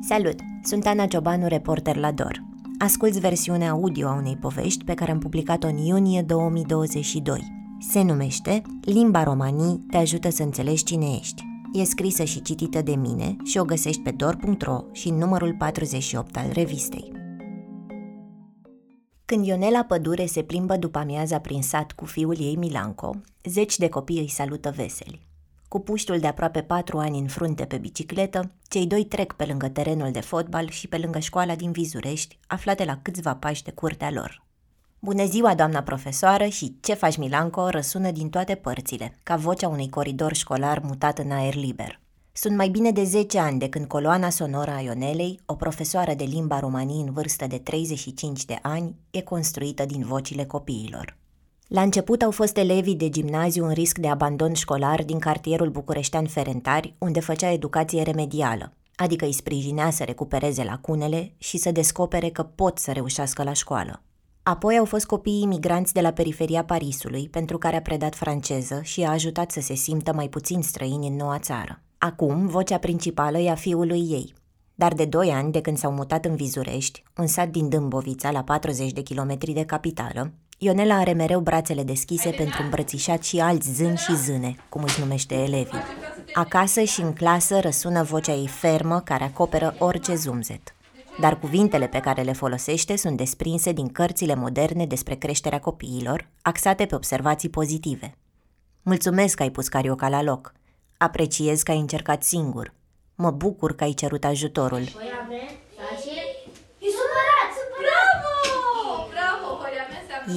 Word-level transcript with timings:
Salut! 0.00 0.40
Sunt 0.62 0.86
Ana 0.86 1.06
Ciobanu, 1.06 1.46
reporter 1.46 1.96
la 1.96 2.12
DOR. 2.12 2.42
Asculți 2.78 3.20
versiunea 3.20 3.70
audio 3.70 4.08
a 4.08 4.14
unei 4.14 4.36
povești 4.36 4.84
pe 4.84 4.94
care 4.94 5.10
am 5.10 5.18
publicat-o 5.18 5.66
în 5.66 5.76
iunie 5.76 6.22
2022. 6.22 7.42
Se 7.80 8.02
numește 8.02 8.62
Limba 8.80 9.22
romanii 9.22 9.86
te 9.90 9.96
ajută 9.96 10.30
să 10.30 10.42
înțelegi 10.42 10.84
cine 10.84 11.06
ești. 11.20 11.42
E 11.72 11.84
scrisă 11.84 12.24
și 12.24 12.42
citită 12.42 12.82
de 12.82 12.94
mine 12.94 13.36
și 13.44 13.58
o 13.58 13.64
găsești 13.64 14.02
pe 14.02 14.10
dor.ro 14.10 14.84
și 14.92 15.08
în 15.08 15.16
numărul 15.16 15.54
48 15.54 16.36
al 16.36 16.50
revistei. 16.52 17.12
Când 19.24 19.46
Ionela 19.46 19.84
Pădure 19.84 20.26
se 20.26 20.42
plimbă 20.42 20.76
după 20.76 20.98
amiaza 20.98 21.38
prin 21.38 21.62
sat 21.62 21.92
cu 21.92 22.04
fiul 22.04 22.36
ei 22.40 22.56
Milanco, 22.56 23.14
zeci 23.44 23.76
de 23.76 23.88
copii 23.88 24.18
îi 24.18 24.30
salută 24.30 24.72
veseli. 24.76 25.27
Cu 25.68 25.80
puștul 25.80 26.18
de 26.18 26.26
aproape 26.26 26.62
patru 26.62 26.98
ani 26.98 27.18
în 27.18 27.26
frunte 27.26 27.64
pe 27.64 27.78
bicicletă, 27.78 28.50
cei 28.68 28.86
doi 28.86 29.04
trec 29.04 29.32
pe 29.32 29.44
lângă 29.44 29.68
terenul 29.68 30.10
de 30.10 30.20
fotbal 30.20 30.68
și 30.68 30.88
pe 30.88 30.98
lângă 30.98 31.18
școala 31.18 31.54
din 31.54 31.70
Vizurești, 31.70 32.38
aflate 32.46 32.84
la 32.84 32.98
câțiva 33.02 33.34
pași 33.34 33.62
de 33.62 33.70
curtea 33.70 34.10
lor. 34.10 34.46
Bună 34.98 35.24
ziua, 35.24 35.54
doamna 35.54 35.82
profesoară, 35.82 36.46
și 36.46 36.76
ce 36.80 36.94
faci, 36.94 37.16
Milanco, 37.16 37.68
răsună 37.68 38.10
din 38.10 38.30
toate 38.30 38.54
părțile, 38.54 39.18
ca 39.22 39.36
vocea 39.36 39.68
unui 39.68 39.88
coridor 39.88 40.34
școlar 40.34 40.78
mutat 40.78 41.18
în 41.18 41.30
aer 41.30 41.54
liber. 41.54 42.00
Sunt 42.32 42.56
mai 42.56 42.68
bine 42.68 42.90
de 42.90 43.04
10 43.04 43.38
ani 43.38 43.58
de 43.58 43.68
când 43.68 43.86
coloana 43.86 44.30
sonoră 44.30 44.70
a 44.70 44.80
Ionelei, 44.80 45.40
o 45.46 45.54
profesoară 45.54 46.14
de 46.14 46.24
limba 46.24 46.58
romanii 46.58 47.02
în 47.02 47.12
vârstă 47.12 47.46
de 47.46 47.58
35 47.58 48.44
de 48.44 48.58
ani, 48.62 48.96
e 49.10 49.22
construită 49.22 49.84
din 49.84 50.04
vocile 50.04 50.44
copiilor. 50.44 51.17
La 51.68 51.82
început 51.82 52.22
au 52.22 52.30
fost 52.30 52.56
elevii 52.56 52.94
de 52.94 53.08
gimnaziu 53.08 53.64
în 53.64 53.72
risc 53.72 53.98
de 53.98 54.08
abandon 54.08 54.52
școlar 54.52 55.04
din 55.04 55.18
cartierul 55.18 55.68
bucureștean 55.68 56.26
Ferentari, 56.26 56.94
unde 56.98 57.20
făcea 57.20 57.50
educație 57.50 58.02
remedială, 58.02 58.72
adică 58.94 59.24
îi 59.24 59.32
sprijinea 59.32 59.90
să 59.90 60.04
recupereze 60.04 60.64
lacunele 60.64 61.34
și 61.38 61.58
să 61.58 61.70
descopere 61.70 62.28
că 62.28 62.42
pot 62.42 62.78
să 62.78 62.92
reușească 62.92 63.42
la 63.42 63.52
școală. 63.52 64.02
Apoi 64.42 64.78
au 64.78 64.84
fost 64.84 65.06
copiii 65.06 65.42
imigranți 65.42 65.92
de 65.92 66.00
la 66.00 66.10
periferia 66.10 66.64
Parisului, 66.64 67.28
pentru 67.28 67.58
care 67.58 67.76
a 67.76 67.82
predat 67.82 68.14
franceză 68.14 68.80
și 68.82 69.02
a 69.02 69.10
ajutat 69.10 69.50
să 69.50 69.60
se 69.60 69.74
simtă 69.74 70.12
mai 70.12 70.28
puțin 70.28 70.62
străini 70.62 71.08
în 71.08 71.16
noua 71.16 71.38
țară. 71.38 71.82
Acum, 71.98 72.46
vocea 72.46 72.78
principală 72.78 73.38
e 73.38 73.50
a 73.50 73.54
fiului 73.54 74.06
ei. 74.10 74.34
Dar 74.74 74.94
de 74.94 75.04
doi 75.04 75.30
ani, 75.30 75.52
de 75.52 75.60
când 75.60 75.78
s-au 75.78 75.92
mutat 75.92 76.24
în 76.24 76.36
Vizurești, 76.36 77.02
un 77.16 77.26
sat 77.26 77.48
din 77.48 77.68
Dâmbovița, 77.68 78.30
la 78.30 78.42
40 78.42 78.92
de 78.92 79.00
kilometri 79.00 79.52
de 79.52 79.64
capitală, 79.64 80.32
Ionela 80.60 80.94
are 80.94 81.12
mereu 81.12 81.40
brațele 81.40 81.82
deschise 81.82 82.30
pentru 82.30 82.62
îmbrățișat 82.62 83.22
și 83.22 83.40
alți 83.40 83.72
zâni 83.72 83.96
și 83.96 84.16
zâne, 84.16 84.56
cum 84.68 84.82
își 84.82 85.00
numește 85.00 85.34
elevii. 85.34 85.82
Acasă 86.32 86.82
și 86.82 87.00
în 87.00 87.12
clasă 87.12 87.60
răsună 87.60 88.02
vocea 88.02 88.32
ei 88.32 88.46
fermă 88.46 89.00
care 89.00 89.24
acoperă 89.24 89.74
orice 89.78 90.14
zumzet. 90.14 90.74
Dar 91.20 91.38
cuvintele 91.38 91.86
pe 91.86 92.00
care 92.00 92.22
le 92.22 92.32
folosește 92.32 92.96
sunt 92.96 93.16
desprinse 93.16 93.72
din 93.72 93.88
cărțile 93.88 94.34
moderne 94.34 94.86
despre 94.86 95.14
creșterea 95.14 95.60
copiilor, 95.60 96.28
axate 96.42 96.86
pe 96.86 96.94
observații 96.94 97.48
pozitive. 97.48 98.14
Mulțumesc 98.82 99.36
că 99.36 99.42
ai 99.42 99.50
pus 99.50 99.68
carioca 99.68 100.08
la 100.08 100.22
loc. 100.22 100.52
Apreciez 100.96 101.62
că 101.62 101.70
ai 101.70 101.78
încercat 101.78 102.22
singur. 102.22 102.74
Mă 103.14 103.30
bucur 103.30 103.74
că 103.74 103.84
ai 103.84 103.92
cerut 103.92 104.24
ajutorul. 104.24 104.84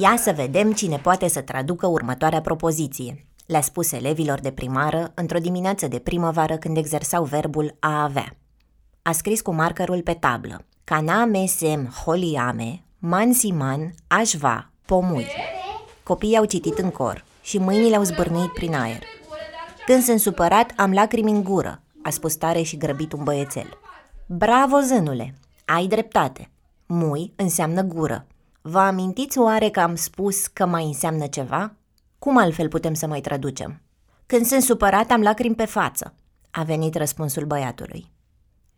Ia 0.00 0.16
să 0.16 0.32
vedem 0.32 0.72
cine 0.72 0.96
poate 0.96 1.28
să 1.28 1.40
traducă 1.40 1.86
următoarea 1.86 2.40
propoziție. 2.40 3.26
Le-a 3.46 3.60
spus 3.60 3.92
elevilor 3.92 4.40
de 4.40 4.50
primară 4.50 5.12
într-o 5.14 5.38
dimineață 5.38 5.88
de 5.88 5.98
primăvară 5.98 6.56
când 6.56 6.76
exersau 6.76 7.24
verbul 7.24 7.76
a 7.80 8.02
avea. 8.02 8.36
A 9.02 9.12
scris 9.12 9.40
cu 9.40 9.52
markerul 9.54 10.02
pe 10.02 10.12
tablă. 10.12 10.64
Caname 10.84 11.46
sem 11.46 11.86
holiame, 12.04 12.84
mansiman, 12.98 13.94
așva, 14.06 14.70
pomui. 14.86 15.26
Copiii 16.02 16.36
au 16.36 16.44
citit 16.44 16.78
în 16.78 16.90
cor 16.90 17.24
și 17.42 17.58
mâinile 17.58 17.96
au 17.96 18.02
zbârnit 18.02 18.52
prin 18.52 18.74
aer. 18.74 19.02
Când 19.86 20.02
sunt 20.02 20.20
supărat, 20.20 20.72
am 20.76 20.92
lacrimi 20.92 21.30
în 21.30 21.42
gură, 21.42 21.82
a 22.02 22.10
spus 22.10 22.34
tare 22.34 22.62
și 22.62 22.76
grăbit 22.76 23.12
un 23.12 23.24
băiețel. 23.24 23.78
Bravo, 24.26 24.80
zânule! 24.80 25.34
Ai 25.64 25.86
dreptate. 25.86 26.50
Mui 26.86 27.32
înseamnă 27.36 27.82
gură, 27.82 28.26
Vă 28.64 28.78
amintiți 28.78 29.38
oare 29.38 29.68
că 29.68 29.80
am 29.80 29.94
spus 29.94 30.46
că 30.46 30.66
mai 30.66 30.84
înseamnă 30.84 31.26
ceva? 31.26 31.74
Cum 32.18 32.38
altfel 32.38 32.68
putem 32.68 32.94
să 32.94 33.06
mai 33.06 33.20
traducem? 33.20 33.80
Când 34.26 34.46
sunt 34.46 34.62
supărat, 34.62 35.10
am 35.10 35.22
lacrimi 35.22 35.54
pe 35.54 35.64
față, 35.64 36.14
a 36.50 36.62
venit 36.62 36.94
răspunsul 36.94 37.44
băiatului. 37.44 38.10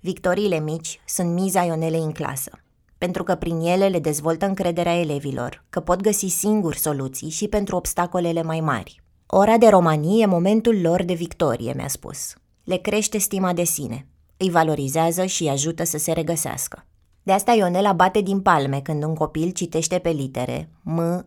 Victoriile 0.01 0.61
mici 0.61 1.01
sunt 1.07 1.33
miza 1.33 1.63
Ionelei 1.63 2.01
în 2.01 2.13
clasă, 2.13 2.51
pentru 2.99 3.23
că 3.23 3.35
prin 3.35 3.61
ele 3.61 3.89
le 3.89 3.99
dezvoltă 3.99 4.47
încrederea 4.47 4.99
elevilor, 4.99 5.65
că 5.71 5.81
pot 5.81 6.01
găsi 6.01 6.27
singuri 6.27 6.79
soluții 6.79 7.29
și 7.29 7.49
pentru 7.49 7.77
obstacolele 7.77 8.43
mai 8.43 8.61
mari. 8.61 9.03
Ora 9.27 9.57
de 9.59 9.69
romanie 9.69 10.23
e 10.23 10.27
momentul 10.27 10.81
lor 10.81 11.03
de 11.03 11.15
victorie, 11.15 11.73
mi-a 11.77 11.89
spus. 11.89 12.35
Le 12.65 12.77
crește 12.77 13.19
stima 13.19 13.53
de 13.53 13.65
sine, 13.65 14.07
îi 14.37 14.51
valorizează 14.51 15.25
și 15.25 15.43
îi 15.43 15.49
ajută 15.49 15.85
să 15.85 15.99
se 15.99 16.13
regăsească. 16.13 16.87
De 17.25 17.33
asta 17.33 17.53
Ionela 17.53 17.93
bate 17.93 18.21
din 18.21 18.41
palme 18.41 18.81
când 18.81 19.05
un 19.05 19.15
copil 19.15 19.51
citește 19.51 19.99
pe 19.99 20.11
litere 20.11 20.69
M, 20.83 20.99
E, 20.99 21.27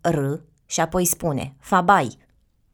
R 0.00 0.18
și 0.66 0.80
apoi 0.80 1.04
spune 1.04 1.54
Fabai, 1.58 2.16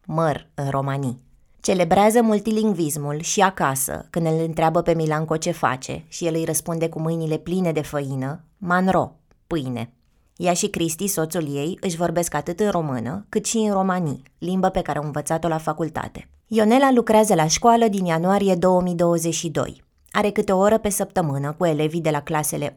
măr 0.05 0.47
în 0.53 0.69
romanii. 0.69 1.21
Celebrează 1.61 2.21
multilingvismul 2.21 3.19
și 3.19 3.41
acasă, 3.41 4.07
când 4.09 4.25
îl 4.25 4.43
întreabă 4.45 4.81
pe 4.81 4.93
Milanco 4.93 5.37
ce 5.37 5.51
face 5.51 6.03
și 6.07 6.25
el 6.25 6.33
îi 6.35 6.45
răspunde 6.45 6.89
cu 6.89 6.99
mâinile 6.99 7.37
pline 7.37 7.71
de 7.71 7.81
făină, 7.81 8.43
manro, 8.57 9.15
pâine. 9.47 9.93
Ea 10.35 10.53
și 10.53 10.67
Cristi, 10.67 11.07
soțul 11.07 11.55
ei, 11.55 11.77
își 11.81 11.97
vorbesc 11.97 12.33
atât 12.33 12.59
în 12.59 12.69
română 12.69 13.25
cât 13.29 13.45
și 13.45 13.57
în 13.57 13.73
romanii, 13.73 14.23
limbă 14.37 14.69
pe 14.69 14.81
care 14.81 14.97
au 14.97 15.05
învățat-o 15.05 15.47
la 15.47 15.57
facultate. 15.57 16.29
Ionela 16.47 16.91
lucrează 16.91 17.33
la 17.33 17.47
școală 17.47 17.87
din 17.87 18.05
ianuarie 18.05 18.55
2022. 18.55 19.83
Are 20.15 20.29
câte 20.31 20.51
o 20.51 20.57
oră 20.57 20.77
pe 20.77 20.89
săptămână 20.89 21.55
cu 21.57 21.65
elevii 21.65 22.01
de 22.01 22.09
la 22.09 22.21
clasele 22.21 22.69
1-8 22.69 22.75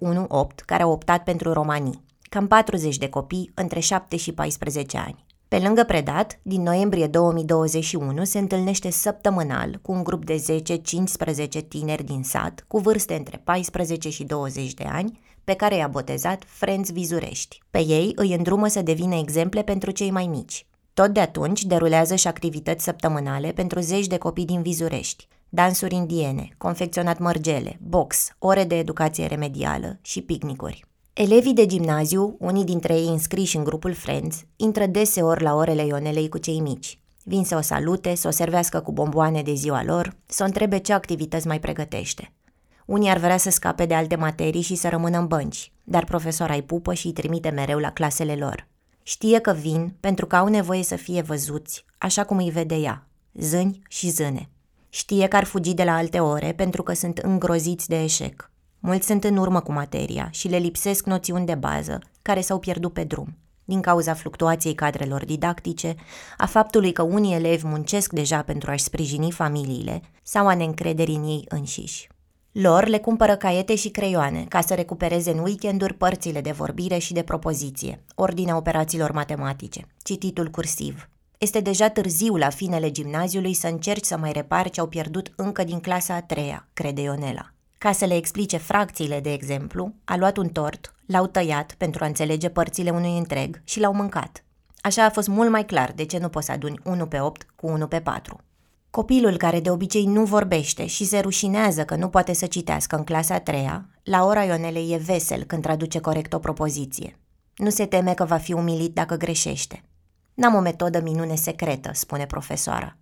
care 0.66 0.82
au 0.82 0.90
optat 0.90 1.24
pentru 1.24 1.52
romanii, 1.52 2.04
cam 2.22 2.46
40 2.46 2.96
de 2.96 3.08
copii 3.08 3.50
între 3.54 3.80
7 3.80 4.16
și 4.16 4.32
14 4.32 4.98
ani. 4.98 5.24
Pe 5.48 5.58
lângă 5.58 5.84
predat, 5.84 6.38
din 6.42 6.62
noiembrie 6.62 7.06
2021 7.06 8.24
se 8.24 8.38
întâlnește 8.38 8.90
săptămânal 8.90 9.78
cu 9.82 9.92
un 9.92 10.02
grup 10.02 10.24
de 10.24 10.44
10-15 11.62 11.68
tineri 11.68 12.04
din 12.04 12.22
sat 12.22 12.64
cu 12.68 12.78
vârste 12.78 13.14
între 13.14 13.40
14 13.44 14.10
și 14.10 14.24
20 14.24 14.74
de 14.74 14.84
ani, 14.92 15.20
pe 15.44 15.54
care 15.54 15.76
i-a 15.76 15.88
botezat 15.88 16.42
Friends 16.46 16.90
Vizurești. 16.90 17.62
Pe 17.70 17.78
ei 17.78 18.12
îi 18.14 18.34
îndrumă 18.34 18.66
să 18.66 18.82
devină 18.82 19.14
exemple 19.14 19.62
pentru 19.62 19.90
cei 19.90 20.10
mai 20.10 20.26
mici. 20.26 20.66
Tot 20.94 21.08
de 21.08 21.20
atunci 21.20 21.64
derulează 21.64 22.14
și 22.14 22.26
activități 22.26 22.84
săptămânale 22.84 23.52
pentru 23.52 23.80
zeci 23.80 24.06
de 24.06 24.18
copii 24.18 24.44
din 24.44 24.62
Vizurești, 24.62 25.28
dansuri 25.48 25.94
indiene, 25.94 26.48
confecționat 26.58 27.18
mărgele, 27.18 27.78
box, 27.80 28.28
ore 28.38 28.64
de 28.64 28.78
educație 28.78 29.26
remedială 29.26 29.98
și 30.02 30.22
picnicuri. 30.22 30.84
Elevii 31.12 31.54
de 31.54 31.66
gimnaziu, 31.66 32.36
unii 32.38 32.64
dintre 32.64 32.94
ei 32.94 33.06
înscriși 33.06 33.56
în 33.56 33.64
grupul 33.64 33.94
Friends, 33.94 34.44
intră 34.56 34.86
deseori 34.86 35.42
la 35.42 35.54
orele 35.54 35.86
Ionelei 35.86 36.28
cu 36.28 36.38
cei 36.38 36.60
mici. 36.60 37.00
Vin 37.24 37.44
să 37.44 37.56
o 37.56 37.60
salute, 37.60 38.14
să 38.14 38.28
o 38.28 38.30
servească 38.30 38.80
cu 38.80 38.92
bomboane 38.92 39.42
de 39.42 39.54
ziua 39.54 39.82
lor, 39.84 40.16
să 40.26 40.42
o 40.42 40.46
întrebe 40.46 40.78
ce 40.78 40.92
activități 40.92 41.46
mai 41.46 41.60
pregătește. 41.60 42.32
Unii 42.86 43.10
ar 43.10 43.18
vrea 43.18 43.36
să 43.36 43.50
scape 43.50 43.86
de 43.86 43.94
alte 43.94 44.16
materii 44.16 44.60
și 44.60 44.74
să 44.74 44.88
rămână 44.88 45.18
în 45.18 45.26
bănci, 45.26 45.72
dar 45.84 46.04
profesora 46.04 46.54
îi 46.54 46.62
pupă 46.62 46.94
și 46.94 47.06
îi 47.06 47.12
trimite 47.12 47.48
mereu 47.48 47.78
la 47.78 47.90
clasele 47.90 48.34
lor. 48.34 48.68
Știe 49.02 49.38
că 49.38 49.52
vin 49.52 49.96
pentru 50.00 50.26
că 50.26 50.36
au 50.36 50.48
nevoie 50.48 50.82
să 50.82 50.96
fie 50.96 51.20
văzuți, 51.20 51.84
așa 51.98 52.24
cum 52.24 52.36
îi 52.36 52.50
vede 52.50 52.74
ea, 52.74 53.06
zâni 53.34 53.82
și 53.88 54.10
zâne. 54.10 54.50
Știe 54.88 55.28
că 55.28 55.36
ar 55.36 55.44
fugi 55.44 55.74
de 55.74 55.84
la 55.84 55.96
alte 55.96 56.20
ore 56.20 56.52
pentru 56.52 56.82
că 56.82 56.92
sunt 56.92 57.18
îngroziți 57.18 57.88
de 57.88 58.02
eșec. 58.02 58.50
Mulți 58.78 59.06
sunt 59.06 59.24
în 59.24 59.36
urmă 59.36 59.60
cu 59.60 59.72
materia 59.72 60.28
și 60.30 60.48
le 60.48 60.56
lipsesc 60.56 61.06
noțiuni 61.06 61.46
de 61.46 61.54
bază, 61.54 61.98
care 62.22 62.40
s-au 62.40 62.58
pierdut 62.58 62.92
pe 62.92 63.04
drum, 63.04 63.36
din 63.64 63.80
cauza 63.80 64.14
fluctuației 64.14 64.74
cadrelor 64.74 65.24
didactice, 65.24 65.94
a 66.36 66.46
faptului 66.46 66.92
că 66.92 67.02
unii 67.02 67.34
elevi 67.34 67.66
muncesc 67.66 68.12
deja 68.12 68.42
pentru 68.42 68.70
a-și 68.70 68.84
sprijini 68.84 69.32
familiile 69.32 70.00
sau 70.22 70.46
a 70.46 70.54
neîncrederii 70.54 71.16
în 71.16 71.24
ei 71.24 71.44
înșiși. 71.48 72.08
Lor 72.52 72.86
le 72.86 72.98
cumpără 72.98 73.36
caiete 73.36 73.74
și 73.74 73.88
creioane 73.88 74.44
ca 74.48 74.60
să 74.60 74.74
recupereze 74.74 75.30
în 75.30 75.38
weekenduri 75.38 75.94
părțile 75.94 76.40
de 76.40 76.50
vorbire 76.50 76.98
și 76.98 77.12
de 77.12 77.22
propoziție, 77.22 78.02
ordinea 78.14 78.56
operațiilor 78.56 79.12
matematice, 79.12 79.86
cititul 80.02 80.48
cursiv, 80.48 81.08
este 81.38 81.60
deja 81.60 81.88
târziu 81.88 82.36
la 82.36 82.48
finele 82.48 82.90
gimnaziului 82.90 83.54
să 83.54 83.66
încerci 83.66 84.04
să 84.04 84.16
mai 84.16 84.32
repari 84.32 84.70
ce 84.70 84.80
au 84.80 84.86
pierdut 84.86 85.32
încă 85.36 85.64
din 85.64 85.80
clasa 85.80 86.14
a 86.14 86.22
treia, 86.22 86.68
crede 86.72 87.00
Ionela. 87.00 87.50
Ca 87.78 87.92
să 87.92 88.04
le 88.04 88.16
explice 88.16 88.56
fracțiile, 88.56 89.20
de 89.20 89.32
exemplu, 89.32 89.94
a 90.04 90.16
luat 90.16 90.36
un 90.36 90.48
tort, 90.48 90.94
l-au 91.06 91.26
tăiat 91.26 91.74
pentru 91.78 92.04
a 92.04 92.06
înțelege 92.06 92.48
părțile 92.48 92.90
unui 92.90 93.18
întreg 93.18 93.60
și 93.64 93.80
l-au 93.80 93.94
mâncat. 93.94 94.44
Așa 94.80 95.04
a 95.04 95.10
fost 95.10 95.28
mult 95.28 95.50
mai 95.50 95.64
clar 95.64 95.92
de 95.92 96.04
ce 96.04 96.18
nu 96.18 96.28
poți 96.28 96.46
să 96.46 96.52
aduni 96.52 96.80
1 96.84 97.06
pe 97.06 97.20
8 97.20 97.46
cu 97.56 97.66
1 97.66 97.86
pe 97.86 98.00
4. 98.00 98.40
Copilul 98.90 99.36
care 99.36 99.60
de 99.60 99.70
obicei 99.70 100.04
nu 100.04 100.24
vorbește 100.24 100.86
și 100.86 101.04
se 101.04 101.18
rușinează 101.18 101.84
că 101.84 101.96
nu 101.96 102.08
poate 102.08 102.32
să 102.32 102.46
citească 102.46 102.96
în 102.96 103.04
clasa 103.04 103.34
a 103.34 103.40
treia, 103.40 103.88
la 104.02 104.24
ora 104.24 104.44
Ionelei 104.44 104.92
e 104.92 104.96
vesel 104.96 105.44
când 105.44 105.62
traduce 105.62 105.98
corect 105.98 106.32
o 106.32 106.38
propoziție. 106.38 107.18
Nu 107.56 107.70
se 107.70 107.86
teme 107.86 108.14
că 108.14 108.24
va 108.24 108.36
fi 108.36 108.52
umilit 108.52 108.94
dacă 108.94 109.16
greșește. 109.16 109.82
N-am 110.36 110.54
o 110.54 110.60
metodă 110.60 111.00
minune 111.00 111.34
secretă, 111.34 111.90
spune 111.92 112.26
profesoara. 112.26 112.96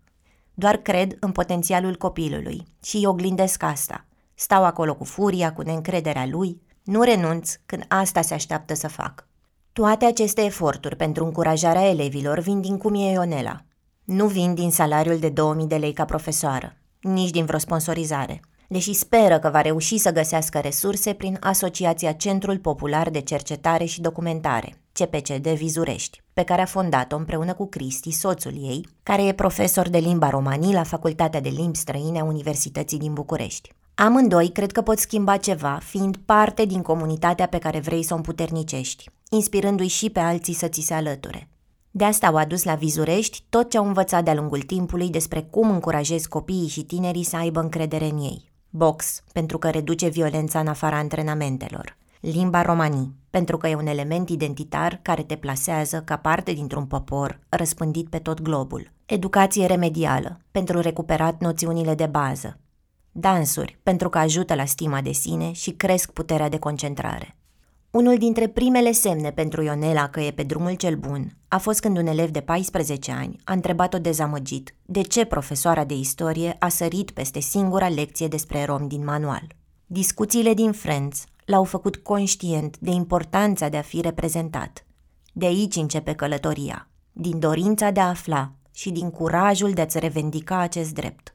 Doar 0.55 0.77
cred 0.77 1.17
în 1.21 1.33
potențialul 1.33 1.97
copilului 1.97 2.67
și 2.83 2.97
îi 2.97 3.07
oglindesc 3.07 3.63
asta. 3.63 4.05
Stau 4.35 4.65
acolo 4.65 4.95
cu 4.95 5.05
furia, 5.05 5.53
cu 5.53 5.63
neîncrederea 5.63 6.27
lui, 6.27 6.61
nu 6.85 7.03
renunț 7.03 7.55
când 7.67 7.85
asta 7.89 8.21
se 8.21 8.35
așteaptă 8.35 8.75
să 8.75 8.89
fac. 8.89 9.27
Toate 9.73 10.05
aceste 10.05 10.45
eforturi 10.45 10.97
pentru 10.97 11.25
încurajarea 11.25 11.89
elevilor 11.89 12.39
vin 12.39 12.61
din 12.61 12.79
cum 12.79 12.95
e 12.95 13.11
Ionela. 13.11 13.65
Nu 14.05 14.27
vin 14.27 14.55
din 14.55 14.71
salariul 14.71 15.19
de 15.19 15.29
2000 15.29 15.67
de 15.67 15.77
lei 15.77 15.93
ca 15.93 16.05
profesoară, 16.05 16.77
nici 17.01 17.31
din 17.31 17.45
vreo 17.45 17.59
sponsorizare, 17.59 18.41
deși 18.75 18.93
speră 18.93 19.39
că 19.39 19.49
va 19.53 19.61
reuși 19.61 19.99
să 19.99 20.13
găsească 20.13 20.59
resurse 20.59 21.13
prin 21.13 21.37
Asociația 21.41 22.13
Centrul 22.13 22.59
Popular 22.59 23.11
de 23.11 23.21
Cercetare 23.21 23.85
și 23.85 24.01
Documentare, 24.01 24.75
CPCD 24.93 25.49
Vizurești, 25.49 26.23
pe 26.33 26.43
care 26.43 26.63
a 26.63 26.65
fondat-o 26.65 27.17
împreună 27.17 27.55
cu 27.55 27.67
Cristi, 27.67 28.11
soțul 28.11 28.53
ei, 28.53 28.89
care 29.03 29.25
e 29.25 29.33
profesor 29.33 29.89
de 29.89 29.99
limba 29.99 30.31
romanii 30.31 30.73
la 30.73 30.83
Facultatea 30.83 31.41
de 31.41 31.49
Limbi 31.49 31.77
Străine 31.77 32.21
a 32.21 32.25
Universității 32.25 32.99
din 32.99 33.13
București. 33.13 33.73
Amândoi 33.95 34.49
cred 34.49 34.73
că 34.73 34.83
pot 34.83 34.99
schimba 34.99 35.37
ceva, 35.37 35.79
fiind 35.83 36.17
parte 36.17 36.65
din 36.65 36.83
comunitatea 36.83 37.47
pe 37.47 37.59
care 37.59 37.79
vrei 37.81 38.03
să 38.03 38.13
o 38.13 38.17
împuternicești, 38.17 39.11
inspirându-i 39.31 39.87
și 39.87 40.11
pe 40.11 40.21
alții 40.21 40.55
să 40.55 40.69
ți 40.69 40.81
se 40.81 40.95
alăture. 40.95 41.49
De 41.91 42.05
asta 42.05 42.27
au 42.27 42.37
adus 42.37 42.65
la 42.65 42.75
Vizurești 42.75 43.45
tot 43.49 43.71
ce 43.71 43.79
au 43.79 43.87
învățat 43.87 44.25
de-a 44.25 44.35
lungul 44.35 44.63
timpului 44.63 45.11
despre 45.11 45.43
cum 45.43 45.71
încurajezi 45.71 46.29
copiii 46.29 46.69
și 46.69 46.83
tinerii 46.83 47.25
să 47.25 47.37
aibă 47.37 47.61
încredere 47.61 48.05
în 48.05 48.19
ei. 48.19 48.53
Box, 48.77 49.23
pentru 49.33 49.59
că 49.59 49.71
reduce 49.71 50.09
violența 50.09 50.61
în 50.61 50.67
afara 50.67 50.97
antrenamentelor. 50.97 51.97
Limba 52.21 52.63
romanii, 52.63 53.15
pentru 53.31 53.57
că 53.57 53.69
e 53.69 53.75
un 53.75 53.87
element 53.87 54.29
identitar 54.29 54.99
care 55.03 55.23
te 55.23 55.37
plasează 55.37 56.03
ca 56.05 56.17
parte 56.17 56.53
dintr-un 56.53 56.87
popor 56.87 57.41
răspândit 57.49 58.09
pe 58.09 58.19
tot 58.19 58.41
globul. 58.41 58.91
Educație 59.07 59.67
remedială, 59.67 60.41
pentru 60.51 60.81
recuperat 60.81 61.41
noțiunile 61.41 61.95
de 61.95 62.07
bază. 62.07 62.59
Dansuri, 63.13 63.79
pentru 63.83 64.09
că 64.09 64.19
ajută 64.19 64.55
la 64.55 64.65
stima 64.65 65.01
de 65.01 65.13
sine 65.13 65.53
și 65.53 65.71
cresc 65.71 66.11
puterea 66.11 66.49
de 66.49 66.59
concentrare. 66.59 67.37
Unul 67.95 68.19
dintre 68.19 68.49
primele 68.49 68.93
semne 68.93 69.31
pentru 69.31 69.63
Ionela 69.63 70.09
că 70.09 70.21
e 70.21 70.31
pe 70.31 70.43
drumul 70.43 70.75
cel 70.75 70.97
bun 70.97 71.37
a 71.49 71.59
fost 71.59 71.81
când 71.81 71.99
un 71.99 72.07
elev 72.07 72.31
de 72.31 72.41
14 72.41 73.13
ani 73.13 73.41
a 73.45 73.53
întrebat-o 73.53 73.99
dezamăgit 73.99 74.75
de 74.83 75.01
ce 75.01 75.25
profesoara 75.25 75.85
de 75.85 75.95
istorie 75.95 76.57
a 76.59 76.69
sărit 76.69 77.11
peste 77.11 77.41
singura 77.41 77.89
lecție 77.89 78.29
despre 78.29 78.65
rom 78.65 78.89
din 78.89 79.05
manual. 79.05 79.47
Discuțiile 79.87 80.55
din 80.55 80.73
Friends 80.73 81.25
l-au 81.45 81.65
făcut 81.65 81.97
conștient 81.97 82.79
de 82.79 82.91
importanța 82.91 83.69
de 83.69 83.77
a 83.77 83.83
fi 83.83 84.01
reprezentat. 84.01 84.87
De 85.33 85.47
aici 85.47 85.77
începe 85.77 86.13
călătoria, 86.13 86.89
din 87.13 87.39
dorința 87.39 87.91
de 87.91 88.01
a 88.01 88.09
afla 88.09 88.53
și 88.73 88.91
din 88.91 89.11
curajul 89.11 89.73
de 89.73 89.81
a-ți 89.81 89.99
revendica 89.99 90.59
acest 90.59 90.95
drept. 90.95 91.35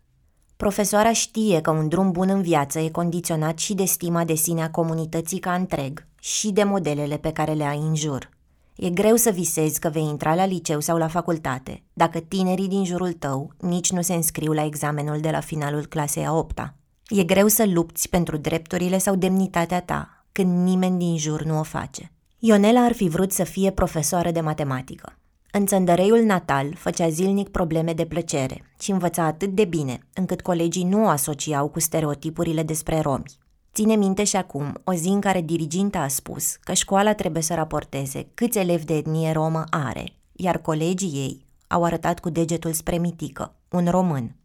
Profesoara 0.58 1.14
știe 1.14 1.62
că 1.62 1.72
un 1.72 1.88
drum 1.88 2.12
bun 2.12 2.30
în 2.30 2.42
viață 2.42 2.80
e 2.80 2.90
condiționat 2.90 3.58
și 3.58 3.74
de 3.74 3.86
stima 3.86 4.24
de 4.26 4.36
sine 4.36 4.64
a 4.64 4.72
comunității 4.72 5.40
ca 5.40 5.54
întreg 5.54 6.08
și 6.20 6.52
de 6.52 6.64
modelele 6.64 7.18
pe 7.18 7.32
care 7.32 7.54
le 7.54 7.64
ai 7.64 7.78
în 7.78 7.96
jur. 7.96 8.30
E 8.76 8.90
greu 8.90 9.16
să 9.16 9.30
visezi 9.30 9.80
că 9.80 9.90
vei 9.90 10.04
intra 10.04 10.36
la 10.36 10.46
liceu 10.46 10.80
sau 10.80 10.98
la 10.98 11.08
facultate, 11.08 11.84
dacă 11.94 12.20
tinerii 12.20 12.68
din 12.68 12.86
jurul 12.86 13.14
tău 13.14 13.54
nici 13.60 13.92
nu 13.92 14.02
se 14.02 14.14
înscriu 14.14 14.52
la 14.52 14.66
examenul 14.66 15.20
de 15.20 15.30
la 15.30 15.40
finalul 15.40 15.86
clasei 15.86 16.26
a 16.26 16.34
opta. 16.34 16.74
E 17.08 17.24
greu 17.24 17.48
să 17.48 17.66
lupți 17.66 18.10
pentru 18.10 18.38
drepturile 18.38 18.98
sau 18.98 19.16
demnitatea 19.16 19.82
ta, 19.82 20.26
când 20.32 20.68
nimeni 20.68 20.98
din 20.98 21.18
jur 21.18 21.44
nu 21.44 21.60
o 21.60 21.64
face. 21.64 22.12
Ionela 22.40 22.80
ar 22.80 22.94
fi 22.94 23.08
vrut 23.08 23.32
să 23.32 23.44
fie 23.44 23.72
profesoară 23.72 24.32
de 24.32 24.42
matematică. 24.42 25.18
În 25.52 25.66
țăndăreiul 25.66 26.24
natal 26.24 26.74
făcea 26.76 27.10
zilnic 27.10 27.50
probleme 27.50 27.94
de 27.94 28.06
plăcere 28.06 28.64
și 28.80 28.92
învăța 28.92 29.24
atât 29.24 29.50
de 29.50 29.66
bine, 29.66 30.00
încât 30.14 30.42
colegii 30.42 30.84
nu 30.84 31.04
o 31.04 31.08
asociau 31.08 31.68
cu 31.68 31.80
stereotipurile 31.80 32.64
despre 32.64 33.00
romi. 33.00 33.38
Ține 33.74 33.96
minte 33.96 34.24
și 34.24 34.36
acum 34.36 34.82
o 34.84 34.94
zi 34.94 35.08
în 35.08 35.20
care 35.20 35.42
diriginta 35.42 36.00
a 36.00 36.08
spus 36.08 36.56
că 36.56 36.74
școala 36.74 37.14
trebuie 37.14 37.44
să 37.44 37.54
raporteze 37.54 38.28
câți 38.34 38.58
elevi 38.58 38.86
de 38.86 38.96
etnie 38.96 39.32
romă 39.32 39.64
are, 39.70 40.04
iar 40.32 40.58
colegii 40.58 41.10
ei 41.10 41.46
au 41.68 41.84
arătat 41.84 42.20
cu 42.20 42.30
degetul 42.30 42.74
spre 42.74 42.98
mitică, 42.98 43.56
un 43.70 43.88
român, 43.88 44.36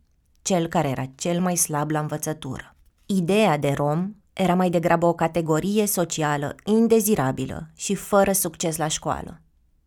cel 0.43 0.67
care 0.67 0.89
era 0.89 1.05
cel 1.15 1.41
mai 1.41 1.57
slab 1.57 1.91
la 1.91 1.99
învățătură. 1.99 2.77
Ideea 3.07 3.59
de 3.59 3.71
rom 3.71 4.15
era 4.33 4.55
mai 4.55 4.71
degrabă 4.71 5.07
o 5.07 5.13
categorie 5.13 5.87
socială 5.87 6.55
indezirabilă 6.65 7.71
și 7.75 7.95
fără 7.95 8.33
succes 8.33 8.77
la 8.77 8.89
școală. 8.89 9.41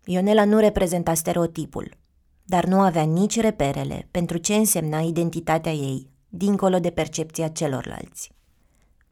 Ionela 0.06 0.46
nu 0.46 0.60
reprezenta 0.60 1.14
stereotipul, 1.14 1.98
dar 2.44 2.66
nu 2.66 2.80
avea 2.80 3.04
nici 3.04 3.40
reperele 3.40 4.08
pentru 4.12 4.38
ce 4.38 4.56
însemna 4.56 5.00
identitatea 5.00 5.72
ei, 5.72 6.10
dincolo 6.30 6.80
de 6.80 6.90
percepția 6.90 7.48
celorlalți. 7.48 8.32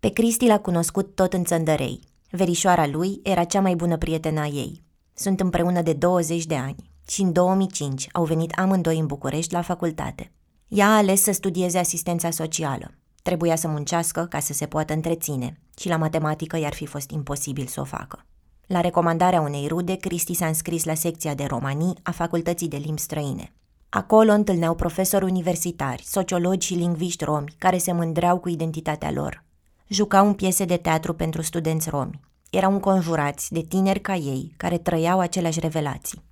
Pe 0.05 0.11
Cristi 0.11 0.47
l-a 0.47 0.59
cunoscut 0.59 1.15
tot 1.15 1.33
în 1.33 1.43
țăndărei. 1.43 1.99
Verișoara 2.29 2.87
lui 2.87 3.19
era 3.23 3.43
cea 3.43 3.61
mai 3.61 3.75
bună 3.75 3.97
prietena 3.97 4.41
a 4.41 4.47
ei. 4.47 4.83
Sunt 5.13 5.39
împreună 5.39 5.81
de 5.81 5.93
20 5.93 6.45
de 6.45 6.55
ani 6.55 6.89
și 7.07 7.21
în 7.21 7.31
2005 7.31 8.07
au 8.11 8.23
venit 8.23 8.51
amândoi 8.51 8.99
în 8.99 9.05
București 9.05 9.53
la 9.53 9.61
facultate. 9.61 10.31
Ea 10.67 10.87
a 10.87 10.97
ales 10.97 11.21
să 11.21 11.31
studieze 11.31 11.77
asistența 11.77 12.29
socială. 12.29 12.91
Trebuia 13.21 13.55
să 13.55 13.67
muncească 13.67 14.25
ca 14.29 14.39
să 14.39 14.53
se 14.53 14.65
poată 14.65 14.93
întreține 14.93 15.59
și 15.77 15.87
la 15.87 15.97
matematică 15.97 16.57
i-ar 16.57 16.73
fi 16.73 16.85
fost 16.85 17.09
imposibil 17.09 17.65
să 17.65 17.81
o 17.81 17.83
facă. 17.83 18.25
La 18.67 18.81
recomandarea 18.81 19.41
unei 19.41 19.67
rude, 19.67 19.95
Cristi 19.95 20.33
s-a 20.33 20.47
înscris 20.47 20.83
la 20.83 20.93
secția 20.93 21.33
de 21.33 21.43
romanii 21.43 21.97
a 22.03 22.11
Facultății 22.11 22.67
de 22.67 22.77
Limbi 22.77 23.01
Străine. 23.01 23.53
Acolo 23.89 24.31
întâlneau 24.31 24.75
profesori 24.75 25.23
universitari, 25.23 26.03
sociologi 26.05 26.67
și 26.67 26.73
lingviști 26.73 27.23
romi 27.23 27.55
care 27.57 27.77
se 27.77 27.91
mândreau 27.91 28.39
cu 28.39 28.49
identitatea 28.49 29.11
lor. 29.11 29.44
Jucau 29.87 30.27
în 30.27 30.33
piese 30.33 30.65
de 30.65 30.77
teatru 30.77 31.13
pentru 31.13 31.41
studenți 31.41 31.89
romi. 31.89 32.19
Erau 32.49 32.71
înconjurați 32.71 33.53
de 33.53 33.61
tineri 33.61 33.99
ca 33.99 34.15
ei, 34.15 34.53
care 34.57 34.77
trăiau 34.77 35.19
aceleași 35.19 35.59
revelații. 35.59 36.23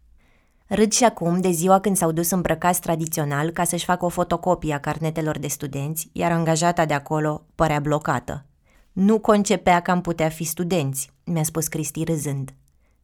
Râd 0.68 0.92
și 0.92 1.04
acum 1.04 1.42
de 1.42 1.50
ziua 1.50 1.80
când 1.80 1.98
s-au 1.98 2.12
dus 2.12 2.30
îmbrăcați 2.30 2.82
tradițional 2.82 3.50
ca 3.50 3.64
să-și 3.64 3.86
facă 3.86 4.06
o 4.06 4.10
fotocopie 4.10 4.74
a 4.74 4.80
carnetelor 4.80 5.40
de 5.40 5.48
studenți, 5.48 6.10
iar 6.12 6.32
angajata 6.32 6.86
de 6.86 6.94
acolo 6.94 7.46
părea 7.56 7.80
blocată. 7.80 8.46
Nu 8.92 9.20
concepea 9.20 9.82
că 9.82 9.92
am 9.92 10.02
putea 10.02 10.30
fi 10.30 10.44
studenți, 10.44 11.12
mi-a 11.24 11.44
spus 11.44 11.68
Cristi 11.68 12.04
râzând. 12.04 12.54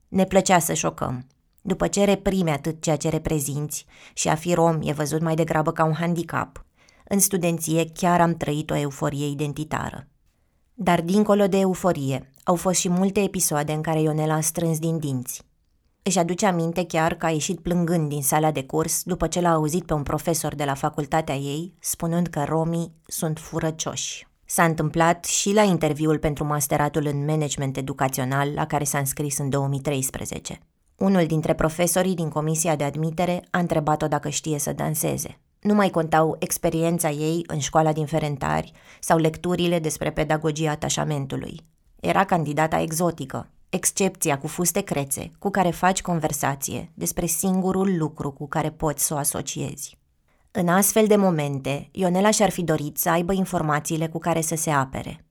Ne 0.08 0.26
plăcea 0.26 0.60
să 0.60 0.74
șocăm. 0.74 1.28
După 1.62 1.88
ce 1.88 2.04
reprime 2.04 2.52
atât 2.52 2.82
ceea 2.82 2.96
ce 2.96 3.10
reprezinți 3.10 3.86
și 4.14 4.28
a 4.28 4.36
fi 4.36 4.54
rom 4.54 4.80
e 4.84 4.92
văzut 4.92 5.22
mai 5.22 5.36
degrabă 5.36 5.72
ca 5.72 5.84
un 5.84 5.94
handicap, 5.94 6.66
în 7.08 7.20
studenție 7.20 7.90
chiar 7.94 8.22
am 8.22 8.34
trăit 8.34 8.70
o 8.70 8.76
euforie 8.76 9.28
identitară. 9.28 10.08
Dar 10.82 11.02
dincolo 11.02 11.48
de 11.48 11.58
euforie, 11.58 12.32
au 12.44 12.56
fost 12.56 12.80
și 12.80 12.90
multe 12.90 13.20
episoade 13.20 13.72
în 13.72 13.82
care 13.82 14.02
Ionela 14.02 14.34
a 14.34 14.42
strâns 14.42 14.80
din 14.80 15.00
dinți. 15.00 15.42
Își 16.04 16.20
aduce 16.20 16.46
aminte 16.46 16.86
chiar 16.86 17.14
că 17.14 17.26
a 17.26 17.30
ieșit 17.30 17.60
plângând 17.60 18.10
din 18.10 18.22
sala 18.22 18.52
de 18.52 18.64
curs 18.64 19.04
după 19.04 19.28
ce 19.28 19.42
l-a 19.42 19.52
auzit 19.52 19.86
pe 19.86 19.94
un 19.94 20.04
profesor 20.04 20.56
de 20.56 20.64
la 20.64 20.74
facultatea 20.74 21.36
ei, 21.36 21.74
spunând 21.80 22.28
că 22.28 22.44
romii 22.44 22.92
sunt 23.06 23.40
furăcioși. 23.40 24.28
S-a 24.46 24.64
întâmplat 24.64 25.26
și 25.26 25.54
la 25.54 25.62
interviul 25.62 26.18
pentru 26.18 26.46
masteratul 26.46 27.06
în 27.06 27.26
management 27.26 27.78
educațional 27.78 28.54
la 28.54 28.66
care 28.66 28.84
s-a 28.84 28.98
înscris 28.98 29.38
în 29.38 29.50
2013. 29.50 30.60
Unul 30.96 31.26
dintre 31.26 31.54
profesorii 31.54 32.16
din 32.16 32.30
comisia 32.30 32.76
de 32.76 32.84
admitere 32.84 33.48
a 33.52 33.60
întrebat-o 33.60 34.08
dacă 34.08 34.30
știe 34.30 34.60
să 34.60 34.74
danseze. 34.74 35.40
Nu 35.60 35.74
mai 35.74 35.90
contau 35.90 36.36
experiența 36.40 37.10
ei 37.10 37.44
în 37.48 37.60
școala 37.60 37.94
din 37.94 38.06
Ferentari 38.06 38.72
sau 39.00 39.18
lecturile 39.18 39.80
despre 39.80 40.12
pedagogia 40.12 40.72
atașamentului. 40.72 41.60
Era 42.00 42.26
candidata 42.26 42.82
exotică, 42.82 43.50
excepția 43.70 44.38
cu 44.38 44.48
fuste 44.48 44.82
crețe, 44.82 45.32
cu 45.40 45.50
care 45.50 45.70
faci 45.70 46.02
conversație 46.02 46.92
despre 46.94 47.26
singurul 47.26 47.98
lucru 47.98 48.32
cu 48.32 48.48
care 48.48 48.72
poți 48.72 49.06
să 49.06 49.14
o 49.14 49.18
asociezi. 49.18 49.98
În 50.52 50.68
astfel 50.68 51.08
de 51.08 51.16
momente, 51.16 51.90
Ionela 51.92 52.32
și-ar 52.32 52.50
fi 52.50 52.64
dorit 52.64 52.98
să 52.98 53.10
aibă 53.10 53.34
informațiile 53.34 54.08
cu 54.08 54.20
care 54.20 54.42
să 54.42 54.56
se 54.56 54.70
apere. 54.70 55.26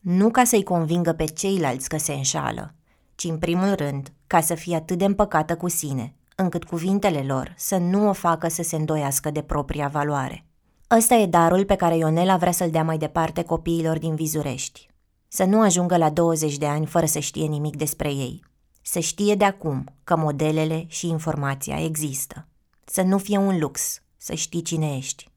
Nu 0.00 0.30
ca 0.30 0.44
să-i 0.44 0.62
convingă 0.62 1.12
pe 1.12 1.24
ceilalți 1.24 1.88
că 1.88 1.98
se 1.98 2.12
înșală, 2.12 2.74
ci 3.14 3.24
în 3.24 3.38
primul 3.38 3.74
rând 3.74 4.12
ca 4.26 4.40
să 4.40 4.54
fie 4.54 4.76
atât 4.76 4.98
de 4.98 5.04
împăcată 5.04 5.56
cu 5.56 5.68
sine, 5.68 6.14
încât 6.40 6.64
cuvintele 6.64 7.22
lor 7.22 7.54
să 7.56 7.76
nu 7.76 8.08
o 8.08 8.12
facă 8.12 8.48
să 8.48 8.62
se 8.62 8.76
îndoiască 8.76 9.30
de 9.30 9.42
propria 9.42 9.88
valoare. 9.88 10.44
Ăsta 10.90 11.14
e 11.14 11.26
darul 11.26 11.64
pe 11.64 11.74
care 11.74 11.96
Ionela 11.96 12.36
vrea 12.36 12.52
să-l 12.52 12.70
dea 12.70 12.84
mai 12.84 12.98
departe 12.98 13.42
copiilor 13.42 13.98
din 13.98 14.14
Vizurești. 14.14 14.88
Să 15.28 15.44
nu 15.44 15.60
ajungă 15.60 15.96
la 15.96 16.10
20 16.10 16.56
de 16.56 16.66
ani 16.66 16.86
fără 16.86 17.06
să 17.06 17.18
știe 17.18 17.46
nimic 17.46 17.76
despre 17.76 18.08
ei. 18.08 18.44
Să 18.82 18.98
știe 18.98 19.34
de 19.34 19.44
acum 19.44 19.84
că 20.04 20.16
modelele 20.16 20.84
și 20.88 21.08
informația 21.08 21.84
există. 21.84 22.46
Să 22.84 23.02
nu 23.02 23.18
fie 23.18 23.38
un 23.38 23.58
lux, 23.58 24.02
să 24.16 24.34
știi 24.34 24.62
cine 24.62 24.96
ești. 24.96 25.30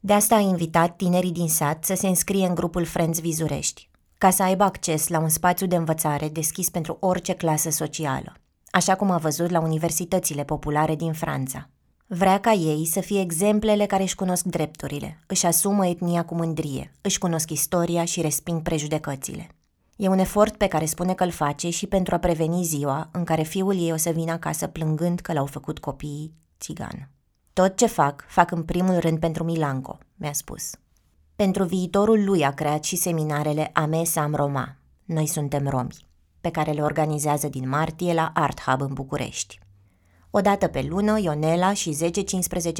De 0.00 0.12
asta 0.12 0.34
a 0.34 0.40
invitat 0.40 0.96
tinerii 0.96 1.32
din 1.32 1.48
sat 1.48 1.84
să 1.84 1.94
se 1.94 2.08
înscrie 2.08 2.46
în 2.46 2.54
grupul 2.54 2.84
Friends 2.84 3.20
Vizurești, 3.20 3.90
ca 4.18 4.30
să 4.30 4.42
aibă 4.42 4.64
acces 4.64 5.08
la 5.08 5.18
un 5.18 5.28
spațiu 5.28 5.66
de 5.66 5.76
învățare 5.76 6.28
deschis 6.28 6.70
pentru 6.70 6.96
orice 7.00 7.32
clasă 7.32 7.70
socială, 7.70 8.36
așa 8.74 8.94
cum 8.94 9.10
a 9.10 9.18
văzut 9.18 9.50
la 9.50 9.60
universitățile 9.60 10.44
populare 10.44 10.94
din 10.94 11.12
Franța. 11.12 11.68
Vrea 12.06 12.40
ca 12.40 12.52
ei 12.52 12.86
să 12.86 13.00
fie 13.00 13.20
exemplele 13.20 13.86
care 13.86 14.02
își 14.02 14.14
cunosc 14.14 14.44
drepturile, 14.44 15.18
își 15.26 15.46
asumă 15.46 15.86
etnia 15.86 16.24
cu 16.24 16.34
mândrie, 16.34 16.92
își 17.00 17.18
cunosc 17.18 17.50
istoria 17.50 18.04
și 18.04 18.20
resping 18.20 18.62
prejudecățile. 18.62 19.48
E 19.96 20.08
un 20.08 20.18
efort 20.18 20.56
pe 20.56 20.66
care 20.66 20.84
spune 20.84 21.14
că 21.14 21.24
îl 21.24 21.30
face 21.30 21.70
și 21.70 21.86
pentru 21.86 22.14
a 22.14 22.18
preveni 22.18 22.62
ziua 22.62 23.08
în 23.12 23.24
care 23.24 23.42
fiul 23.42 23.76
ei 23.76 23.92
o 23.92 23.96
să 23.96 24.10
vină 24.10 24.32
acasă 24.32 24.66
plângând 24.66 25.20
că 25.20 25.32
l-au 25.32 25.46
făcut 25.46 25.78
copiii 25.78 26.34
țigan. 26.60 27.10
Tot 27.52 27.76
ce 27.76 27.86
fac, 27.86 28.24
fac 28.28 28.50
în 28.50 28.62
primul 28.62 28.98
rând 28.98 29.18
pentru 29.18 29.44
Milanco, 29.44 29.98
mi-a 30.14 30.32
spus. 30.32 30.70
Pentru 31.36 31.64
viitorul 31.64 32.24
lui 32.24 32.44
a 32.44 32.52
creat 32.52 32.84
și 32.84 32.96
seminarele 32.96 33.70
Amesa 33.72 34.22
Am 34.22 34.34
Roma, 34.34 34.76
Noi 35.04 35.26
suntem 35.26 35.68
romi, 35.68 36.10
pe 36.42 36.50
care 36.50 36.72
le 36.72 36.82
organizează 36.82 37.48
din 37.48 37.68
martie 37.68 38.14
la 38.14 38.30
Art 38.34 38.60
Hub 38.60 38.80
în 38.80 38.92
București. 38.92 39.58
O 40.30 40.40
dată 40.40 40.66
pe 40.66 40.86
lună, 40.88 41.20
Ionela 41.20 41.72
și 41.72 41.96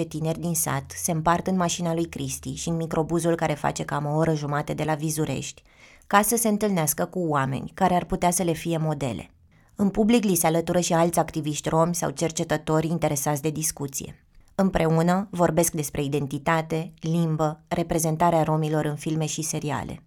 10-15 0.03 0.09
tineri 0.09 0.41
din 0.41 0.55
sat 0.55 0.93
se 0.97 1.13
împart 1.13 1.47
în 1.47 1.57
mașina 1.57 1.95
lui 1.95 2.05
Cristi 2.05 2.55
și 2.55 2.69
în 2.69 2.77
microbuzul 2.77 3.35
care 3.35 3.55
face 3.55 3.85
cam 3.85 4.07
o 4.07 4.17
oră 4.17 4.35
jumate 4.35 4.73
de 4.75 4.85
la 4.85 4.95
Vizurești, 4.95 5.63
ca 6.07 6.23
să 6.23 6.37
se 6.37 6.49
întâlnească 6.49 7.05
cu 7.05 7.19
oameni 7.19 7.71
care 7.75 7.95
ar 7.95 8.05
putea 8.05 8.31
să 8.31 8.43
le 8.43 8.53
fie 8.53 8.79
modele. 8.79 9.31
În 9.75 9.89
public 9.89 10.25
li 10.25 10.35
se 10.35 10.47
alătură 10.47 10.81
și 10.81 10.93
alți 10.93 11.19
activiști 11.19 11.69
romi 11.69 11.95
sau 11.95 12.11
cercetători 12.11 12.87
interesați 12.87 13.43
de 13.43 13.51
discuție. 13.51 14.25
Împreună 14.55 15.29
vorbesc 15.31 15.73
despre 15.73 16.03
identitate, 16.03 16.93
limbă, 17.01 17.61
reprezentarea 17.69 18.43
romilor 18.43 18.85
în 18.85 18.97
filme 18.97 19.27
și 19.27 19.43
seriale. 19.43 20.03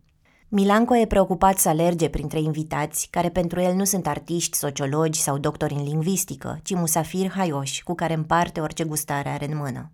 Milanco 0.47 0.95
e 0.95 1.05
preocupat 1.05 1.57
să 1.57 1.69
alerge 1.69 2.09
printre 2.09 2.39
invitați, 2.39 3.07
care 3.11 3.29
pentru 3.29 3.61
el 3.61 3.73
nu 3.73 3.83
sunt 3.83 4.07
artiști, 4.07 4.57
sociologi 4.57 5.19
sau 5.19 5.37
doctori 5.37 5.73
în 5.73 5.83
lingvistică, 5.83 6.59
ci 6.63 6.73
musafiri 6.73 7.29
haioși 7.29 7.83
cu 7.83 7.93
care 7.95 8.13
împarte 8.13 8.59
orice 8.59 8.83
gustare 8.83 9.29
are 9.29 9.51
în 9.51 9.57
mână. 9.57 9.91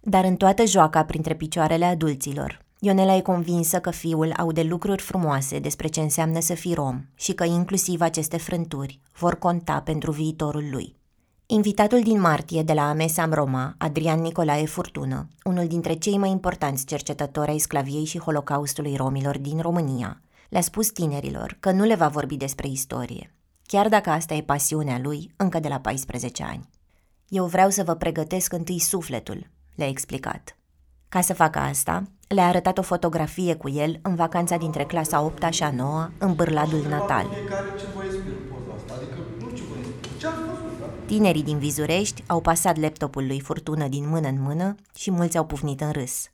Dar 0.00 0.24
în 0.24 0.36
toată 0.36 0.64
joaca 0.64 1.04
printre 1.04 1.34
picioarele 1.34 1.84
adulților, 1.84 2.66
Ionela 2.80 3.16
e 3.16 3.20
convinsă 3.20 3.78
că 3.78 3.90
fiul 3.90 4.32
aude 4.36 4.62
lucruri 4.62 5.02
frumoase 5.02 5.58
despre 5.58 5.88
ce 5.88 6.00
înseamnă 6.00 6.40
să 6.40 6.54
fii 6.54 6.74
rom 6.74 7.04
și 7.14 7.32
că 7.32 7.44
inclusiv 7.44 8.00
aceste 8.00 8.36
frânturi 8.36 9.00
vor 9.18 9.38
conta 9.38 9.80
pentru 9.80 10.10
viitorul 10.10 10.68
lui. 10.70 10.97
Invitatul 11.50 12.00
din 12.00 12.20
martie 12.20 12.62
de 12.62 12.72
la 12.72 12.88
Amesam 12.88 13.32
Roma, 13.32 13.74
Adrian 13.78 14.20
Nicolae 14.20 14.66
Furtună, 14.66 15.28
unul 15.44 15.66
dintre 15.66 15.94
cei 15.94 16.18
mai 16.18 16.30
importanți 16.30 16.86
cercetători 16.86 17.50
ai 17.50 17.58
sclaviei 17.58 18.04
și 18.04 18.18
holocaustului 18.18 18.96
romilor 18.96 19.38
din 19.38 19.60
România, 19.60 20.20
le-a 20.48 20.60
spus 20.60 20.88
tinerilor 20.88 21.56
că 21.60 21.70
nu 21.70 21.84
le 21.84 21.94
va 21.94 22.08
vorbi 22.08 22.36
despre 22.36 22.68
istorie, 22.68 23.34
chiar 23.66 23.88
dacă 23.88 24.10
asta 24.10 24.34
e 24.34 24.42
pasiunea 24.42 24.98
lui 25.02 25.32
încă 25.36 25.60
de 25.60 25.68
la 25.68 25.80
14 25.80 26.42
ani. 26.42 26.68
Eu 27.28 27.44
vreau 27.44 27.70
să 27.70 27.82
vă 27.82 27.94
pregătesc 27.94 28.52
întâi 28.52 28.78
sufletul, 28.78 29.50
le-a 29.74 29.88
explicat. 29.88 30.56
Ca 31.08 31.20
să 31.20 31.34
facă 31.34 31.58
asta, 31.58 32.02
le-a 32.26 32.46
arătat 32.46 32.78
o 32.78 32.82
fotografie 32.82 33.54
cu 33.54 33.68
el 33.68 33.98
în 34.02 34.14
vacanța 34.14 34.56
dintre 34.56 34.84
clasa 34.84 35.20
8 35.22 35.52
și 35.52 35.62
a 35.62 35.70
9 35.70 36.08
în 36.18 36.34
bârladul 36.34 36.86
natal. 36.88 37.26
Tinerii 41.08 41.42
din 41.42 41.58
Vizurești 41.58 42.24
au 42.26 42.40
pasat 42.40 42.76
laptopul 42.76 43.26
lui 43.26 43.40
Furtună 43.40 43.88
din 43.88 44.08
mână 44.08 44.28
în 44.28 44.40
mână 44.40 44.74
și 44.96 45.10
mulți 45.10 45.36
au 45.36 45.46
pufnit 45.46 45.80
în 45.80 45.90
râs. 45.90 46.30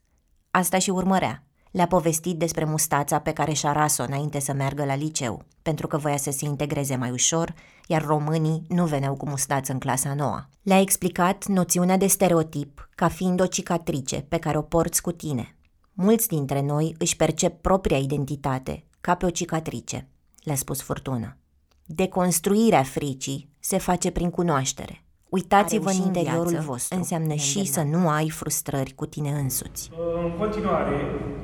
Asta 0.51 0.79
și 0.79 0.89
urmărea. 0.89 1.43
Le-a 1.71 1.87
povestit 1.87 2.37
despre 2.37 2.65
mustața 2.65 3.19
pe 3.19 3.31
care 3.31 3.53
și-a 3.53 3.71
ras-o 3.71 4.03
înainte 4.03 4.39
să 4.39 4.53
meargă 4.53 4.85
la 4.85 4.95
liceu, 4.95 5.43
pentru 5.61 5.87
că 5.87 5.97
voia 5.97 6.17
să 6.17 6.31
se 6.31 6.45
integreze 6.45 6.95
mai 6.95 7.11
ușor, 7.11 7.53
iar 7.87 8.05
românii 8.05 8.65
nu 8.67 8.85
veneau 8.85 9.15
cu 9.15 9.29
mustață 9.29 9.71
în 9.71 9.79
clasa 9.79 10.13
noua. 10.13 10.49
Le-a 10.61 10.79
explicat 10.79 11.45
noțiunea 11.45 11.97
de 11.97 12.07
stereotip 12.07 12.89
ca 12.95 13.07
fiind 13.07 13.41
o 13.41 13.45
cicatrice 13.45 14.21
pe 14.21 14.37
care 14.37 14.57
o 14.57 14.61
porți 14.61 15.01
cu 15.01 15.11
tine. 15.11 15.55
Mulți 15.93 16.27
dintre 16.27 16.61
noi 16.61 16.95
își 16.97 17.15
percep 17.15 17.61
propria 17.61 17.97
identitate 17.97 18.85
ca 19.01 19.15
pe 19.15 19.25
o 19.25 19.29
cicatrice, 19.29 20.07
le-a 20.43 20.55
spus 20.55 20.81
Furtună. 20.81 21.37
Deconstruirea 21.87 22.83
fricii 22.83 23.49
se 23.59 23.77
face 23.77 24.11
prin 24.11 24.29
cunoaștere. 24.29 25.03
Uitați-vă 25.29 25.89
în 25.89 26.01
interiorul 26.09 26.57
vostru. 26.69 26.97
Înseamnă 26.97 27.33
și 27.33 27.65
să 27.65 27.81
nu 27.93 28.09
ai 28.09 28.29
frustrări 28.29 28.93
cu 28.99 29.05
tine 29.05 29.31
însuți. 29.43 29.91
În 30.23 30.31
continuare, 30.41 30.97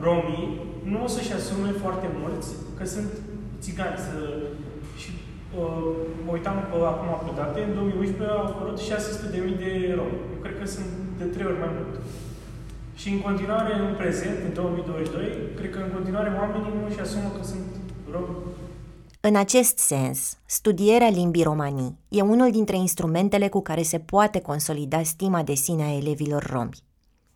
romii 0.07 0.47
nu 0.83 1.03
o 1.03 1.07
să-și 1.07 1.33
asume 1.33 1.71
foarte 1.83 2.07
mulți 2.21 2.47
că 2.77 2.85
sunt 2.85 3.09
țigani. 3.63 3.97
Să... 4.05 4.13
Și 5.01 5.09
uh, 5.59 5.91
mă 6.25 6.31
uitam 6.37 6.57
pe, 6.71 6.77
acum 6.93 7.09
pe 7.27 7.31
date, 7.39 7.59
în 7.67 7.73
2011 7.73 8.35
au 8.35 8.45
apărut 8.45 8.77
600.000 8.79 9.61
de 9.63 9.71
romi. 9.99 10.19
Eu 10.33 10.39
cred 10.43 10.55
că 10.59 10.65
sunt 10.75 10.89
de 11.19 11.25
trei 11.33 11.49
ori 11.51 11.63
mai 11.63 11.71
mult. 11.77 11.93
Și 13.01 13.07
în 13.15 13.21
continuare, 13.27 13.71
în 13.87 13.93
prezent, 14.01 14.37
în 14.47 14.53
2022, 14.53 15.25
cred 15.57 15.69
că 15.73 15.79
în 15.83 15.91
continuare 15.97 16.29
oamenii 16.39 16.73
nu 16.77 16.85
își 16.89 17.03
asumă 17.05 17.29
că 17.37 17.43
sunt 17.51 17.69
romi 18.13 18.35
în 19.23 19.35
acest 19.35 19.77
sens, 19.77 20.37
studierea 20.45 21.09
limbii 21.09 21.43
romanii 21.43 21.97
e 22.09 22.21
unul 22.21 22.51
dintre 22.51 22.77
instrumentele 22.77 23.49
cu 23.49 23.61
care 23.61 23.81
se 23.81 23.99
poate 23.99 24.39
consolida 24.39 25.03
stima 25.03 25.43
de 25.43 25.53
sine 25.53 25.83
a 25.83 25.95
elevilor 25.95 26.43
romi. 26.43 26.83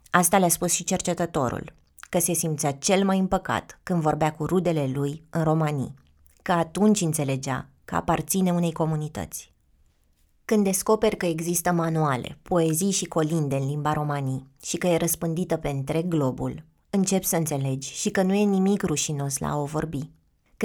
Asta 0.09 0.37
le-a 0.37 0.49
spus 0.49 0.71
și 0.71 0.83
cercetătorul, 0.83 1.73
că 2.09 2.19
se 2.19 2.33
simțea 2.33 2.71
cel 2.71 3.05
mai 3.05 3.19
împăcat 3.19 3.79
când 3.83 4.01
vorbea 4.01 4.31
cu 4.31 4.45
rudele 4.45 4.91
lui 4.93 5.23
în 5.29 5.43
romanii, 5.43 5.93
că 6.41 6.51
atunci 6.51 7.01
înțelegea 7.01 7.69
că 7.85 7.95
aparține 7.95 8.51
unei 8.51 8.71
comunități. 8.71 9.53
Când 10.45 10.63
descoperi 10.63 11.17
că 11.17 11.25
există 11.25 11.71
manuale, 11.71 12.37
poezii 12.41 12.91
și 12.91 13.05
colinde 13.05 13.55
în 13.55 13.67
limba 13.67 13.93
romanii 13.93 14.47
și 14.63 14.77
că 14.77 14.87
e 14.87 14.97
răspândită 14.97 15.57
pe 15.57 15.69
întreg 15.69 16.07
globul, 16.07 16.63
începi 16.89 17.25
să 17.25 17.35
înțelegi 17.35 17.93
și 17.93 18.09
că 18.09 18.21
nu 18.21 18.33
e 18.33 18.43
nimic 18.43 18.81
rușinos 18.81 19.37
la 19.37 19.49
a 19.49 19.57
o 19.57 19.65
vorbi. 19.65 20.09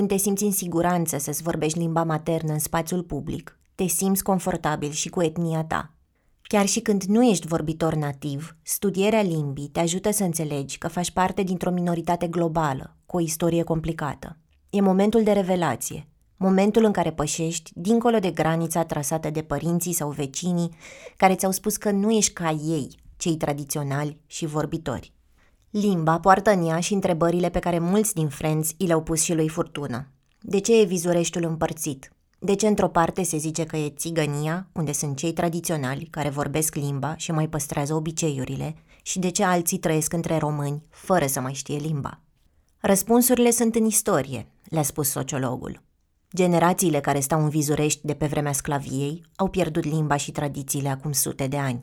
Când 0.00 0.12
te 0.12 0.18
simți 0.18 0.44
în 0.44 0.52
siguranță 0.52 1.18
să-ți 1.18 1.42
vorbești 1.42 1.78
limba 1.78 2.04
maternă 2.04 2.52
în 2.52 2.58
spațiul 2.58 3.02
public, 3.02 3.58
te 3.74 3.86
simți 3.86 4.22
confortabil 4.22 4.90
și 4.90 5.08
cu 5.08 5.22
etnia 5.22 5.64
ta. 5.64 5.94
Chiar 6.42 6.66
și 6.66 6.80
când 6.80 7.02
nu 7.02 7.24
ești 7.24 7.46
vorbitor 7.46 7.94
nativ, 7.94 8.56
studierea 8.62 9.22
limbii 9.22 9.68
te 9.68 9.80
ajută 9.80 10.10
să 10.10 10.24
înțelegi 10.24 10.78
că 10.78 10.88
faci 10.88 11.10
parte 11.10 11.42
dintr-o 11.42 11.70
minoritate 11.70 12.26
globală, 12.26 12.96
cu 13.06 13.16
o 13.16 13.20
istorie 13.20 13.62
complicată. 13.62 14.36
E 14.70 14.80
momentul 14.80 15.22
de 15.22 15.32
revelație, 15.32 16.08
momentul 16.36 16.84
în 16.84 16.92
care 16.92 17.12
pășești 17.12 17.70
dincolo 17.74 18.18
de 18.18 18.30
granița 18.30 18.84
trasată 18.84 19.30
de 19.30 19.42
părinții 19.42 19.92
sau 19.92 20.10
vecinii 20.10 20.70
care 21.16 21.34
ți-au 21.34 21.50
spus 21.50 21.76
că 21.76 21.90
nu 21.90 22.10
ești 22.10 22.32
ca 22.32 22.50
ei, 22.50 22.88
cei 23.16 23.36
tradiționali 23.36 24.20
și 24.26 24.46
vorbitori. 24.46 25.12
Limba 25.70 26.20
poartă 26.20 26.50
în 26.50 26.66
ea 26.66 26.80
și 26.80 26.94
întrebările 26.94 27.50
pe 27.50 27.58
care 27.58 27.78
mulți 27.78 28.14
din 28.14 28.28
Friends 28.28 28.70
i 28.76 28.86
le-au 28.86 29.02
pus 29.02 29.22
și 29.22 29.34
lui 29.34 29.48
Furtună. 29.48 30.06
De 30.40 30.60
ce 30.60 30.80
e 30.80 30.84
vizureștiul 30.84 31.44
împărțit? 31.44 32.12
De 32.38 32.54
ce 32.54 32.66
într-o 32.66 32.88
parte 32.88 33.22
se 33.22 33.36
zice 33.36 33.64
că 33.64 33.76
e 33.76 33.88
țigănia, 33.96 34.68
unde 34.72 34.92
sunt 34.92 35.16
cei 35.16 35.32
tradiționali 35.32 36.08
care 36.10 36.28
vorbesc 36.28 36.74
limba 36.74 37.16
și 37.16 37.32
mai 37.32 37.48
păstrează 37.48 37.94
obiceiurile, 37.94 38.74
și 39.02 39.18
de 39.18 39.30
ce 39.30 39.44
alții 39.44 39.78
trăiesc 39.78 40.12
între 40.12 40.38
români 40.38 40.82
fără 40.88 41.26
să 41.26 41.40
mai 41.40 41.52
știe 41.52 41.76
limba? 41.76 42.20
Răspunsurile 42.80 43.50
sunt 43.50 43.74
în 43.74 43.84
istorie, 43.84 44.46
le-a 44.64 44.82
spus 44.82 45.08
sociologul. 45.08 45.82
Generațiile 46.34 47.00
care 47.00 47.20
stau 47.20 47.42
în 47.42 47.48
vizurești 47.48 48.06
de 48.06 48.14
pe 48.14 48.26
vremea 48.26 48.52
sclaviei 48.52 49.22
au 49.36 49.48
pierdut 49.48 49.84
limba 49.84 50.16
și 50.16 50.32
tradițiile 50.32 50.88
acum 50.88 51.12
sute 51.12 51.46
de 51.46 51.56
ani. 51.56 51.78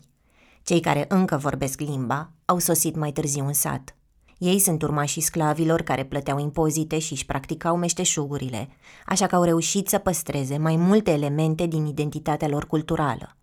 Cei 0.67 0.79
care 0.79 1.05
încă 1.07 1.38
vorbesc 1.38 1.79
limba 1.79 2.31
au 2.45 2.59
sosit 2.59 2.95
mai 2.95 3.12
târziu 3.12 3.45
în 3.45 3.53
sat. 3.53 3.95
Ei 4.38 4.59
sunt 4.59 4.81
urmașii 4.81 5.21
sclavilor 5.21 5.81
care 5.81 6.05
plăteau 6.05 6.39
impozite 6.39 7.00
și 7.00 7.12
își 7.12 7.25
practicau 7.25 7.77
meșteșugurile, 7.77 8.69
așa 9.05 9.27
că 9.27 9.36
au 9.36 9.43
reușit 9.43 9.88
să 9.88 9.97
păstreze 9.97 10.57
mai 10.57 10.75
multe 10.75 11.12
elemente 11.12 11.65
din 11.65 11.86
identitatea 11.86 12.47
lor 12.47 12.67
culturală. 12.67 13.36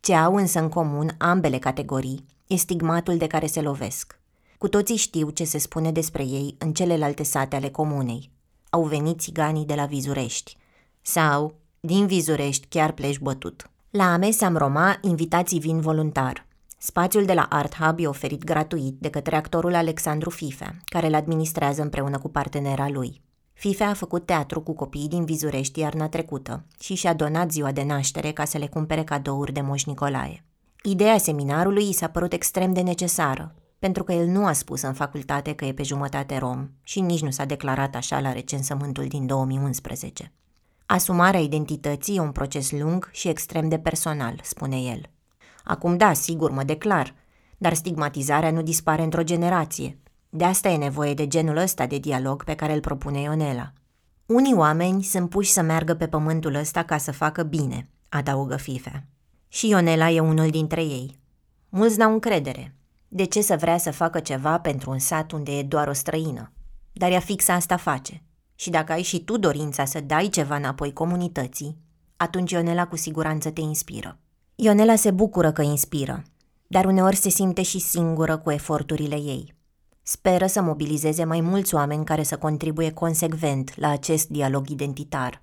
Ce 0.00 0.14
au 0.14 0.34
însă 0.34 0.60
în 0.60 0.68
comun 0.68 1.14
ambele 1.18 1.58
categorii 1.58 2.24
e 2.46 2.56
stigmatul 2.56 3.16
de 3.16 3.26
care 3.26 3.46
se 3.46 3.60
lovesc. 3.60 4.18
Cu 4.58 4.68
toții 4.68 4.96
știu 4.96 5.30
ce 5.30 5.44
se 5.44 5.58
spune 5.58 5.92
despre 5.92 6.22
ei 6.22 6.56
în 6.58 6.72
celelalte 6.72 7.22
sate 7.22 7.56
ale 7.56 7.68
comunei. 7.68 8.30
Au 8.70 8.82
venit 8.82 9.20
țiganii 9.20 9.66
de 9.66 9.74
la 9.74 9.86
Vizurești. 9.86 10.56
Sau, 11.02 11.54
din 11.80 12.06
Vizurești 12.06 12.66
chiar 12.66 12.92
pleci 12.92 13.18
bătut. 13.18 13.70
La 13.90 14.12
Amesam 14.12 14.56
Roma, 14.56 14.98
invitații 15.00 15.60
vin 15.60 15.80
voluntar– 15.80 16.46
Spațiul 16.86 17.24
de 17.24 17.32
la 17.32 17.46
Art 17.48 17.76
Hub 17.76 17.98
e 17.98 18.06
oferit 18.06 18.44
gratuit 18.44 18.96
de 18.98 19.10
către 19.10 19.36
actorul 19.36 19.74
Alexandru 19.74 20.30
Fifea, 20.30 20.76
care 20.84 21.06
îl 21.06 21.14
administrează 21.14 21.82
împreună 21.82 22.18
cu 22.18 22.28
partenera 22.28 22.88
lui. 22.88 23.22
Fifea 23.52 23.88
a 23.88 23.94
făcut 23.94 24.26
teatru 24.26 24.60
cu 24.60 24.74
copiii 24.74 25.08
din 25.08 25.24
Vizurești 25.24 25.80
iarna 25.80 26.08
trecută 26.08 26.64
și 26.80 26.94
și-a 26.94 27.14
donat 27.14 27.50
ziua 27.50 27.72
de 27.72 27.82
naștere 27.82 28.32
ca 28.32 28.44
să 28.44 28.58
le 28.58 28.66
cumpere 28.66 29.04
cadouri 29.04 29.52
de 29.52 29.60
Moș 29.60 29.84
Nicolae. 29.84 30.44
Ideea 30.82 31.18
seminarului 31.18 31.88
i 31.88 31.92
s-a 31.92 32.08
părut 32.08 32.32
extrem 32.32 32.72
de 32.72 32.80
necesară, 32.80 33.54
pentru 33.78 34.04
că 34.04 34.12
el 34.12 34.26
nu 34.26 34.46
a 34.46 34.52
spus 34.52 34.82
în 34.82 34.92
facultate 34.92 35.52
că 35.54 35.64
e 35.64 35.72
pe 35.72 35.82
jumătate 35.82 36.38
rom 36.38 36.68
și 36.82 37.00
nici 37.00 37.22
nu 37.22 37.30
s-a 37.30 37.44
declarat 37.44 37.94
așa 37.94 38.20
la 38.20 38.32
recensământul 38.32 39.06
din 39.06 39.26
2011. 39.26 40.32
Asumarea 40.86 41.40
identității 41.40 42.16
e 42.16 42.20
un 42.20 42.32
proces 42.32 42.70
lung 42.70 43.08
și 43.12 43.28
extrem 43.28 43.68
de 43.68 43.78
personal, 43.78 44.40
spune 44.42 44.76
el. 44.76 45.08
Acum 45.64 45.96
da, 45.96 46.12
sigur, 46.12 46.50
mă 46.50 46.62
declar, 46.62 47.14
dar 47.58 47.74
stigmatizarea 47.74 48.50
nu 48.50 48.62
dispare 48.62 49.02
într-o 49.02 49.22
generație. 49.22 49.98
De 50.28 50.44
asta 50.44 50.68
e 50.68 50.76
nevoie 50.76 51.14
de 51.14 51.26
genul 51.26 51.56
ăsta 51.56 51.86
de 51.86 51.98
dialog 51.98 52.44
pe 52.44 52.54
care 52.54 52.72
îl 52.72 52.80
propune 52.80 53.20
Ionela. 53.20 53.72
Unii 54.26 54.54
oameni 54.54 55.02
sunt 55.02 55.30
puși 55.30 55.50
să 55.50 55.62
meargă 55.62 55.94
pe 55.94 56.08
pământul 56.08 56.54
ăsta 56.54 56.82
ca 56.82 56.96
să 56.96 57.12
facă 57.12 57.42
bine, 57.42 57.88
adaugă 58.08 58.56
Fife. 58.56 59.06
Și 59.48 59.68
Ionela 59.68 60.10
e 60.10 60.20
unul 60.20 60.50
dintre 60.50 60.82
ei. 60.82 61.18
Mulți 61.68 61.98
n-au 61.98 62.12
încredere. 62.12 62.74
De 63.08 63.24
ce 63.24 63.42
să 63.42 63.56
vrea 63.56 63.78
să 63.78 63.90
facă 63.90 64.20
ceva 64.20 64.58
pentru 64.58 64.90
un 64.90 64.98
sat 64.98 65.32
unde 65.32 65.52
e 65.52 65.62
doar 65.62 65.88
o 65.88 65.92
străină? 65.92 66.52
Dar 66.92 67.10
ea 67.10 67.20
fix 67.20 67.48
asta 67.48 67.76
face. 67.76 68.22
Și 68.54 68.70
dacă 68.70 68.92
ai 68.92 69.02
și 69.02 69.24
tu 69.24 69.38
dorința 69.38 69.84
să 69.84 70.00
dai 70.00 70.28
ceva 70.28 70.56
înapoi 70.56 70.92
comunității, 70.92 71.78
atunci 72.16 72.50
Ionela 72.50 72.86
cu 72.86 72.96
siguranță 72.96 73.50
te 73.50 73.60
inspiră. 73.60 74.18
Ionela 74.56 74.96
se 74.96 75.10
bucură 75.10 75.52
că 75.52 75.62
inspiră, 75.62 76.22
dar 76.66 76.84
uneori 76.84 77.16
se 77.16 77.28
simte 77.28 77.62
și 77.62 77.78
singură 77.78 78.36
cu 78.38 78.50
eforturile 78.50 79.14
ei. 79.14 79.54
Speră 80.02 80.46
să 80.46 80.62
mobilizeze 80.62 81.24
mai 81.24 81.40
mulți 81.40 81.74
oameni 81.74 82.04
care 82.04 82.22
să 82.22 82.36
contribuie 82.36 82.90
consecvent 82.92 83.76
la 83.76 83.88
acest 83.88 84.28
dialog 84.28 84.68
identitar. 84.68 85.42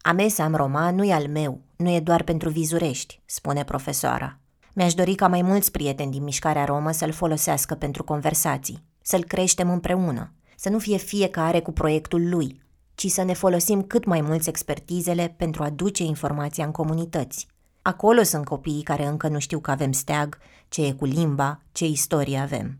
Amesam 0.00 0.54
Roma 0.54 0.90
nu 0.90 1.04
e 1.04 1.12
al 1.12 1.28
meu, 1.28 1.60
nu 1.76 1.90
e 1.90 2.00
doar 2.00 2.22
pentru 2.22 2.48
vizurești, 2.48 3.20
spune 3.24 3.64
profesoara. 3.64 4.38
Mi-aș 4.74 4.94
dori 4.94 5.14
ca 5.14 5.28
mai 5.28 5.42
mulți 5.42 5.70
prieteni 5.70 6.10
din 6.10 6.22
mișcarea 6.22 6.64
romă 6.64 6.90
să-l 6.90 7.12
folosească 7.12 7.74
pentru 7.74 8.04
conversații, 8.04 8.84
să-l 9.02 9.24
creștem 9.24 9.70
împreună, 9.70 10.32
să 10.56 10.68
nu 10.68 10.78
fie 10.78 10.96
fiecare 10.96 11.60
cu 11.60 11.72
proiectul 11.72 12.28
lui, 12.28 12.62
ci 12.94 13.06
să 13.06 13.22
ne 13.22 13.32
folosim 13.32 13.82
cât 13.82 14.04
mai 14.04 14.20
mulți 14.20 14.48
expertizele 14.48 15.34
pentru 15.36 15.62
a 15.62 15.70
duce 15.70 16.02
informația 16.02 16.64
în 16.64 16.70
comunități. 16.70 17.46
Acolo 17.86 18.22
sunt 18.22 18.44
copiii 18.44 18.82
care 18.82 19.06
încă 19.06 19.28
nu 19.28 19.38
știu 19.38 19.58
că 19.58 19.70
avem 19.70 19.92
steag, 19.92 20.38
ce 20.68 20.86
e 20.86 20.92
cu 20.92 21.04
limba, 21.04 21.60
ce 21.72 21.84
istorie 21.84 22.38
avem. 22.38 22.78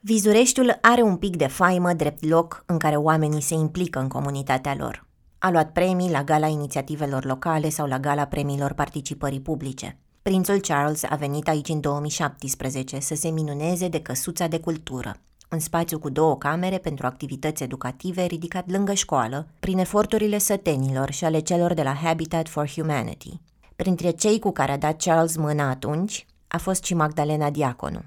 Vizureștiul 0.00 0.78
are 0.80 1.02
un 1.02 1.16
pic 1.16 1.36
de 1.36 1.46
faimă 1.46 1.92
drept 1.92 2.24
loc 2.24 2.62
în 2.66 2.78
care 2.78 2.96
oamenii 2.96 3.40
se 3.40 3.54
implică 3.54 3.98
în 3.98 4.08
comunitatea 4.08 4.74
lor. 4.78 5.06
A 5.38 5.50
luat 5.50 5.72
premii 5.72 6.10
la 6.10 6.22
gala 6.22 6.46
inițiativelor 6.46 7.24
locale 7.24 7.68
sau 7.68 7.86
la 7.86 7.98
gala 7.98 8.24
premiilor 8.24 8.72
participării 8.72 9.40
publice. 9.40 9.98
Prințul 10.22 10.60
Charles 10.60 11.02
a 11.02 11.14
venit 11.14 11.48
aici 11.48 11.68
în 11.68 11.80
2017 11.80 13.00
să 13.00 13.14
se 13.14 13.28
minuneze 13.28 13.88
de 13.88 14.00
căsuța 14.00 14.46
de 14.46 14.60
cultură, 14.60 15.16
un 15.50 15.58
spațiu 15.58 15.98
cu 15.98 16.08
două 16.08 16.36
camere 16.36 16.78
pentru 16.78 17.06
activități 17.06 17.62
educative 17.62 18.24
ridicat 18.24 18.70
lângă 18.70 18.94
școală, 18.94 19.46
prin 19.60 19.78
eforturile 19.78 20.38
sătenilor 20.38 21.10
și 21.10 21.24
ale 21.24 21.38
celor 21.38 21.74
de 21.74 21.82
la 21.82 21.94
Habitat 21.94 22.48
for 22.48 22.68
Humanity. 22.68 23.40
Printre 23.82 24.10
cei 24.10 24.38
cu 24.38 24.50
care 24.50 24.72
a 24.72 24.78
dat 24.78 25.02
Charles 25.02 25.36
mâna 25.36 25.68
atunci 25.68 26.26
a 26.48 26.58
fost 26.58 26.84
și 26.84 26.94
Magdalena 26.94 27.50
Diaconu. 27.50 28.04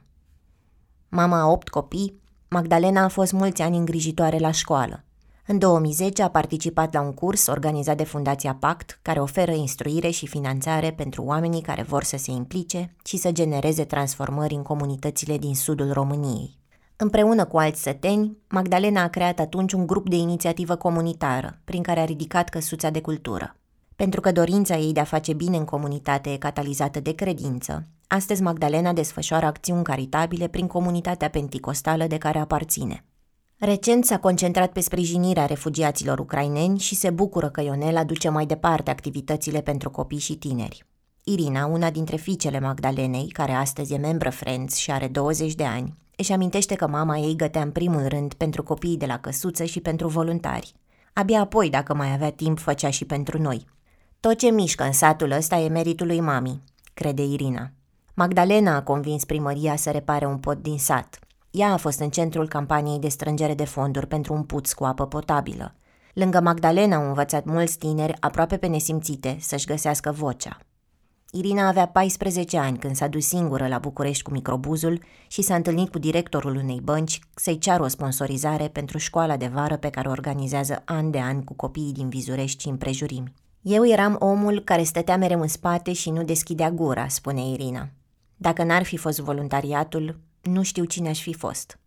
Mama 1.10 1.40
a 1.40 1.48
opt 1.48 1.70
copii, 1.70 2.22
Magdalena 2.48 3.04
a 3.04 3.08
fost 3.08 3.32
mulți 3.32 3.62
ani 3.62 3.78
îngrijitoare 3.78 4.38
la 4.38 4.52
școală. 4.52 5.04
În 5.46 5.58
2010 5.58 6.22
a 6.22 6.30
participat 6.30 6.94
la 6.94 7.02
un 7.02 7.14
curs 7.14 7.48
organizat 7.48 7.98
de 7.98 8.04
Fundația 8.04 8.58
Pact, 8.60 9.00
care 9.02 9.20
oferă 9.20 9.52
instruire 9.52 10.10
și 10.10 10.28
finanțare 10.28 10.92
pentru 10.92 11.24
oamenii 11.24 11.62
care 11.62 11.82
vor 11.82 12.04
să 12.04 12.18
se 12.18 12.32
implice 12.32 12.96
și 13.04 13.18
să 13.18 13.32
genereze 13.32 13.84
transformări 13.84 14.54
în 14.54 14.62
comunitățile 14.62 15.38
din 15.38 15.56
sudul 15.56 15.92
României. 15.92 16.58
Împreună 16.96 17.46
cu 17.46 17.58
alți 17.58 17.82
săteni, 17.82 18.38
Magdalena 18.48 19.02
a 19.02 19.08
creat 19.08 19.40
atunci 19.40 19.74
un 19.74 19.88
grup 19.88 20.10
de 20.10 20.16
inițiativă 20.16 20.76
comunitară, 20.76 21.60
prin 21.64 21.82
care 21.82 22.00
a 22.00 22.06
ridicat 22.06 22.50
căsuța 22.50 22.90
de 22.90 23.02
cultură. 23.02 23.56
Pentru 23.96 24.22
că 24.22 24.32
dorința 24.32 24.78
ei 24.78 24.94
de 24.94 25.00
a 25.00 25.04
face 25.04 25.34
bine 25.34 25.58
în 25.58 25.66
comunitate 25.66 26.32
e 26.32 26.38
catalizată 26.38 27.00
de 27.00 27.12
credință, 27.12 27.88
astăzi 28.08 28.42
Magdalena 28.42 28.94
desfășoară 28.94 29.46
acțiuni 29.46 29.84
caritabile 29.84 30.48
prin 30.48 30.68
comunitatea 30.68 31.30
penticostală 31.30 32.08
de 32.08 32.18
care 32.18 32.40
aparține. 32.40 33.04
Recent 33.58 34.06
s-a 34.06 34.20
concentrat 34.20 34.72
pe 34.72 34.80
sprijinirea 34.80 35.46
refugiaților 35.46 36.20
ucraineni 36.20 36.80
și 36.80 36.96
se 36.96 37.10
bucură 37.10 37.50
că 37.50 37.62
Ionel 37.62 37.98
aduce 37.98 38.30
mai 38.30 38.46
departe 38.46 38.92
activitățile 38.92 39.62
pentru 39.62 39.90
copii 39.90 40.18
și 40.18 40.36
tineri. 40.36 40.86
Irina, 41.24 41.66
una 41.66 41.90
dintre 41.90 42.16
fiicele 42.16 42.60
Magdalenei, 42.60 43.28
care 43.28 43.52
astăzi 43.52 43.94
e 43.94 43.98
membră 43.98 44.30
Friends 44.30 44.76
și 44.76 44.92
are 44.92 45.08
20 45.08 45.56
de 45.56 45.64
ani, 45.64 45.98
își 46.16 46.32
amintește 46.32 46.76
că 46.76 46.88
mama 46.88 47.18
ei 47.18 47.36
gătea 47.36 47.62
în 47.62 47.72
primul 47.72 48.08
rând 48.08 48.34
pentru 48.34 48.64
copiii 48.64 48.98
de 48.98 49.06
la 49.06 49.20
căsuță 49.20 49.64
și 49.64 49.80
pentru 49.80 50.08
voluntari. 50.08 50.74
Abia 51.14 51.40
apoi, 51.40 51.70
dacă 51.70 51.94
mai 51.94 52.14
avea 52.14 52.32
timp, 52.32 52.60
făcea 52.60 52.90
și 52.90 53.06
pentru 53.06 53.42
noi. 53.42 53.66
Tot 54.26 54.38
ce 54.38 54.50
mișcă 54.50 54.84
în 54.84 54.92
satul 54.92 55.32
ăsta 55.32 55.56
e 55.56 55.68
meritul 55.68 56.08
lui 56.08 56.20
mami, 56.20 56.62
crede 56.94 57.24
Irina. 57.24 57.72
Magdalena 58.14 58.76
a 58.76 58.84
convins 58.84 59.26
primăria 59.26 59.76
să 59.76 59.92
repare 59.92 60.26
un 60.26 60.38
pod 60.38 60.58
din 60.58 60.78
sat. 60.78 61.20
Ea 61.52 61.72
a 61.72 61.78
fost 61.78 62.00
în 62.00 62.10
centrul 62.10 62.48
campaniei 62.48 63.00
de 63.00 63.08
strângere 63.08 63.54
de 63.54 63.66
fonduri 63.66 64.08
pentru 64.08 64.34
un 64.34 64.44
puț 64.44 64.72
cu 64.72 64.84
apă 64.84 65.08
potabilă. 65.08 65.76
Lângă 66.14 66.40
Magdalena 66.42 66.96
au 66.96 67.08
învățat 67.08 67.46
mulți 67.46 67.78
tineri, 67.78 68.18
aproape 68.20 68.58
pe 68.58 68.68
nesimțite, 68.68 69.38
să-și 69.40 69.66
găsească 69.66 70.12
vocea. 70.12 70.58
Irina 71.32 71.68
avea 71.68 71.88
14 71.88 72.58
ani 72.58 72.78
când 72.78 72.96
s-a 72.96 73.08
dus 73.08 73.26
singură 73.26 73.68
la 73.68 73.80
București 73.80 74.24
cu 74.24 74.32
microbuzul 74.32 75.02
și 75.28 75.42
s-a 75.42 75.56
întâlnit 75.56 75.92
cu 75.92 76.00
directorul 76.00 76.56
unei 76.56 76.80
bănci 76.84 77.20
să-i 77.36 77.58
ceară 77.58 77.84
o 77.84 77.88
sponsorizare 77.88 78.68
pentru 78.68 78.98
școala 78.98 79.38
de 79.38 79.48
vară 79.48 79.78
pe 79.78 79.90
care 79.90 80.08
o 80.08 80.12
organizează 80.12 80.82
an 80.86 81.12
de 81.12 81.20
an 81.20 81.44
cu 81.44 81.54
copiii 81.54 81.94
din 81.94 82.10
Vizurești 82.10 82.62
și 82.62 82.70
împrejurimi. 82.70 83.34
Eu 83.68 83.88
eram 83.88 84.16
omul 84.20 84.60
care 84.60 84.84
stătea 84.84 85.18
mereu 85.18 85.42
în 85.42 85.48
spate 85.48 85.94
și 85.94 86.10
nu 86.10 86.24
deschidea 86.24 86.72
gura, 86.72 87.08
spune 87.08 87.50
Irina. 87.50 87.90
Dacă 88.36 88.64
n-ar 88.64 88.84
fi 88.84 88.98
fost 88.98 89.20
voluntariatul, 89.20 90.20
nu 90.42 90.64
știu 90.64 90.84
cine 90.84 91.10
aș 91.10 91.22
fi 91.22 91.34
fost. 91.34 91.80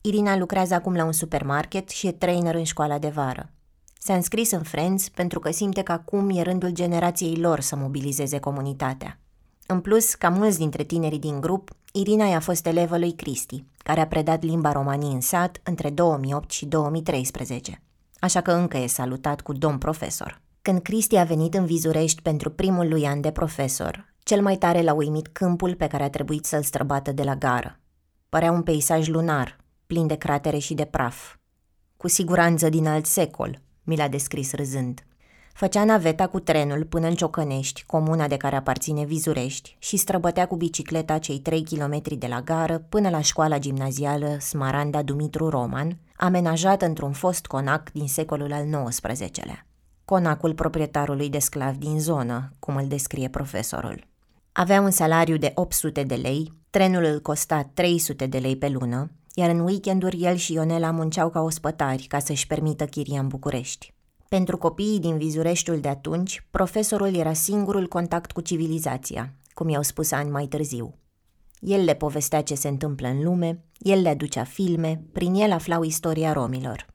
Irina 0.00 0.36
lucrează 0.36 0.74
acum 0.74 0.94
la 0.94 1.04
un 1.04 1.12
supermarket 1.12 1.88
și 1.88 2.06
e 2.06 2.12
trainer 2.12 2.54
în 2.54 2.64
școala 2.64 2.98
de 2.98 3.08
vară. 3.08 3.50
S-a 3.98 4.14
înscris 4.14 4.50
în 4.50 4.62
Friends 4.62 5.08
pentru 5.08 5.38
că 5.38 5.50
simte 5.50 5.82
că 5.82 5.92
acum 5.92 6.30
e 6.30 6.42
rândul 6.42 6.70
generației 6.70 7.36
lor 7.36 7.60
să 7.60 7.76
mobilizeze 7.76 8.38
comunitatea. 8.38 9.18
În 9.66 9.80
plus, 9.80 10.14
ca 10.14 10.28
mulți 10.28 10.58
dintre 10.58 10.82
tinerii 10.82 11.18
din 11.18 11.40
grup, 11.40 11.70
Irina 11.92 12.26
i-a 12.26 12.40
fost 12.40 12.66
elevă 12.66 12.98
lui 12.98 13.12
Cristi, 13.12 13.64
care 13.76 14.00
a 14.00 14.06
predat 14.06 14.42
limba 14.42 14.72
romanii 14.72 15.12
în 15.12 15.20
sat 15.20 15.60
între 15.62 15.90
2008 15.90 16.50
și 16.50 16.66
2013. 16.66 17.82
Așa 18.18 18.40
că 18.40 18.52
încă 18.52 18.76
e 18.76 18.86
salutat 18.86 19.40
cu 19.40 19.52
domn 19.52 19.78
profesor. 19.78 20.42
Când 20.64 20.80
Cristi 20.80 21.16
a 21.16 21.24
venit 21.24 21.54
în 21.54 21.64
Vizurești 21.64 22.22
pentru 22.22 22.50
primul 22.50 22.88
lui 22.88 23.06
an 23.06 23.20
de 23.20 23.30
profesor, 23.30 24.14
cel 24.22 24.42
mai 24.42 24.56
tare 24.56 24.82
l-a 24.82 24.92
uimit 24.92 25.28
câmpul 25.28 25.74
pe 25.74 25.86
care 25.86 26.02
a 26.02 26.10
trebuit 26.10 26.44
să-l 26.44 26.62
străbată 26.62 27.12
de 27.12 27.22
la 27.22 27.34
gară. 27.36 27.80
Părea 28.28 28.50
un 28.50 28.62
peisaj 28.62 29.08
lunar, 29.08 29.56
plin 29.86 30.06
de 30.06 30.14
cratere 30.14 30.58
și 30.58 30.74
de 30.74 30.84
praf. 30.84 31.36
Cu 31.96 32.08
siguranță 32.08 32.68
din 32.68 32.86
alt 32.86 33.06
secol, 33.06 33.60
mi 33.82 33.96
l-a 33.96 34.08
descris 34.08 34.52
râzând. 34.52 35.06
Făcea 35.52 35.84
naveta 35.84 36.26
cu 36.26 36.40
trenul 36.40 36.84
până 36.84 37.06
în 37.06 37.14
Ciocănești, 37.14 37.84
comuna 37.86 38.28
de 38.28 38.36
care 38.36 38.56
aparține 38.56 39.04
Vizurești, 39.04 39.76
și 39.78 39.96
străbătea 39.96 40.46
cu 40.46 40.56
bicicleta 40.56 41.18
cei 41.18 41.38
trei 41.38 41.62
kilometri 41.62 42.16
de 42.16 42.26
la 42.26 42.40
gară 42.40 42.78
până 42.88 43.08
la 43.08 43.20
școala 43.20 43.58
gimnazială 43.58 44.36
Smaranda 44.40 45.02
Dumitru 45.02 45.48
Roman, 45.48 45.98
amenajată 46.16 46.84
într-un 46.84 47.12
fost 47.12 47.46
conac 47.46 47.92
din 47.92 48.08
secolul 48.08 48.52
al 48.52 48.88
XIX-lea. 48.88 49.66
Conacul 50.04 50.54
proprietarului 50.54 51.28
de 51.28 51.38
sclavi 51.38 51.78
din 51.78 52.00
zonă, 52.00 52.52
cum 52.58 52.76
îl 52.76 52.86
descrie 52.86 53.28
profesorul. 53.28 54.06
Avea 54.52 54.80
un 54.80 54.90
salariu 54.90 55.36
de 55.36 55.52
800 55.54 56.02
de 56.02 56.14
lei, 56.14 56.52
trenul 56.70 57.04
îl 57.04 57.20
costa 57.20 57.70
300 57.74 58.26
de 58.26 58.38
lei 58.38 58.56
pe 58.56 58.68
lună, 58.68 59.10
iar 59.34 59.50
în 59.50 59.60
weekenduri 59.60 60.22
el 60.22 60.36
și 60.36 60.52
Ionela 60.52 60.90
munceau 60.90 61.30
ca 61.30 61.40
ospătari 61.40 62.02
ca 62.02 62.18
să-și 62.18 62.46
permită 62.46 62.84
chiria 62.84 63.20
în 63.20 63.28
București. 63.28 63.94
Pentru 64.28 64.58
copiii 64.58 65.00
din 65.00 65.16
Vizureștiul 65.16 65.80
de 65.80 65.88
atunci, 65.88 66.46
profesorul 66.50 67.14
era 67.14 67.32
singurul 67.32 67.88
contact 67.88 68.32
cu 68.32 68.40
civilizația, 68.40 69.32
cum 69.54 69.68
i-au 69.68 69.82
spus 69.82 70.10
ani 70.10 70.30
mai 70.30 70.46
târziu. 70.46 70.94
El 71.60 71.84
le 71.84 71.94
povestea 71.94 72.42
ce 72.42 72.54
se 72.54 72.68
întâmplă 72.68 73.08
în 73.08 73.22
lume, 73.22 73.64
el 73.78 74.02
le 74.02 74.08
aducea 74.08 74.44
filme, 74.44 75.04
prin 75.12 75.34
el 75.34 75.52
aflau 75.52 75.82
istoria 75.82 76.32
romilor. 76.32 76.93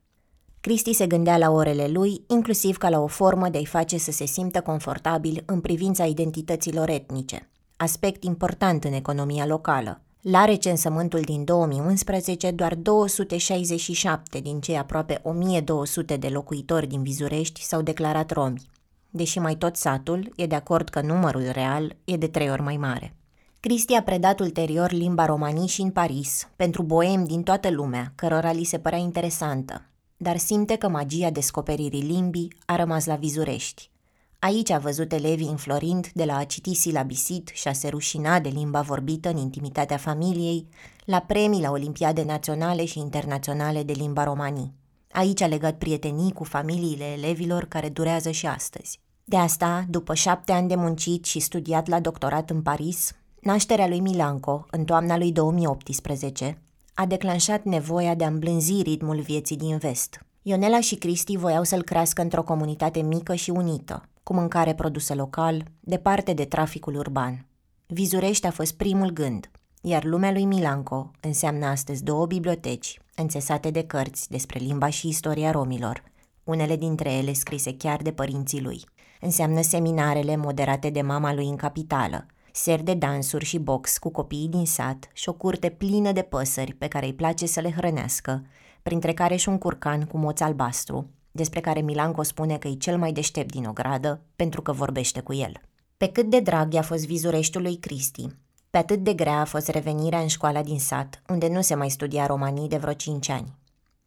Cristi 0.62 0.92
se 0.92 1.06
gândea 1.06 1.38
la 1.38 1.50
orele 1.50 1.88
lui, 1.88 2.24
inclusiv 2.26 2.76
ca 2.76 2.88
la 2.88 3.00
o 3.00 3.06
formă 3.06 3.48
de 3.48 3.58
a-i 3.58 3.66
face 3.66 3.98
să 3.98 4.10
se 4.10 4.26
simtă 4.26 4.60
confortabil 4.60 5.42
în 5.46 5.60
privința 5.60 6.04
identităților 6.04 6.88
etnice, 6.88 7.48
aspect 7.76 8.24
important 8.24 8.84
în 8.84 8.92
economia 8.92 9.46
locală. 9.46 10.00
La 10.20 10.44
recensământul 10.44 11.20
din 11.20 11.44
2011, 11.44 12.50
doar 12.50 12.74
267 12.74 14.38
din 14.40 14.60
cei 14.60 14.78
aproape 14.78 15.20
1200 15.22 16.16
de 16.16 16.28
locuitori 16.28 16.86
din 16.86 17.02
Vizurești 17.02 17.62
s-au 17.62 17.82
declarat 17.82 18.30
romi, 18.30 18.70
deși 19.10 19.38
mai 19.38 19.56
tot 19.56 19.76
satul 19.76 20.32
e 20.36 20.46
de 20.46 20.54
acord 20.54 20.88
că 20.88 21.00
numărul 21.00 21.48
real 21.52 21.96
e 22.04 22.16
de 22.16 22.26
trei 22.26 22.50
ori 22.50 22.62
mai 22.62 22.76
mare. 22.76 23.14
Cristi 23.60 23.94
a 23.94 24.02
predat 24.02 24.40
ulterior 24.40 24.92
limba 24.92 25.24
romanii 25.24 25.68
și 25.68 25.80
în 25.80 25.90
Paris, 25.90 26.48
pentru 26.56 26.82
boemi 26.82 27.26
din 27.26 27.42
toată 27.42 27.70
lumea, 27.70 28.12
cărora 28.14 28.52
li 28.52 28.64
se 28.64 28.78
părea 28.78 28.98
interesantă, 28.98 29.84
dar 30.22 30.36
simte 30.36 30.76
că 30.76 30.88
magia 30.88 31.30
descoperirii 31.30 32.02
limbii 32.02 32.52
a 32.64 32.76
rămas 32.76 33.04
la 33.04 33.14
vizurești. 33.14 33.90
Aici 34.38 34.70
a 34.70 34.78
văzut 34.78 35.12
elevii 35.12 35.48
înflorind 35.48 36.10
de 36.14 36.24
la 36.24 36.36
a 36.36 36.44
citi 36.44 36.74
silabisit 36.74 37.50
și 37.52 37.68
a 37.68 37.72
se 37.72 37.88
rușina 37.88 38.40
de 38.40 38.48
limba 38.48 38.80
vorbită 38.80 39.28
în 39.28 39.36
intimitatea 39.36 39.96
familiei, 39.96 40.66
la 41.04 41.18
premii 41.18 41.60
la 41.60 41.70
olimpiade 41.70 42.22
naționale 42.22 42.84
și 42.84 42.98
internaționale 42.98 43.82
de 43.82 43.92
limba 43.92 44.24
romanii. 44.24 44.72
Aici 45.12 45.40
a 45.40 45.46
legat 45.46 45.78
prietenii 45.78 46.32
cu 46.32 46.44
familiile 46.44 47.04
elevilor 47.04 47.64
care 47.64 47.88
durează 47.88 48.30
și 48.30 48.46
astăzi. 48.46 49.00
De 49.24 49.36
asta, 49.36 49.84
după 49.88 50.14
șapte 50.14 50.52
ani 50.52 50.68
de 50.68 50.74
muncit 50.74 51.24
și 51.24 51.40
studiat 51.40 51.86
la 51.86 52.00
doctorat 52.00 52.50
în 52.50 52.62
Paris, 52.62 53.12
nașterea 53.40 53.88
lui 53.88 54.00
Milanco, 54.00 54.66
în 54.70 54.84
toamna 54.84 55.16
lui 55.16 55.32
2018, 55.32 56.58
a 57.00 57.06
declanșat 57.06 57.64
nevoia 57.64 58.14
de 58.14 58.24
a 58.24 58.26
îmblânzi 58.26 58.82
ritmul 58.82 59.20
vieții 59.20 59.56
din 59.56 59.78
vest. 59.78 60.20
Ionela 60.42 60.80
și 60.80 60.94
Cristi 60.94 61.36
voiau 61.36 61.64
să-l 61.64 61.82
crească 61.82 62.22
într-o 62.22 62.42
comunitate 62.42 63.02
mică 63.02 63.34
și 63.34 63.50
unită, 63.50 64.08
cu 64.22 64.34
mâncare 64.34 64.74
produsă 64.74 65.14
local, 65.14 65.64
departe 65.80 66.32
de 66.32 66.44
traficul 66.44 66.94
urban. 66.94 67.46
Vizurești 67.86 68.46
a 68.46 68.50
fost 68.50 68.74
primul 68.74 69.10
gând, 69.10 69.50
iar 69.82 70.04
lumea 70.04 70.32
lui 70.32 70.44
Milanco 70.44 71.10
înseamnă 71.20 71.66
astăzi 71.66 72.04
două 72.04 72.26
biblioteci, 72.26 72.98
înțesate 73.14 73.70
de 73.70 73.82
cărți 73.82 74.30
despre 74.30 74.58
limba 74.58 74.88
și 74.88 75.08
istoria 75.08 75.50
romilor, 75.50 76.02
unele 76.44 76.76
dintre 76.76 77.12
ele 77.12 77.32
scrise 77.32 77.76
chiar 77.76 78.02
de 78.02 78.12
părinții 78.12 78.62
lui. 78.62 78.84
Înseamnă 79.20 79.60
seminarele 79.60 80.36
moderate 80.36 80.90
de 80.90 81.02
mama 81.02 81.34
lui 81.34 81.48
în 81.48 81.56
capitală, 81.56 82.26
seri 82.52 82.82
de 82.82 82.94
dansuri 82.94 83.44
și 83.44 83.58
box 83.58 83.98
cu 83.98 84.10
copiii 84.10 84.48
din 84.48 84.66
sat 84.66 85.08
și 85.12 85.28
o 85.28 85.32
curte 85.32 85.68
plină 85.68 86.12
de 86.12 86.22
păsări 86.22 86.72
pe 86.72 86.88
care 86.88 87.06
îi 87.06 87.14
place 87.14 87.46
să 87.46 87.60
le 87.60 87.70
hrănească, 87.70 88.44
printre 88.82 89.12
care 89.12 89.36
și 89.36 89.48
un 89.48 89.58
curcan 89.58 90.04
cu 90.04 90.18
moț 90.18 90.40
albastru, 90.40 91.10
despre 91.30 91.60
care 91.60 91.80
Milanco 91.80 92.22
spune 92.22 92.58
că 92.58 92.68
e 92.68 92.74
cel 92.74 92.98
mai 92.98 93.12
deștept 93.12 93.52
din 93.52 93.64
ogradă 93.64 94.20
pentru 94.36 94.62
că 94.62 94.72
vorbește 94.72 95.20
cu 95.20 95.34
el. 95.34 95.52
Pe 95.96 96.08
cât 96.08 96.30
de 96.30 96.40
drag 96.40 96.72
i-a 96.72 96.82
fost 96.82 97.06
vizureștul 97.06 97.62
lui 97.62 97.76
Cristi, 97.76 98.26
pe 98.70 98.78
atât 98.78 99.04
de 99.04 99.14
grea 99.14 99.40
a 99.40 99.44
fost 99.44 99.68
revenirea 99.68 100.20
în 100.20 100.26
școala 100.26 100.62
din 100.62 100.78
sat, 100.78 101.22
unde 101.28 101.48
nu 101.48 101.60
se 101.60 101.74
mai 101.74 101.90
studia 101.90 102.26
romanii 102.26 102.68
de 102.68 102.76
vreo 102.76 102.92
5 102.92 103.28
ani. 103.28 103.58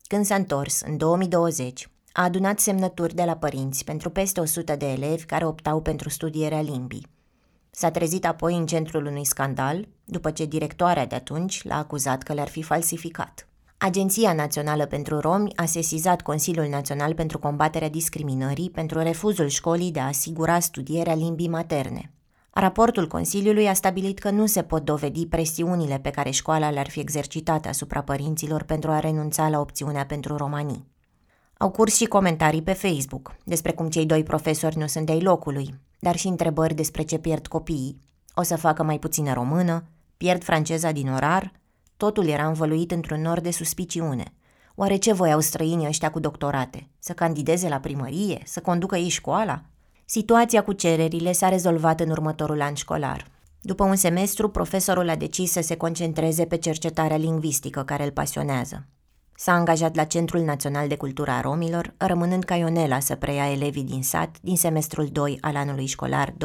Când 0.07 0.25
s-a 0.25 0.35
întors, 0.35 0.81
în 0.81 0.97
2020, 0.97 1.89
a 2.11 2.23
adunat 2.23 2.59
semnături 2.59 3.15
de 3.15 3.23
la 3.23 3.35
părinți 3.35 3.83
pentru 3.83 4.09
peste 4.09 4.39
100 4.39 4.75
de 4.75 4.91
elevi 4.91 5.25
care 5.25 5.45
optau 5.45 5.81
pentru 5.81 6.09
studierea 6.09 6.61
limbii. 6.61 7.07
S-a 7.75 7.91
trezit 7.91 8.25
apoi 8.25 8.55
în 8.57 8.65
centrul 8.65 9.05
unui 9.05 9.25
scandal, 9.25 9.87
după 10.05 10.31
ce 10.31 10.45
directoarea 10.45 11.05
de 11.05 11.15
atunci 11.15 11.63
l-a 11.63 11.77
acuzat 11.77 12.23
că 12.23 12.33
le-ar 12.33 12.47
fi 12.47 12.61
falsificat. 12.61 13.47
Agenția 13.77 14.33
Națională 14.33 14.85
pentru 14.85 15.19
Romi 15.19 15.55
a 15.55 15.65
sesizat 15.65 16.21
Consiliul 16.21 16.67
Național 16.67 17.13
pentru 17.13 17.39
Combaterea 17.39 17.89
Discriminării 17.89 18.69
pentru 18.69 19.01
refuzul 19.01 19.47
școlii 19.47 19.91
de 19.91 19.99
a 19.99 20.07
asigura 20.07 20.59
studierea 20.59 21.15
limbii 21.15 21.47
materne. 21.47 22.11
Raportul 22.51 23.07
Consiliului 23.07 23.67
a 23.67 23.73
stabilit 23.73 24.19
că 24.19 24.29
nu 24.29 24.45
se 24.45 24.61
pot 24.61 24.85
dovedi 24.85 25.27
presiunile 25.27 25.99
pe 25.99 26.09
care 26.09 26.29
școala 26.29 26.69
le-ar 26.69 26.89
fi 26.89 26.99
exercitate 26.99 27.67
asupra 27.67 28.01
părinților 28.01 28.63
pentru 28.63 28.91
a 28.91 28.99
renunța 28.99 29.49
la 29.49 29.59
opțiunea 29.59 30.05
pentru 30.05 30.37
romanii. 30.37 30.87
Au 31.57 31.69
curs 31.69 31.95
și 31.95 32.05
comentarii 32.05 32.61
pe 32.61 32.73
Facebook 32.73 33.35
despre 33.43 33.71
cum 33.71 33.89
cei 33.89 34.05
doi 34.05 34.23
profesori 34.23 34.77
nu 34.77 34.87
sunt 34.87 35.05
de 35.05 35.13
locului, 35.13 35.73
dar 36.03 36.15
și 36.15 36.27
întrebări 36.27 36.73
despre 36.73 37.03
ce 37.03 37.17
pierd 37.17 37.47
copiii. 37.47 37.99
O 38.33 38.41
să 38.41 38.55
facă 38.55 38.83
mai 38.83 38.99
puțină 38.99 39.33
română, 39.33 39.83
pierd 40.17 40.43
franceza 40.43 40.91
din 40.91 41.09
orar, 41.09 41.51
totul 41.97 42.27
era 42.27 42.47
învăluit 42.47 42.91
într-un 42.91 43.21
nor 43.21 43.39
de 43.39 43.51
suspiciune. 43.51 44.33
Oare 44.75 44.95
ce 44.95 45.13
voiau 45.13 45.39
străinii 45.39 45.87
ăștia 45.87 46.11
cu 46.11 46.19
doctorate? 46.19 46.87
Să 46.99 47.13
candideze 47.13 47.67
la 47.67 47.79
primărie? 47.79 48.41
Să 48.45 48.59
conducă 48.59 48.95
ei 48.95 49.09
școala? 49.09 49.61
Situația 50.05 50.63
cu 50.63 50.71
cererile 50.71 51.31
s-a 51.31 51.49
rezolvat 51.49 51.99
în 51.99 52.09
următorul 52.09 52.61
an 52.61 52.73
școlar. 52.73 53.27
După 53.61 53.83
un 53.83 53.95
semestru, 53.95 54.49
profesorul 54.49 55.09
a 55.09 55.15
decis 55.15 55.51
să 55.51 55.61
se 55.61 55.75
concentreze 55.75 56.45
pe 56.45 56.57
cercetarea 56.57 57.17
lingvistică 57.17 57.83
care 57.83 58.03
îl 58.03 58.11
pasionează. 58.11 58.87
S-a 59.43 59.51
angajat 59.51 59.95
la 59.95 60.03
Centrul 60.03 60.41
Național 60.41 60.87
de 60.87 60.95
Cultură 60.95 61.31
a 61.31 61.41
Romilor, 61.41 61.93
rămânând 61.97 62.43
ca 62.43 62.55
Ionela 62.55 62.99
să 62.99 63.15
preia 63.15 63.51
elevii 63.51 63.83
din 63.83 64.03
sat 64.03 64.35
din 64.41 64.57
semestrul 64.57 65.07
2 65.11 65.37
al 65.41 65.55
anului 65.55 65.85
școlar 65.85 66.29
2021-2022, 66.29 66.35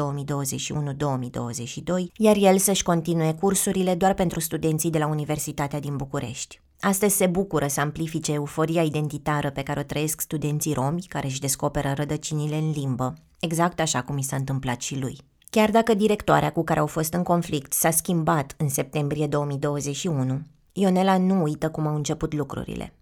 iar 2.17 2.35
el 2.35 2.57
să-și 2.57 2.83
continue 2.83 3.33
cursurile 3.33 3.95
doar 3.95 4.13
pentru 4.13 4.39
studenții 4.39 4.89
de 4.89 4.97
la 4.97 5.07
Universitatea 5.07 5.79
din 5.79 5.95
București. 5.95 6.61
Astăzi 6.79 7.15
se 7.15 7.27
bucură 7.27 7.67
să 7.67 7.79
amplifice 7.79 8.33
euforia 8.33 8.81
identitară 8.81 9.49
pe 9.49 9.63
care 9.63 9.79
o 9.79 9.83
trăiesc 9.83 10.21
studenții 10.21 10.73
romi 10.73 11.05
care 11.07 11.27
își 11.27 11.39
descoperă 11.39 11.93
rădăcinile 11.95 12.55
în 12.55 12.71
limbă, 12.71 13.13
exact 13.39 13.79
așa 13.79 14.01
cum 14.01 14.17
i 14.17 14.23
s-a 14.23 14.35
întâmplat 14.35 14.81
și 14.81 14.99
lui. 14.99 15.17
Chiar 15.49 15.71
dacă 15.71 15.93
directoarea 15.93 16.51
cu 16.51 16.63
care 16.63 16.79
au 16.79 16.87
fost 16.87 17.13
în 17.13 17.23
conflict 17.23 17.73
s-a 17.73 17.91
schimbat 17.91 18.55
în 18.57 18.69
septembrie 18.69 19.27
2021, 19.27 20.41
Ionela 20.79 21.17
nu 21.17 21.41
uită 21.41 21.69
cum 21.69 21.87
au 21.87 21.95
început 21.95 22.33
lucrurile. 22.33 22.93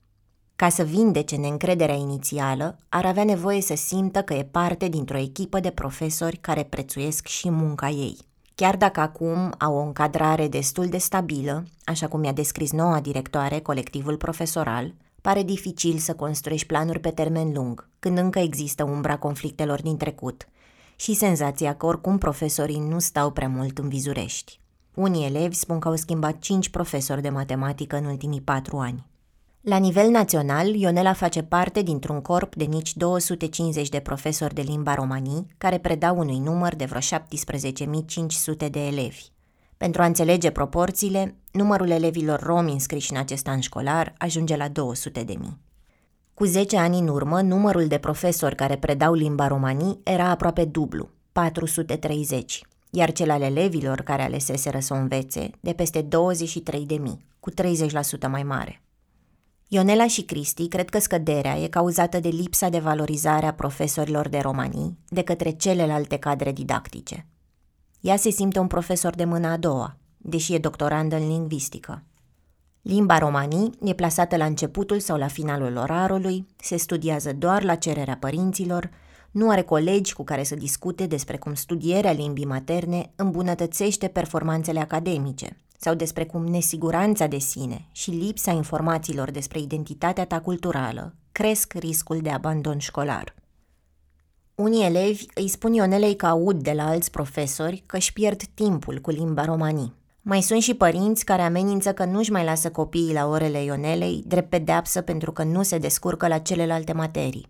Ca 0.55 0.69
să 0.69 0.83
vindece 0.83 1.35
neîncrederea 1.35 1.95
inițială, 1.95 2.77
ar 2.89 3.05
avea 3.05 3.23
nevoie 3.23 3.61
să 3.61 3.75
simtă 3.75 4.21
că 4.21 4.33
e 4.33 4.43
parte 4.43 4.87
dintr-o 4.87 5.17
echipă 5.17 5.59
de 5.59 5.69
profesori 5.69 6.37
care 6.37 6.63
prețuiesc 6.63 7.27
și 7.27 7.49
munca 7.49 7.89
ei. 7.89 8.17
Chiar 8.55 8.77
dacă 8.77 8.99
acum 8.99 9.53
au 9.57 9.75
o 9.75 9.81
încadrare 9.81 10.47
destul 10.47 10.87
de 10.87 10.97
stabilă, 10.97 11.63
așa 11.83 12.07
cum 12.07 12.23
i-a 12.23 12.31
descris 12.31 12.71
noua 12.71 12.99
directoare, 12.99 13.59
colectivul 13.59 14.17
profesoral, 14.17 14.93
pare 15.21 15.43
dificil 15.43 15.97
să 15.97 16.13
construiești 16.13 16.67
planuri 16.67 16.99
pe 16.99 17.09
termen 17.09 17.53
lung, 17.53 17.89
când 17.99 18.17
încă 18.17 18.39
există 18.39 18.83
umbra 18.83 19.17
conflictelor 19.17 19.81
din 19.81 19.97
trecut 19.97 20.47
și 20.95 21.13
senzația 21.13 21.75
că 21.75 21.85
oricum 21.85 22.17
profesorii 22.17 22.79
nu 22.79 22.99
stau 22.99 23.31
prea 23.31 23.49
mult 23.49 23.77
în 23.77 23.87
vizurești. 23.87 24.59
Unii 24.97 25.25
elevi 25.25 25.55
spun 25.55 25.79
că 25.79 25.87
au 25.87 25.95
schimbat 25.95 26.39
5 26.39 26.69
profesori 26.69 27.21
de 27.21 27.29
matematică 27.29 27.97
în 27.97 28.05
ultimii 28.05 28.41
4 28.41 28.77
ani. 28.77 29.05
La 29.61 29.77
nivel 29.77 30.09
național, 30.09 30.75
Ionela 30.75 31.13
face 31.13 31.43
parte 31.43 31.81
dintr-un 31.81 32.21
corp 32.21 32.55
de 32.55 32.63
nici 32.63 32.95
250 32.95 33.89
de 33.89 33.99
profesori 33.99 34.53
de 34.53 34.61
limba 34.61 34.93
romanii, 34.93 35.45
care 35.57 35.77
predau 35.77 36.17
unui 36.17 36.39
număr 36.39 36.75
de 36.75 36.85
vreo 36.85 36.99
17.500 36.99 38.69
de 38.71 38.85
elevi. 38.85 39.25
Pentru 39.77 40.01
a 40.01 40.05
înțelege 40.05 40.49
proporțiile, 40.49 41.35
numărul 41.51 41.89
elevilor 41.89 42.39
romi 42.39 42.71
înscriși 42.71 43.11
în 43.11 43.17
acest 43.17 43.47
an 43.47 43.59
școlar 43.59 44.13
ajunge 44.17 44.55
la 44.55 44.67
200 44.67 45.23
de 45.23 45.35
mii. 45.39 45.57
Cu 46.33 46.45
10 46.45 46.77
ani 46.77 46.99
în 46.99 47.07
urmă, 47.07 47.41
numărul 47.41 47.87
de 47.87 47.97
profesori 47.97 48.55
care 48.55 48.77
predau 48.77 49.13
limba 49.13 49.47
romanii 49.47 49.99
era 50.03 50.29
aproape 50.29 50.65
dublu, 50.65 51.09
430, 51.31 52.61
iar 52.89 53.11
cel 53.11 53.29
al 53.29 53.41
elevilor 53.41 54.01
care 54.01 54.21
aleseseră 54.21 54.79
să 54.79 54.93
o 54.93 54.97
învețe, 54.97 55.49
de 55.59 55.73
peste 55.73 56.01
23 56.01 56.85
de 56.85 56.95
mii, 56.95 57.25
cu 57.39 57.51
30% 57.51 57.53
mai 58.29 58.43
mare. 58.43 58.81
Ionela 59.67 60.07
și 60.07 60.21
Cristi 60.21 60.67
cred 60.67 60.89
că 60.89 60.99
scăderea 60.99 61.57
e 61.57 61.67
cauzată 61.67 62.19
de 62.19 62.29
lipsa 62.29 62.69
de 62.69 62.79
valorizare 62.79 63.45
a 63.45 63.53
profesorilor 63.53 64.27
de 64.27 64.37
romanii 64.37 64.97
de 65.09 65.21
către 65.21 65.49
celelalte 65.49 66.17
cadre 66.17 66.51
didactice. 66.51 67.25
Ea 67.99 68.15
se 68.15 68.29
simte 68.29 68.59
un 68.59 68.67
profesor 68.67 69.15
de 69.15 69.25
mâna 69.25 69.51
a 69.51 69.57
doua, 69.57 69.97
deși 70.17 70.53
e 70.53 70.57
doctorandă 70.57 71.15
în 71.15 71.27
lingvistică. 71.27 72.03
Limba 72.81 73.17
romanii 73.17 73.71
e 73.83 73.93
plasată 73.93 74.37
la 74.37 74.45
începutul 74.45 74.99
sau 74.99 75.17
la 75.17 75.27
finalul 75.27 75.75
orarului, 75.77 76.47
se 76.55 76.77
studiază 76.77 77.33
doar 77.33 77.63
la 77.63 77.75
cererea 77.75 78.17
părinților, 78.19 78.89
nu 79.37 79.49
are 79.49 79.61
colegi 79.61 80.13
cu 80.13 80.23
care 80.23 80.43
să 80.43 80.55
discute 80.55 81.05
despre 81.05 81.37
cum 81.37 81.53
studierea 81.53 82.11
limbii 82.11 82.45
materne 82.45 83.11
îmbunătățește 83.15 84.07
performanțele 84.07 84.79
academice 84.79 85.57
sau 85.77 85.93
despre 85.93 86.25
cum 86.25 86.45
nesiguranța 86.45 87.27
de 87.27 87.37
sine 87.37 87.87
și 87.91 88.11
lipsa 88.11 88.51
informațiilor 88.51 89.31
despre 89.31 89.59
identitatea 89.59 90.25
ta 90.25 90.39
culturală 90.39 91.15
cresc 91.31 91.73
riscul 91.73 92.19
de 92.21 92.29
abandon 92.29 92.77
școlar. 92.77 93.35
Unii 94.55 94.85
elevi 94.85 95.25
îi 95.33 95.47
spun 95.47 95.73
Ionelei 95.73 96.15
că 96.15 96.25
aud 96.25 96.63
de 96.63 96.71
la 96.71 96.87
alți 96.87 97.11
profesori 97.11 97.83
că 97.85 97.95
își 97.95 98.13
pierd 98.13 98.43
timpul 98.53 98.99
cu 98.99 99.09
limba 99.09 99.45
romanii. 99.45 99.93
Mai 100.21 100.41
sunt 100.41 100.61
și 100.61 100.73
părinți 100.73 101.25
care 101.25 101.41
amenință 101.41 101.93
că 101.93 102.05
nu-și 102.05 102.31
mai 102.31 102.43
lasă 102.43 102.69
copiii 102.69 103.13
la 103.13 103.27
orele 103.27 103.63
Ionelei 103.63 104.23
drept 104.27 104.49
pedeapsă 104.49 105.01
pentru 105.01 105.31
că 105.31 105.43
nu 105.43 105.63
se 105.63 105.77
descurcă 105.77 106.27
la 106.27 106.37
celelalte 106.37 106.93
materii. 106.93 107.49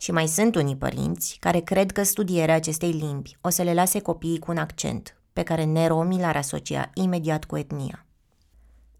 Și 0.00 0.10
mai 0.10 0.26
sunt 0.26 0.54
unii 0.54 0.76
părinți 0.76 1.36
care 1.40 1.60
cred 1.60 1.90
că 1.90 2.02
studierea 2.02 2.54
acestei 2.54 2.90
limbi 2.90 3.36
o 3.40 3.48
să 3.48 3.62
le 3.62 3.74
lase 3.74 4.00
copiii 4.00 4.38
cu 4.38 4.50
un 4.50 4.56
accent, 4.56 5.16
pe 5.32 5.42
care 5.42 5.64
neromii 5.64 6.20
l-ar 6.20 6.36
asocia 6.36 6.90
imediat 6.94 7.44
cu 7.44 7.56
etnia. 7.56 8.06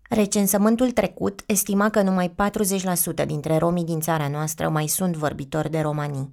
Recensământul 0.09 0.91
trecut 0.91 1.43
estima 1.47 1.91
că 1.91 2.03
numai 2.03 2.35
40% 3.23 3.27
dintre 3.27 3.57
romii 3.57 3.85
din 3.85 4.01
țara 4.01 4.29
noastră 4.29 4.69
mai 4.69 4.87
sunt 4.87 5.17
vorbitori 5.17 5.71
de 5.71 5.81
romanii. 5.81 6.33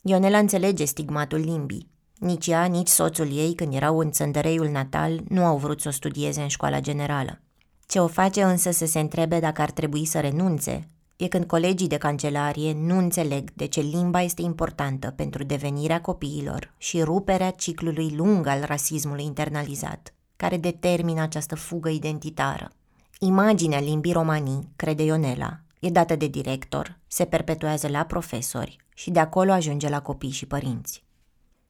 Ionela 0.00 0.38
înțelege 0.38 0.84
stigmatul 0.84 1.38
limbii, 1.38 1.96
Nici 2.18 2.46
ea, 2.46 2.64
nici 2.64 2.88
soțul 2.88 3.36
ei, 3.36 3.54
când 3.54 3.74
erau 3.74 3.98
în 3.98 4.10
țăndăreiul 4.10 4.68
natal, 4.68 5.20
nu 5.28 5.44
au 5.44 5.56
vrut 5.56 5.80
să 5.80 5.88
o 5.88 5.90
studieze 5.90 6.40
în 6.40 6.48
școala 6.48 6.80
generală. 6.80 7.40
Ce 7.86 8.00
o 8.00 8.06
face 8.06 8.42
însă 8.42 8.70
să 8.70 8.86
se 8.86 8.98
întrebe 8.98 9.40
dacă 9.40 9.62
ar 9.62 9.70
trebui 9.70 10.04
să 10.04 10.20
renunțe, 10.20 10.88
e 11.18 11.28
când 11.28 11.44
colegii 11.44 11.88
de 11.88 11.96
cancelarie 11.96 12.74
nu 12.74 12.98
înțeleg 12.98 13.50
de 13.54 13.66
ce 13.66 13.80
limba 13.80 14.22
este 14.22 14.42
importantă 14.42 15.12
pentru 15.16 15.44
devenirea 15.44 16.00
copiilor 16.00 16.74
și 16.76 17.02
ruperea 17.02 17.50
ciclului 17.50 18.14
lung 18.16 18.46
al 18.46 18.62
rasismului 18.64 19.24
internalizat, 19.24 20.14
care 20.36 20.56
determină 20.56 21.20
această 21.20 21.54
fugă 21.54 21.88
identitară. 21.88 22.72
Imaginea 23.18 23.80
limbii 23.80 24.12
romanii, 24.12 24.68
crede 24.76 25.02
Ionela, 25.02 25.60
e 25.80 25.90
dată 25.90 26.16
de 26.16 26.26
director, 26.26 26.98
se 27.06 27.24
perpetuează 27.24 27.88
la 27.88 28.04
profesori 28.04 28.76
și 28.94 29.10
de 29.10 29.18
acolo 29.18 29.52
ajunge 29.52 29.88
la 29.88 30.02
copii 30.02 30.30
și 30.30 30.46
părinți. 30.46 31.04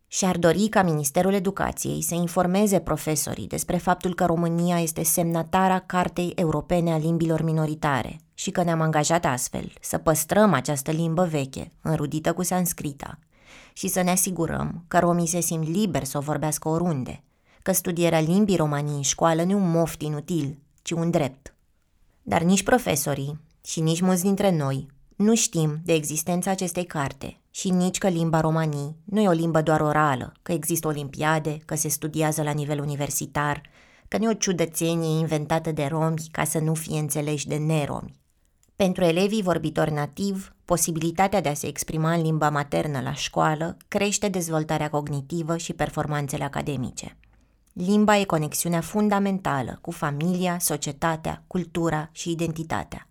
Și 0.07 0.25
ar 0.25 0.39
dori 0.39 0.69
ca 0.69 0.83
Ministerul 0.83 1.33
Educației 1.33 2.03
să 2.03 2.15
informeze 2.15 2.79
profesorii 2.79 3.47
despre 3.47 3.77
faptul 3.77 4.15
că 4.15 4.25
România 4.25 4.81
este 4.81 5.03
semnatara 5.03 5.79
Cartei 5.79 6.33
Europene 6.35 6.93
a 6.93 6.97
Limbilor 6.97 7.43
Minoritare 7.43 8.21
și 8.39 8.51
că 8.51 8.63
ne-am 8.63 8.81
angajat 8.81 9.25
astfel 9.25 9.73
să 9.81 9.99
păstrăm 9.99 10.53
această 10.53 10.91
limbă 10.91 11.25
veche, 11.25 11.73
înrudită 11.83 12.33
cu 12.33 12.43
sanscrita, 12.43 13.19
și 13.73 13.89
să 13.89 14.03
ne 14.03 14.11
asigurăm 14.11 14.85
că 14.89 14.99
romii 14.99 15.27
se 15.27 15.41
simt 15.41 15.69
liberi 15.69 16.07
să 16.07 16.19
o 16.19 16.21
vorbească 16.21 16.69
oriunde, 16.69 17.23
că 17.63 17.73
studierea 17.73 18.21
limbii 18.21 18.57
romanii 18.57 18.95
în 18.95 19.03
școală 19.03 19.43
nu 19.43 19.51
e 19.51 19.55
un 19.55 19.71
moft 19.71 20.03
inutil, 20.03 20.59
ci 20.83 20.91
un 20.91 21.11
drept. 21.11 21.55
Dar 22.23 22.43
nici 22.43 22.63
profesorii 22.63 23.41
și 23.65 23.81
nici 23.81 24.01
mulți 24.01 24.23
dintre 24.23 24.57
noi 24.57 24.87
nu 25.17 25.35
știm 25.35 25.81
de 25.85 25.93
existența 25.93 26.51
acestei 26.51 26.85
carte 26.85 27.41
și 27.51 27.71
nici 27.71 27.99
că 27.99 28.09
limba 28.09 28.41
romanii 28.41 28.97
nu 29.05 29.21
e 29.21 29.29
o 29.29 29.33
limbă 29.33 29.63
doar 29.63 29.81
orală, 29.81 30.33
că 30.43 30.53
există 30.53 30.87
olimpiade, 30.87 31.59
că 31.65 31.75
se 31.75 31.89
studiază 31.89 32.43
la 32.43 32.53
nivel 32.53 32.81
universitar, 32.81 33.63
că 34.09 34.19
nu 34.19 34.25
e 34.25 34.29
o 34.29 34.33
ciudățenie 34.33 35.19
inventată 35.19 35.73
de 35.73 35.87
romi 35.87 36.29
ca 36.31 36.45
să 36.45 36.59
nu 36.59 36.75
fie 36.75 36.99
înțeleși 36.99 37.47
de 37.47 37.57
neromi. 37.57 38.27
Pentru 38.85 39.05
elevii 39.05 39.43
vorbitori 39.43 39.93
nativ, 39.93 40.55
posibilitatea 40.65 41.41
de 41.41 41.49
a 41.49 41.55
se 41.55 41.67
exprima 41.67 42.13
în 42.13 42.23
limba 42.23 42.51
maternă 42.51 43.01
la 43.01 43.13
școală 43.13 43.77
crește 43.89 44.29
dezvoltarea 44.29 44.91
cognitivă 44.91 45.57
și 45.57 45.73
performanțele 45.73 46.45
academice. 46.45 47.17
Limba 47.73 48.19
e 48.19 48.25
conexiunea 48.25 48.81
fundamentală 48.81 49.79
cu 49.81 49.91
familia, 49.91 50.59
societatea, 50.59 51.43
cultura 51.47 52.09
și 52.13 52.31
identitatea. 52.31 53.09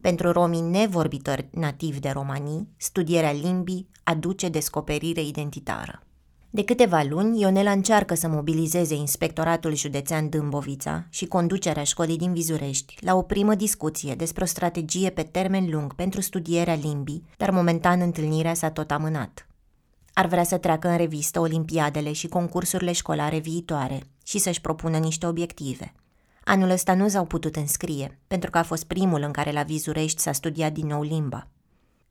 Pentru 0.00 0.32
romii 0.32 0.60
nevorbitori 0.60 1.48
nativi 1.50 2.00
de 2.00 2.10
romanii, 2.10 2.68
studierea 2.76 3.32
limbii 3.32 3.88
aduce 4.04 4.48
descoperire 4.48 5.22
identitară. 5.22 6.05
De 6.56 6.64
câteva 6.64 7.02
luni, 7.02 7.40
Ionela 7.40 7.70
încearcă 7.70 8.14
să 8.14 8.28
mobilizeze 8.28 8.94
Inspectoratul 8.94 9.74
Județean 9.74 10.28
Dâmbovița 10.28 11.06
și 11.10 11.26
conducerea 11.26 11.82
școlii 11.82 12.16
din 12.16 12.32
Vizurești 12.32 12.96
la 13.00 13.14
o 13.14 13.22
primă 13.22 13.54
discuție 13.54 14.14
despre 14.14 14.42
o 14.42 14.46
strategie 14.46 15.10
pe 15.10 15.22
termen 15.22 15.70
lung 15.70 15.94
pentru 15.94 16.20
studierea 16.20 16.74
limbii, 16.74 17.24
dar 17.36 17.50
momentan 17.50 18.00
întâlnirea 18.00 18.54
s-a 18.54 18.70
tot 18.70 18.90
amânat. 18.90 19.46
Ar 20.12 20.26
vrea 20.26 20.44
să 20.44 20.58
treacă 20.58 20.88
în 20.88 20.96
revistă 20.96 21.40
olimpiadele 21.40 22.12
și 22.12 22.28
concursurile 22.28 22.92
școlare 22.92 23.38
viitoare 23.38 24.02
și 24.24 24.38
să-și 24.38 24.60
propună 24.60 24.98
niște 24.98 25.26
obiective. 25.26 25.94
Anul 26.44 26.70
ăsta 26.70 26.94
nu 26.94 27.08
s-au 27.08 27.24
putut 27.24 27.56
înscrie, 27.56 28.18
pentru 28.26 28.50
că 28.50 28.58
a 28.58 28.62
fost 28.62 28.84
primul 28.84 29.22
în 29.22 29.30
care 29.30 29.52
la 29.52 29.62
Vizurești 29.62 30.20
s-a 30.20 30.32
studiat 30.32 30.72
din 30.72 30.86
nou 30.86 31.02
limba. 31.02 31.48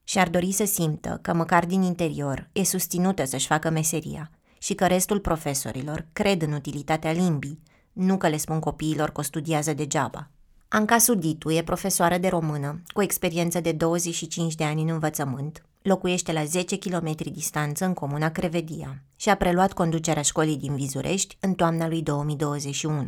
Și 0.08 0.20
ar 0.20 0.30
dori 0.30 0.52
să 0.52 0.66
simtă 0.66 1.20
că 1.22 1.34
măcar 1.34 1.66
din 1.66 1.82
interior 1.82 2.50
e 2.52 2.64
susținută 2.64 3.26
să-și 3.26 3.48
facă 3.48 3.70
meseria 3.70 4.32
și 4.60 4.74
că 4.74 4.88
restul 4.88 5.20
profesorilor 5.20 6.06
cred 6.14 6.42
în 6.42 6.52
utilitatea 6.52 7.12
limbii, 7.12 7.62
nu 7.94 8.18
că 8.18 8.28
le 8.28 8.38
spun 8.38 8.60
copiilor 8.60 9.10
că 9.10 9.20
o 9.20 9.24
studiază 9.24 9.74
degeaba. 9.74 10.30
Anca 10.68 10.98
Suditu 10.98 11.52
e 11.52 11.64
profesoară 11.64 12.18
de 12.18 12.28
română, 12.28 12.82
cu 12.94 13.02
experiență 13.02 13.60
de 13.60 13.72
25 13.72 14.56
de 14.56 14.64
ani 14.64 14.82
în 14.82 14.90
învățământ, 14.90 15.66
locuiește 15.82 16.32
la 16.32 16.44
10 16.44 16.78
km 16.78 17.16
distanță 17.32 17.86
în 17.86 17.94
comuna 17.94 18.30
Crevedia 18.30 19.02
și 19.16 19.30
a 19.30 19.36
preluat 19.36 19.74
conducerea 19.74 20.22
școlii 20.22 20.58
din 20.58 20.76
Vizurești 20.76 21.38
în 21.40 21.54
toamna 21.54 21.88
lui 21.88 22.02
2021. 22.02 23.06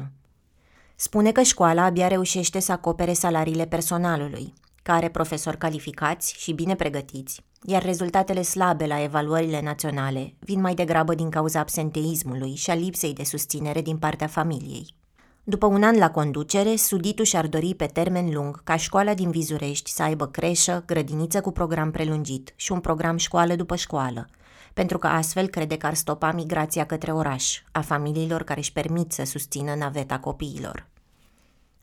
Spune 0.95 1.31
că 1.31 1.41
școala 1.41 1.83
abia 1.83 2.07
reușește 2.07 2.59
să 2.59 2.71
acopere 2.71 3.13
salariile 3.13 3.65
personalului, 3.65 4.53
care 4.87 4.99
are 4.99 5.09
profesori 5.09 5.57
calificați 5.57 6.35
și 6.37 6.53
bine 6.53 6.75
pregătiți, 6.75 7.41
iar 7.63 7.83
rezultatele 7.83 8.41
slabe 8.41 8.85
la 8.85 9.03
evaluările 9.03 9.61
naționale 9.61 10.33
vin 10.39 10.61
mai 10.61 10.73
degrabă 10.73 11.15
din 11.15 11.29
cauza 11.29 11.59
absenteismului 11.59 12.55
și 12.55 12.69
a 12.69 12.73
lipsei 12.73 13.13
de 13.13 13.23
susținere 13.23 13.81
din 13.81 13.97
partea 13.97 14.27
familiei. 14.27 14.95
După 15.43 15.65
un 15.65 15.83
an 15.83 15.97
la 15.97 16.11
conducere, 16.11 16.75
Suditu 16.75 17.23
și-ar 17.23 17.47
dori 17.47 17.75
pe 17.75 17.85
termen 17.85 18.33
lung 18.33 18.63
ca 18.63 18.75
școala 18.75 19.13
din 19.13 19.29
Vizurești 19.29 19.91
să 19.91 20.03
aibă 20.03 20.27
creșă, 20.27 20.83
grădiniță 20.85 21.41
cu 21.41 21.51
program 21.51 21.91
prelungit 21.91 22.53
și 22.55 22.71
un 22.71 22.79
program 22.79 23.17
școală 23.17 23.55
după 23.55 23.75
școală, 23.75 24.29
pentru 24.73 24.97
că 24.97 25.07
astfel 25.07 25.47
crede 25.47 25.77
că 25.77 25.85
ar 25.85 25.93
stopa 25.93 26.31
migrația 26.31 26.85
către 26.85 27.11
oraș, 27.11 27.61
a 27.71 27.81
familiilor 27.81 28.43
care 28.43 28.59
își 28.59 28.73
permit 28.73 29.11
să 29.11 29.23
susțină 29.25 29.75
naveta 29.75 30.19
copiilor. 30.19 30.87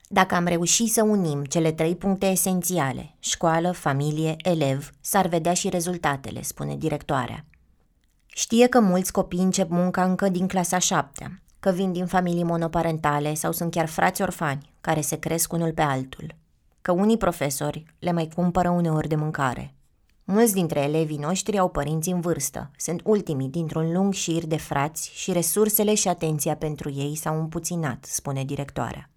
Dacă 0.09 0.35
am 0.35 0.47
reușit 0.47 0.93
să 0.93 1.03
unim 1.03 1.45
cele 1.45 1.73
trei 1.73 1.97
puncte 1.97 2.27
esențiale, 2.27 3.15
școală, 3.19 3.73
familie, 3.73 4.35
elev, 4.39 4.91
s-ar 5.01 5.27
vedea 5.27 5.55
și 5.55 5.69
rezultatele, 5.69 6.43
spune 6.43 6.77
directoarea. 6.77 7.45
Știe 8.27 8.67
că 8.67 8.81
mulți 8.81 9.13
copii 9.13 9.43
încep 9.43 9.71
munca 9.71 10.05
încă 10.05 10.29
din 10.29 10.47
clasa 10.47 10.79
7 10.79 11.39
că 11.65 11.71
vin 11.71 11.93
din 11.93 12.07
familii 12.07 12.43
monoparentale 12.43 13.35
sau 13.35 13.53
sunt 13.53 13.71
chiar 13.71 13.87
frați 13.87 14.23
orfani 14.23 14.73
care 14.81 15.01
se 15.01 15.19
cresc 15.19 15.53
unul 15.53 15.73
pe 15.73 15.83
altul, 15.83 16.35
că 16.83 16.93
unii 16.93 17.17
profesori 17.17 17.85
le 17.99 18.13
mai 18.13 18.29
cumpără 18.35 18.71
uneori 18.71 19.09
de 19.09 19.15
mâncare. 19.15 19.75
Mulți 20.25 20.55
dintre 20.55 20.81
elevii 20.81 21.17
noștri 21.17 21.59
au 21.59 21.69
părinți 21.69 22.09
în 22.09 22.21
vârstă, 22.21 22.71
sunt 22.77 23.01
ultimii 23.05 23.49
dintr-un 23.49 23.93
lung 23.93 24.13
șir 24.13 24.47
de 24.47 24.57
frați 24.57 25.11
și 25.15 25.33
resursele 25.33 25.95
și 25.95 26.09
atenția 26.09 26.57
pentru 26.57 26.91
ei 26.91 27.17
s-au 27.17 27.39
împuținat, 27.41 28.05
spune 28.05 28.45
directoarea. 28.45 29.11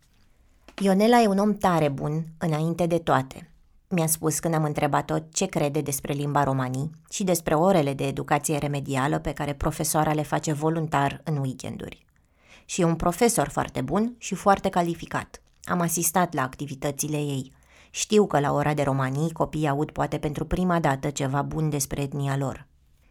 Ionela 0.81 1.21
e 1.21 1.27
un 1.27 1.37
om 1.37 1.53
tare 1.53 1.89
bun, 1.89 2.25
înainte 2.37 2.85
de 2.85 2.97
toate. 2.97 3.51
Mi-a 3.89 4.07
spus 4.07 4.39
când 4.39 4.53
am 4.53 4.63
întrebat-o 4.63 5.19
ce 5.19 5.45
crede 5.45 5.81
despre 5.81 6.13
limba 6.13 6.43
romanii 6.43 6.91
și 7.09 7.23
despre 7.23 7.53
orele 7.53 7.93
de 7.93 8.07
educație 8.07 8.57
remedială 8.57 9.19
pe 9.19 9.31
care 9.31 9.53
profesoara 9.53 10.13
le 10.13 10.21
face 10.21 10.53
voluntar 10.53 11.21
în 11.23 11.37
weekenduri. 11.37 12.05
Și 12.65 12.81
e 12.81 12.83
un 12.83 12.95
profesor 12.95 13.47
foarte 13.47 13.81
bun 13.81 14.15
și 14.17 14.35
foarte 14.35 14.69
calificat. 14.69 15.41
Am 15.63 15.81
asistat 15.81 16.33
la 16.33 16.41
activitățile 16.41 17.17
ei. 17.17 17.51
Știu 17.89 18.27
că 18.27 18.39
la 18.39 18.53
ora 18.53 18.73
de 18.73 18.83
romanii 18.83 19.31
copiii 19.31 19.67
aud 19.67 19.91
poate 19.91 20.17
pentru 20.17 20.45
prima 20.45 20.79
dată 20.79 21.09
ceva 21.09 21.41
bun 21.41 21.69
despre 21.69 22.01
etnia 22.01 22.37
lor. 22.37 22.67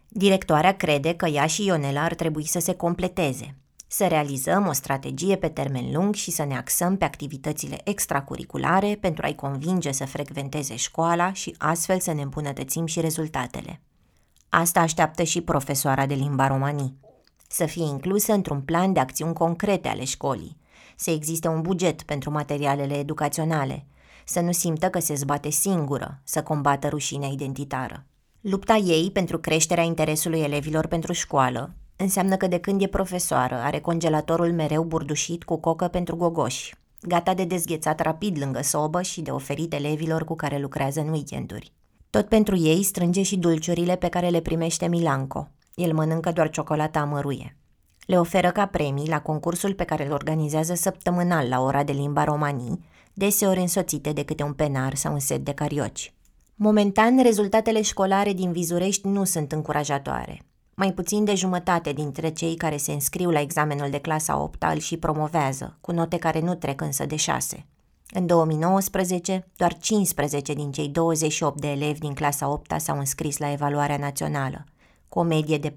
Directoarea 0.09 0.76
crede 0.76 1.14
că 1.14 1.26
ea 1.26 1.46
și 1.46 1.64
Ionela 1.64 2.02
ar 2.02 2.14
trebui 2.14 2.46
să 2.46 2.59
se 2.59 2.74
completeze, 2.74 3.55
să 3.87 4.07
realizăm 4.07 4.66
o 4.66 4.72
strategie 4.72 5.37
pe 5.37 5.49
termen 5.49 5.92
lung 5.92 6.14
și 6.14 6.31
să 6.31 6.44
ne 6.44 6.57
axăm 6.57 6.96
pe 6.96 7.05
activitățile 7.05 7.81
extracurriculare 7.85 8.99
pentru 9.01 9.27
a-i 9.27 9.35
convinge 9.35 9.92
să 9.92 10.07
frecventeze 10.07 10.77
școala 10.77 11.33
și 11.33 11.55
astfel 11.59 12.01
să 12.01 12.12
ne 12.12 12.22
îmbunătățim 12.22 12.87
și 12.87 13.01
rezultatele. 13.01 13.81
Asta 14.49 14.81
așteaptă 14.81 15.22
și 15.22 15.40
profesoara 15.40 16.07
de 16.07 16.14
limba 16.14 16.46
romanii. 16.46 16.99
Să 17.49 17.66
fie 17.66 17.85
inclusă 17.85 18.33
într-un 18.33 18.61
plan 18.61 18.92
de 18.92 19.01
acțiuni 19.01 19.35
concrete 19.35 19.88
ale 19.88 20.05
școlii, 20.05 20.57
să 20.96 21.11
existe 21.11 21.49
un 21.49 21.62
buget 21.62 22.03
pentru 22.03 22.31
materialele 22.31 22.99
educaționale, 22.99 23.87
să 24.25 24.40
nu 24.40 24.53
simtă 24.53 24.88
că 24.88 24.99
se 24.99 25.14
zbate 25.14 25.51
singură, 25.51 26.20
să 26.25 26.42
combată 26.42 26.88
rușinea 26.88 27.29
identitară. 27.29 28.05
Lupta 28.40 28.75
ei 28.75 29.11
pentru 29.11 29.38
creșterea 29.38 29.85
interesului 29.85 30.40
elevilor 30.40 30.87
pentru 30.87 31.12
școală 31.12 31.75
Înseamnă 31.97 32.37
că 32.37 32.47
de 32.47 32.59
când 32.59 32.83
e 32.83 32.87
profesoară 32.87 33.55
are 33.55 33.81
congelatorul 33.81 34.53
mereu 34.53 34.85
burdușit 34.85 35.45
cu 35.45 35.57
cocă 35.57 35.89
pentru 35.89 36.17
gogoși, 36.17 36.75
gata 37.01 37.35
de 37.35 37.45
dezghețat 37.45 38.01
rapid 38.01 38.39
lângă 38.39 38.63
sobă 38.63 39.03
și 39.03 39.21
de 39.21 39.31
oferit 39.31 39.73
elevilor 39.73 40.25
cu 40.25 40.35
care 40.35 40.59
lucrează 40.59 41.01
în 41.01 41.09
weekenduri. 41.09 41.73
Tot 42.11 42.29
pentru 42.29 42.57
ei 42.57 42.83
strânge 42.83 43.23
și 43.23 43.37
dulciurile 43.37 43.97
pe 43.97 44.09
care 44.09 44.29
le 44.29 44.41
primește 44.41 44.89
Milanco. 44.89 45.49
El 45.75 45.95
mănâncă 45.95 46.33
doar 46.33 46.51
ciocolata 46.51 46.99
amăruie. 46.99 47.57
Le 48.07 48.19
oferă 48.19 48.51
ca 48.51 48.67
premii 48.67 49.09
la 49.09 49.21
concursul 49.21 49.75
pe 49.75 49.85
care 49.85 50.07
îl 50.07 50.13
organizează 50.13 50.75
săptămânal 50.75 51.49
la 51.49 51.61
ora 51.61 51.85
de 51.85 51.93
limba 51.93 52.25
romanii, 52.25 52.85
deseori 53.13 53.61
însoțite 53.61 54.13
de 54.13 54.25
câte 54.25 54.43
un 54.43 54.53
penar 54.53 54.95
sau 54.95 55.13
un 55.13 55.19
set 55.19 55.45
de 55.45 55.53
carioci. 55.53 56.15
Momentan, 56.55 57.23
rezultatele 57.23 57.83
școlare 57.83 58.33
din 58.33 58.53
Vizurești 58.53 59.09
nu 59.09 59.25
sunt 59.25 59.53
încurajatoare. 59.53 60.46
Mai 60.79 60.93
puțin 60.93 61.25
de 61.25 61.35
jumătate 61.35 61.93
dintre 61.93 62.31
cei 62.31 62.57
care 62.57 62.77
se 62.77 62.93
înscriu 62.93 63.31
la 63.31 63.41
examenul 63.41 63.91
de 63.91 63.99
clasa 63.99 64.39
8 64.39 64.62
îl 64.73 64.79
și 64.79 64.97
promovează, 64.97 65.79
cu 65.81 65.93
note 65.93 66.17
care 66.17 66.41
nu 66.41 66.55
trec 66.55 66.81
însă 66.81 67.07
de 67.07 67.17
6. 67.17 67.67
În 68.11 68.27
2019, 68.27 69.47
doar 69.57 69.79
15 69.79 70.55
din 70.55 70.73
cei 70.73 70.89
28 70.89 71.61
de 71.61 71.71
elevi 71.71 71.99
din 71.99 72.15
clasa 72.15 72.49
8 72.49 72.71
s-au 72.79 72.99
înscris 72.99 73.39
la 73.39 73.53
evaluarea 73.53 73.97
națională, 73.97 74.65
cu 75.09 75.19
o 75.19 75.23
medie 75.23 75.59
de 75.59 75.71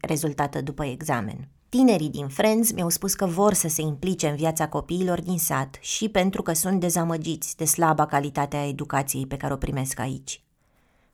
rezultată 0.00 0.60
după 0.60 0.84
examen. 0.84 1.48
Tinerii 1.68 2.10
din 2.10 2.28
Friends 2.28 2.72
mi-au 2.72 2.88
spus 2.88 3.14
că 3.14 3.26
vor 3.26 3.52
să 3.52 3.68
se 3.68 3.82
implice 3.82 4.28
în 4.28 4.36
viața 4.36 4.68
copiilor 4.68 5.20
din 5.20 5.38
sat 5.38 5.78
și 5.80 6.08
pentru 6.08 6.42
că 6.42 6.52
sunt 6.52 6.80
dezamăgiți 6.80 7.56
de 7.56 7.64
slaba 7.64 8.06
calitate 8.06 8.56
a 8.56 8.66
educației 8.68 9.26
pe 9.26 9.36
care 9.36 9.52
o 9.52 9.56
primesc 9.56 9.98
aici. 9.98 10.42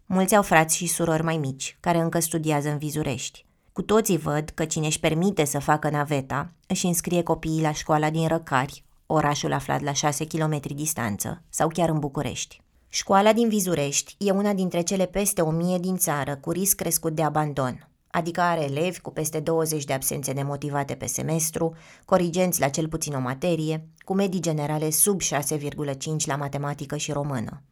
Mulți 0.06 0.34
au 0.34 0.42
frați 0.42 0.76
și 0.76 0.86
surori 0.86 1.22
mai 1.22 1.36
mici, 1.36 1.76
care 1.80 1.98
încă 1.98 2.18
studiază 2.18 2.68
în 2.68 2.78
Vizurești. 2.78 3.46
Cu 3.72 3.82
toții 3.82 4.18
văd 4.18 4.48
că 4.48 4.64
cine 4.64 4.86
își 4.86 5.00
permite 5.00 5.44
să 5.44 5.58
facă 5.58 5.90
naveta, 5.90 6.50
își 6.66 6.86
înscrie 6.86 7.22
copiii 7.22 7.60
la 7.60 7.72
școala 7.72 8.10
din 8.10 8.28
Răcari, 8.28 8.84
orașul 9.06 9.52
aflat 9.52 9.80
la 9.80 9.92
6 9.92 10.26
km 10.26 10.60
distanță, 10.74 11.42
sau 11.48 11.68
chiar 11.68 11.88
în 11.88 11.98
București. 11.98 12.62
Școala 12.88 13.32
din 13.32 13.48
Vizurești 13.48 14.14
e 14.18 14.30
una 14.30 14.52
dintre 14.52 14.80
cele 14.80 15.06
peste 15.06 15.40
1000 15.40 15.78
din 15.78 15.96
țară 15.96 16.36
cu 16.36 16.50
risc 16.50 16.76
crescut 16.76 17.14
de 17.14 17.22
abandon, 17.22 17.88
adică 18.10 18.40
are 18.40 18.62
elevi 18.62 19.00
cu 19.00 19.10
peste 19.10 19.40
20 19.40 19.84
de 19.84 19.92
absențe 19.92 20.32
nemotivate 20.32 20.94
pe 20.94 21.06
semestru, 21.06 21.74
corigenți 22.04 22.60
la 22.60 22.68
cel 22.68 22.88
puțin 22.88 23.14
o 23.14 23.20
materie, 23.20 23.88
cu 23.98 24.14
medii 24.14 24.40
generale 24.40 24.90
sub 24.90 25.20
6,5 25.22 25.26
la 26.24 26.36
matematică 26.36 26.96
și 26.96 27.12
română. 27.12 27.62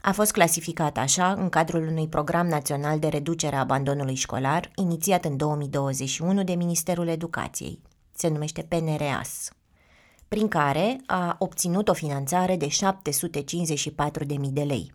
A 0.00 0.12
fost 0.12 0.32
clasificat 0.32 0.96
așa 0.96 1.32
în 1.32 1.48
cadrul 1.48 1.86
unui 1.86 2.08
program 2.08 2.46
național 2.46 2.98
de 2.98 3.08
reducere 3.08 3.56
a 3.56 3.60
abandonului 3.60 4.14
școlar, 4.14 4.70
inițiat 4.74 5.24
în 5.24 5.36
2021 5.36 6.42
de 6.42 6.54
Ministerul 6.54 7.08
Educației. 7.08 7.82
Se 8.12 8.28
numește 8.28 8.62
PNRAS 8.62 9.50
prin 10.28 10.48
care 10.48 11.00
a 11.06 11.36
obținut 11.38 11.88
o 11.88 11.92
finanțare 11.92 12.56
de 12.56 12.66
754.000 12.66 14.36
de 14.50 14.62
lei. 14.62 14.92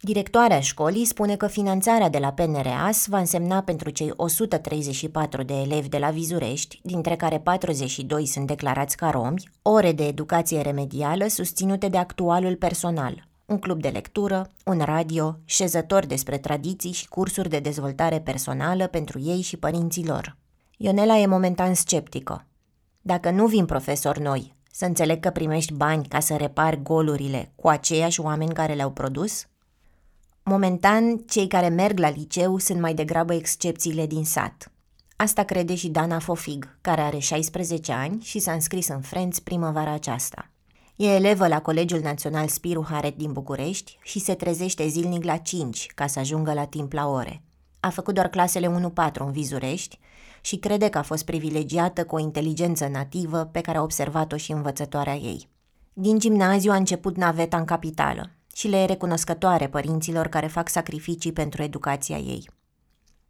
Directoarea 0.00 0.60
școlii 0.60 1.04
spune 1.04 1.36
că 1.36 1.46
finanțarea 1.46 2.08
de 2.08 2.18
la 2.18 2.32
PNRAS 2.32 3.06
va 3.06 3.18
însemna 3.18 3.62
pentru 3.62 3.90
cei 3.90 4.12
134 4.16 5.42
de 5.42 5.54
elevi 5.54 5.88
de 5.88 5.98
la 5.98 6.10
Vizurești, 6.10 6.80
dintre 6.82 7.16
care 7.16 7.38
42 7.38 8.26
sunt 8.26 8.46
declarați 8.46 8.96
ca 8.96 9.10
romi, 9.10 9.50
ore 9.62 9.92
de 9.92 10.06
educație 10.06 10.60
remedială 10.60 11.26
susținute 11.26 11.88
de 11.88 11.96
actualul 11.96 12.56
personal, 12.56 13.28
un 13.46 13.58
club 13.58 13.80
de 13.80 13.88
lectură, 13.88 14.52
un 14.64 14.80
radio, 14.80 15.38
șezători 15.44 16.06
despre 16.06 16.38
tradiții 16.38 16.92
și 16.92 17.08
cursuri 17.08 17.48
de 17.48 17.58
dezvoltare 17.58 18.20
personală 18.20 18.86
pentru 18.86 19.20
ei 19.20 19.40
și 19.40 19.56
părinții 19.56 20.06
lor. 20.06 20.36
Ionela 20.76 21.18
e 21.18 21.26
momentan 21.26 21.74
sceptică. 21.74 22.46
Dacă 23.00 23.30
nu 23.30 23.46
vin 23.46 23.64
profesori 23.64 24.20
noi, 24.20 24.54
să 24.70 24.84
înțeleg 24.84 25.20
că 25.20 25.30
primești 25.30 25.72
bani 25.72 26.06
ca 26.06 26.20
să 26.20 26.36
repari 26.36 26.82
golurile 26.82 27.52
cu 27.54 27.68
aceiași 27.68 28.20
oameni 28.20 28.52
care 28.52 28.74
le-au 28.74 28.90
produs? 28.90 29.46
Momentan, 30.42 31.16
cei 31.16 31.46
care 31.46 31.68
merg 31.68 31.98
la 31.98 32.10
liceu 32.10 32.58
sunt 32.58 32.80
mai 32.80 32.94
degrabă 32.94 33.34
excepțiile 33.34 34.06
din 34.06 34.24
sat. 34.24 34.72
Asta 35.16 35.44
crede 35.44 35.74
și 35.74 35.88
Dana 35.88 36.18
Fofig, 36.18 36.78
care 36.80 37.00
are 37.00 37.18
16 37.18 37.92
ani 37.92 38.22
și 38.22 38.38
s-a 38.38 38.52
înscris 38.52 38.88
în 38.88 39.00
Friends 39.00 39.38
primăvara 39.38 39.92
aceasta. 39.92 40.48
E 40.96 41.06
elevă 41.06 41.48
la 41.48 41.60
Colegiul 41.60 42.00
Național 42.00 42.48
Spiru 42.48 42.86
Haret 42.88 43.16
din 43.16 43.32
București 43.32 43.98
și 44.02 44.18
se 44.18 44.34
trezește 44.34 44.86
zilnic 44.86 45.24
la 45.24 45.36
5 45.36 45.86
ca 45.94 46.06
să 46.06 46.18
ajungă 46.18 46.52
la 46.52 46.64
timp 46.64 46.92
la 46.92 47.08
ore. 47.08 47.42
A 47.80 47.88
făcut 47.88 48.14
doar 48.14 48.28
clasele 48.28 48.68
1-4 48.68 49.12
în 49.14 49.32
Vizurești 49.32 49.98
și 50.40 50.56
crede 50.56 50.88
că 50.88 50.98
a 50.98 51.02
fost 51.02 51.24
privilegiată 51.24 52.04
cu 52.04 52.14
o 52.14 52.18
inteligență 52.18 52.86
nativă 52.86 53.44
pe 53.44 53.60
care 53.60 53.78
a 53.78 53.82
observat-o 53.82 54.36
și 54.36 54.52
învățătoarea 54.52 55.14
ei. 55.14 55.48
Din 55.92 56.18
gimnaziu 56.18 56.72
a 56.72 56.76
început 56.76 57.16
naveta 57.16 57.56
în 57.56 57.64
capitală 57.64 58.30
și 58.54 58.68
le 58.68 58.76
e 58.76 58.84
recunoscătoare 58.84 59.68
părinților 59.68 60.26
care 60.26 60.46
fac 60.46 60.68
sacrificii 60.68 61.32
pentru 61.32 61.62
educația 61.62 62.16
ei. 62.16 62.50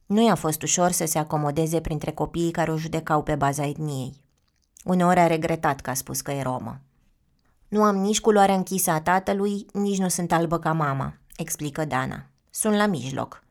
Nu 0.07 0.27
i-a 0.27 0.35
fost 0.35 0.63
ușor 0.63 0.91
să 0.91 1.05
se 1.05 1.19
acomodeze 1.19 1.81
printre 1.81 2.11
copiii 2.11 2.51
care 2.51 2.71
o 2.71 2.77
judecau 2.77 3.23
pe 3.23 3.35
baza 3.35 3.67
etniei. 3.67 4.13
Uneori 4.85 5.21
a 5.21 5.27
regretat 5.27 5.81
că 5.81 5.91
a 5.91 5.95
spus 5.95 6.21
că 6.21 6.31
e 6.31 6.43
romă. 6.43 6.81
Nu 7.75 7.83
am 7.83 7.97
nici 7.97 8.21
culoarea 8.21 8.55
închisă 8.55 8.91
a 8.91 9.01
tatălui, 9.01 9.67
nici 9.73 9.99
nu 9.99 10.09
sunt 10.09 10.33
albă 10.33 10.59
ca 10.59 10.73
mama, 10.73 11.15
explică 11.37 11.85
Dana. 11.85 12.27
Sunt 12.51 12.75
la 12.75 12.87
mijloc. 12.87 13.43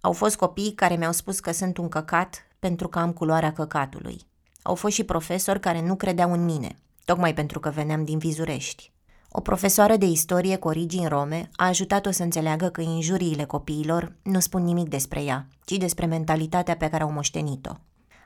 Au 0.00 0.12
fost 0.12 0.36
copii 0.36 0.72
care 0.72 0.96
mi-au 0.96 1.12
spus 1.12 1.40
că 1.40 1.52
sunt 1.52 1.78
un 1.78 1.88
căcat 1.88 2.46
pentru 2.58 2.88
că 2.88 2.98
am 2.98 3.12
culoarea 3.12 3.52
căcatului. 3.52 4.20
Au 4.62 4.74
fost 4.74 4.94
și 4.94 5.04
profesori 5.04 5.60
care 5.60 5.82
nu 5.82 5.94
credeau 5.94 6.32
în 6.32 6.44
mine, 6.44 6.76
tocmai 7.04 7.34
pentru 7.34 7.60
că 7.60 7.70
veneam 7.70 8.04
din 8.04 8.18
Vizurești. 8.18 8.92
O 9.28 9.40
profesoară 9.40 9.96
de 9.96 10.06
istorie 10.06 10.56
cu 10.56 10.68
origini 10.68 11.08
rome 11.08 11.50
a 11.56 11.66
ajutat-o 11.66 12.10
să 12.10 12.22
înțeleagă 12.22 12.68
că 12.68 12.80
injuriile 12.80 13.44
copiilor 13.44 14.12
nu 14.22 14.40
spun 14.40 14.62
nimic 14.64 14.88
despre 14.88 15.22
ea, 15.22 15.46
ci 15.64 15.72
despre 15.72 16.06
mentalitatea 16.06 16.76
pe 16.76 16.88
care 16.88 17.02
au 17.02 17.12
moștenit-o. 17.12 17.72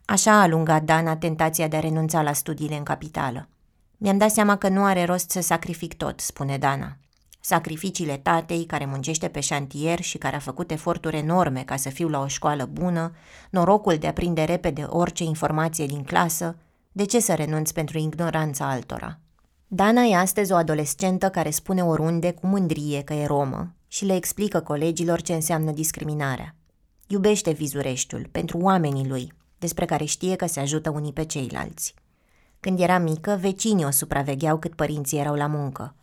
Așa 0.04 0.32
a 0.32 0.42
alungat 0.42 0.82
Dana 0.82 1.16
tentația 1.16 1.68
de 1.68 1.76
a 1.76 1.80
renunța 1.80 2.22
la 2.22 2.32
studiile 2.32 2.76
în 2.76 2.82
capitală. 2.82 3.48
Mi-am 3.96 4.18
dat 4.18 4.30
seama 4.30 4.56
că 4.56 4.68
nu 4.68 4.84
are 4.84 5.04
rost 5.04 5.30
să 5.30 5.40
sacrific 5.40 5.94
tot, 5.94 6.20
spune 6.20 6.58
Dana 6.58 6.96
sacrificiile 7.46 8.16
tatei 8.16 8.64
care 8.64 8.84
muncește 8.84 9.28
pe 9.28 9.40
șantier 9.40 10.00
și 10.00 10.18
care 10.18 10.36
a 10.36 10.38
făcut 10.38 10.70
eforturi 10.70 11.16
enorme 11.16 11.62
ca 11.62 11.76
să 11.76 11.88
fiu 11.88 12.08
la 12.08 12.20
o 12.20 12.26
școală 12.26 12.68
bună, 12.72 13.12
norocul 13.50 13.96
de 13.96 14.06
a 14.06 14.12
prinde 14.12 14.42
repede 14.42 14.82
orice 14.82 15.24
informație 15.24 15.86
din 15.86 16.02
clasă, 16.04 16.56
de 16.92 17.04
ce 17.04 17.20
să 17.20 17.34
renunț 17.34 17.70
pentru 17.70 17.98
ignoranța 17.98 18.70
altora? 18.70 19.18
Dana 19.66 20.02
e 20.02 20.16
astăzi 20.16 20.52
o 20.52 20.56
adolescentă 20.56 21.28
care 21.28 21.50
spune 21.50 21.84
oriunde 21.84 22.32
cu 22.32 22.46
mândrie 22.46 23.02
că 23.02 23.12
e 23.12 23.26
romă 23.26 23.74
și 23.88 24.04
le 24.04 24.14
explică 24.14 24.60
colegilor 24.60 25.22
ce 25.22 25.34
înseamnă 25.34 25.70
discriminarea. 25.70 26.54
Iubește 27.06 27.50
Vizureștiul 27.50 28.28
pentru 28.32 28.58
oamenii 28.58 29.08
lui, 29.08 29.32
despre 29.58 29.84
care 29.84 30.04
știe 30.04 30.36
că 30.36 30.46
se 30.46 30.60
ajută 30.60 30.90
unii 30.90 31.12
pe 31.12 31.24
ceilalți. 31.24 31.94
Când 32.66 32.80
era 32.80 32.98
mică, 32.98 33.38
vecinii 33.40 33.84
o 33.84 33.90
supravegheau 33.90 34.58
cât 34.58 34.74
părinții 34.74 35.18
erau 35.18 35.34
la 35.34 35.46
muncă– 35.46 35.94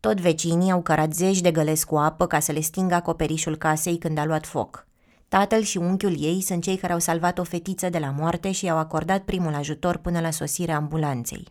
tot 0.00 0.20
vecinii 0.20 0.70
au 0.70 0.82
cărat 0.82 1.12
zeci 1.14 1.40
de 1.40 1.50
gălesc 1.50 1.86
cu 1.86 1.96
apă 1.96 2.26
ca 2.26 2.40
să 2.40 2.52
le 2.52 2.60
stingă 2.60 2.94
acoperișul 2.94 3.56
casei 3.56 3.98
când 3.98 4.18
a 4.18 4.24
luat 4.24 4.46
foc. 4.46 4.86
Tatăl 5.28 5.62
și 5.62 5.76
unchiul 5.76 6.22
ei 6.22 6.40
sunt 6.42 6.62
cei 6.62 6.76
care 6.76 6.92
au 6.92 6.98
salvat 6.98 7.38
o 7.38 7.44
fetiță 7.44 7.88
de 7.88 7.98
la 7.98 8.10
moarte 8.10 8.52
și 8.52 8.64
i-au 8.64 8.76
acordat 8.76 9.22
primul 9.22 9.54
ajutor 9.54 9.96
până 9.96 10.20
la 10.20 10.30
sosirea 10.30 10.76
ambulanței. 10.76 11.46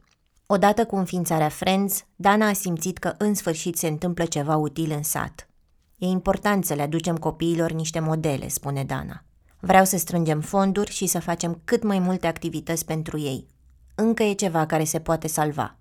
Odată 0.45 0.85
cu 0.85 0.95
înființarea 0.95 1.49
Friends, 1.49 2.05
Dana 2.15 2.47
a 2.47 2.53
simțit 2.53 2.97
că 2.97 3.13
în 3.17 3.33
sfârșit 3.33 3.77
se 3.77 3.88
întâmplă 3.88 4.25
ceva 4.25 4.55
util 4.55 4.91
în 4.91 5.03
sat. 5.03 5.47
E 5.97 6.05
important 6.05 6.65
să 6.65 6.73
le 6.73 6.81
aducem 6.81 7.17
copiilor 7.17 7.71
niște 7.71 7.99
modele, 7.99 8.47
spune 8.47 8.83
Dana. 8.83 9.23
Vreau 9.59 9.85
să 9.85 9.97
strângem 9.97 10.41
fonduri 10.41 10.91
și 10.91 11.05
să 11.05 11.19
facem 11.19 11.62
cât 11.65 11.83
mai 11.83 11.99
multe 11.99 12.27
activități 12.27 12.85
pentru 12.85 13.19
ei. 13.19 13.47
Încă 14.01 14.23
e 14.23 14.33
ceva 14.33 14.65
care 14.65 14.83
se 14.83 14.99
poate 14.99 15.27
salva. 15.27 15.75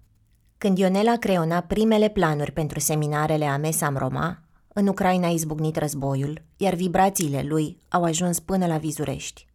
Când 0.58 0.78
Ionela 0.78 1.16
creona 1.16 1.60
primele 1.60 2.08
planuri 2.08 2.52
pentru 2.52 2.80
seminarele 2.80 3.44
Amesam 3.44 3.96
Roma, 3.96 4.42
în 4.72 4.86
Ucraina 4.86 5.26
a 5.26 5.30
izbucnit 5.30 5.76
războiul, 5.76 6.42
iar 6.56 6.74
vibrațiile 6.74 7.42
lui 7.42 7.78
au 7.88 8.04
ajuns 8.04 8.40
până 8.40 8.66
la 8.66 8.76
Vizurești. 8.76 9.46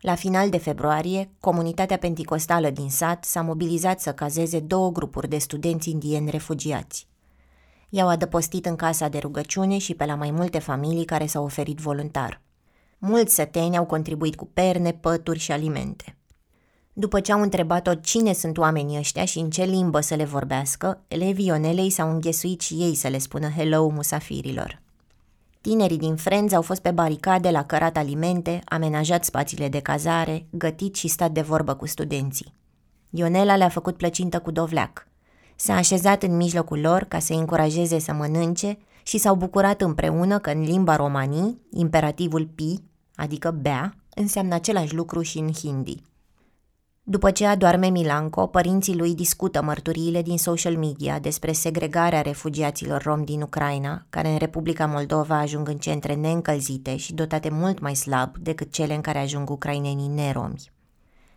La 0.00 0.14
final 0.14 0.50
de 0.50 0.58
februarie, 0.58 1.30
comunitatea 1.40 1.96
penticostală 1.96 2.70
din 2.70 2.90
sat 2.90 3.24
s-a 3.24 3.42
mobilizat 3.42 4.00
să 4.00 4.12
cazeze 4.12 4.60
două 4.60 4.90
grupuri 4.90 5.28
de 5.28 5.38
studenți 5.38 5.90
indieni 5.90 6.30
refugiați. 6.30 7.08
I-au 7.88 8.08
adăpostit 8.08 8.66
în 8.66 8.76
casa 8.76 9.08
de 9.08 9.18
rugăciune 9.18 9.78
și 9.78 9.94
pe 9.94 10.04
la 10.04 10.14
mai 10.14 10.30
multe 10.30 10.58
familii 10.58 11.04
care 11.04 11.26
s-au 11.26 11.44
oferit 11.44 11.78
voluntar. 11.78 12.40
Mulți 12.98 13.34
săteni 13.34 13.76
au 13.76 13.84
contribuit 13.84 14.36
cu 14.36 14.46
perne, 14.46 14.92
pături 14.92 15.38
și 15.38 15.52
alimente. 15.52 16.14
După 16.92 17.20
ce 17.20 17.32
au 17.32 17.40
întrebat-o 17.40 17.94
cine 17.94 18.32
sunt 18.32 18.58
oamenii 18.58 18.98
ăștia 18.98 19.24
și 19.24 19.38
în 19.38 19.50
ce 19.50 19.64
limbă 19.64 20.00
să 20.00 20.14
le 20.14 20.24
vorbească, 20.24 21.00
elevii 21.08 21.46
Ionelei 21.46 21.90
s-au 21.90 22.10
înghesuit 22.10 22.60
și 22.60 22.74
ei 22.74 22.94
să 22.94 23.08
le 23.08 23.18
spună 23.18 23.48
hello 23.48 23.88
musafirilor. 23.88 24.82
Tinerii 25.60 25.98
din 25.98 26.16
Friends 26.16 26.52
au 26.52 26.62
fost 26.62 26.80
pe 26.80 26.90
baricade 26.90 27.50
la 27.50 27.64
cărat 27.64 27.96
alimente, 27.96 28.60
amenajat 28.64 29.24
spațiile 29.24 29.68
de 29.68 29.80
cazare, 29.80 30.46
gătit 30.50 30.94
și 30.94 31.08
stat 31.08 31.30
de 31.30 31.40
vorbă 31.40 31.74
cu 31.74 31.86
studenții. 31.86 32.54
Ionela 33.10 33.56
le-a 33.56 33.68
făcut 33.68 33.96
plăcintă 33.96 34.38
cu 34.38 34.50
dovleac. 34.50 35.06
S-a 35.56 35.74
așezat 35.74 36.22
în 36.22 36.36
mijlocul 36.36 36.80
lor 36.80 37.02
ca 37.02 37.18
să-i 37.18 37.36
încurajeze 37.36 37.98
să 37.98 38.12
mănânce 38.12 38.78
și 39.02 39.18
s-au 39.18 39.34
bucurat 39.34 39.80
împreună 39.80 40.38
că 40.38 40.50
în 40.50 40.62
limba 40.62 40.96
romanii, 40.96 41.62
imperativul 41.70 42.46
pi, 42.54 42.82
adică 43.14 43.50
bea, 43.50 43.94
înseamnă 44.14 44.54
același 44.54 44.94
lucru 44.94 45.22
și 45.22 45.38
în 45.38 45.52
hindi. 45.52 46.02
După 47.10 47.30
ce 47.30 47.46
adorme 47.46 47.88
Milanco, 47.88 48.46
părinții 48.46 48.96
lui 48.96 49.14
discută 49.14 49.62
mărturiile 49.62 50.22
din 50.22 50.38
social 50.38 50.76
media 50.76 51.18
despre 51.18 51.52
segregarea 51.52 52.20
refugiaților 52.20 53.02
rom 53.02 53.24
din 53.24 53.42
Ucraina, 53.42 54.06
care 54.10 54.28
în 54.28 54.38
Republica 54.38 54.86
Moldova 54.86 55.38
ajung 55.38 55.68
în 55.68 55.78
centre 55.78 56.14
neîncălzite 56.14 56.96
și 56.96 57.14
dotate 57.14 57.48
mult 57.48 57.80
mai 57.80 57.94
slab 57.94 58.36
decât 58.36 58.72
cele 58.72 58.94
în 58.94 59.00
care 59.00 59.18
ajung 59.18 59.50
ucrainenii 59.50 60.08
neromi. 60.08 60.70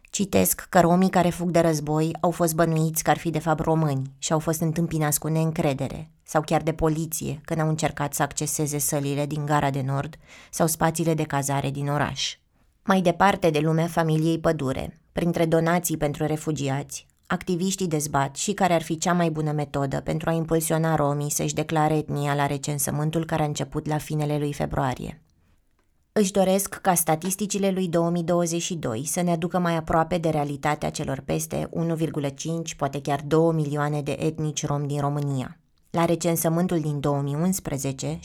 Citesc 0.10 0.66
că 0.70 0.80
romii 0.80 1.10
care 1.10 1.30
fug 1.30 1.50
de 1.50 1.60
război 1.60 2.16
au 2.22 2.32
fost 2.32 2.56
bănuiți 2.56 3.04
că 3.04 3.10
ar 3.10 3.18
fi 3.18 3.30
de 3.30 3.40
fapt 3.40 3.60
români 3.60 4.12
și 4.18 4.34
au 4.34 4.40
fost 4.40 4.62
întâmpinați 4.62 5.20
cu 5.20 5.28
neîncredere 5.28 6.12
sau 6.24 6.42
chiar 6.42 6.62
de 6.62 6.74
poliție 6.74 7.42
când 7.46 7.60
au 7.60 7.70
încercat 7.70 8.14
să 8.14 8.22
acceseze 8.22 8.78
sălile 8.78 9.26
din 9.26 9.46
gara 9.46 9.70
de 9.70 9.84
nord 9.86 10.16
sau 10.52 10.68
spațiile 10.68 11.14
de 11.14 11.24
cazare 11.24 11.70
din 11.70 11.90
oraș. 11.90 12.38
Mai 12.84 13.02
departe 13.02 13.50
de 13.50 13.60
lumea 13.60 13.88
familiei 13.88 14.40
pădure, 14.40 14.98
printre 15.14 15.46
donații 15.46 15.98
pentru 15.98 16.26
refugiați, 16.26 17.08
activiștii 17.28 17.88
dezbat 17.88 18.36
și 18.36 18.54
care 18.54 18.74
ar 18.74 18.82
fi 18.82 18.98
cea 18.98 19.14
mai 19.14 19.30
bună 19.30 19.52
metodă 19.52 20.00
pentru 20.00 20.30
a 20.30 20.34
impulsiona 20.34 20.96
romii 20.96 21.32
să-și 21.32 21.54
declare 21.54 21.98
etnia 21.98 22.36
la 22.36 22.46
recensământul 22.46 23.26
care 23.26 23.42
a 23.42 23.46
început 23.46 23.88
la 23.88 23.98
finele 23.98 24.38
lui 24.38 24.54
februarie. 24.54 25.22
Își 26.12 26.32
doresc 26.32 26.74
ca 26.74 26.94
statisticile 26.94 27.72
lui 27.72 27.88
2022 27.88 29.06
să 29.06 29.22
ne 29.22 29.32
aducă 29.32 29.60
mai 29.60 29.76
aproape 29.76 30.18
de 30.18 30.30
realitatea 30.30 30.90
celor 30.90 31.20
peste 31.20 31.70
1,5, 31.96 32.76
poate 32.78 33.02
chiar 33.02 33.22
2 33.28 33.54
milioane 33.54 34.02
de 34.02 34.18
etnici 34.20 34.66
romi 34.66 34.88
din 34.88 35.00
România. 35.00 35.58
La 35.90 36.06
recensământul 36.06 36.80
din 36.80 37.00
2011, 37.00 38.20
621.573 38.20 38.24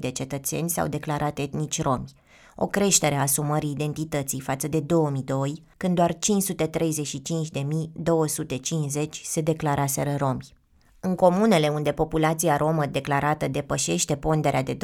de 0.00 0.10
cetățeni 0.10 0.70
s-au 0.70 0.88
declarat 0.88 1.38
etnici 1.38 1.82
romi, 1.82 2.12
o 2.56 2.66
creștere 2.66 3.14
a 3.14 3.20
asumării 3.20 3.70
identității 3.70 4.40
față 4.40 4.68
de 4.68 4.80
2002, 4.80 5.62
când 5.76 5.94
doar 5.94 6.14
535.250 6.14 6.18
se 9.24 9.40
declaraseră 9.40 10.14
romi. 10.18 10.60
În 11.00 11.14
comunele 11.14 11.68
unde 11.68 11.92
populația 11.92 12.56
romă 12.56 12.86
declarată 12.86 13.48
depășește 13.48 14.16
ponderea 14.16 14.62
de 14.62 14.76
20%, 14.76 14.78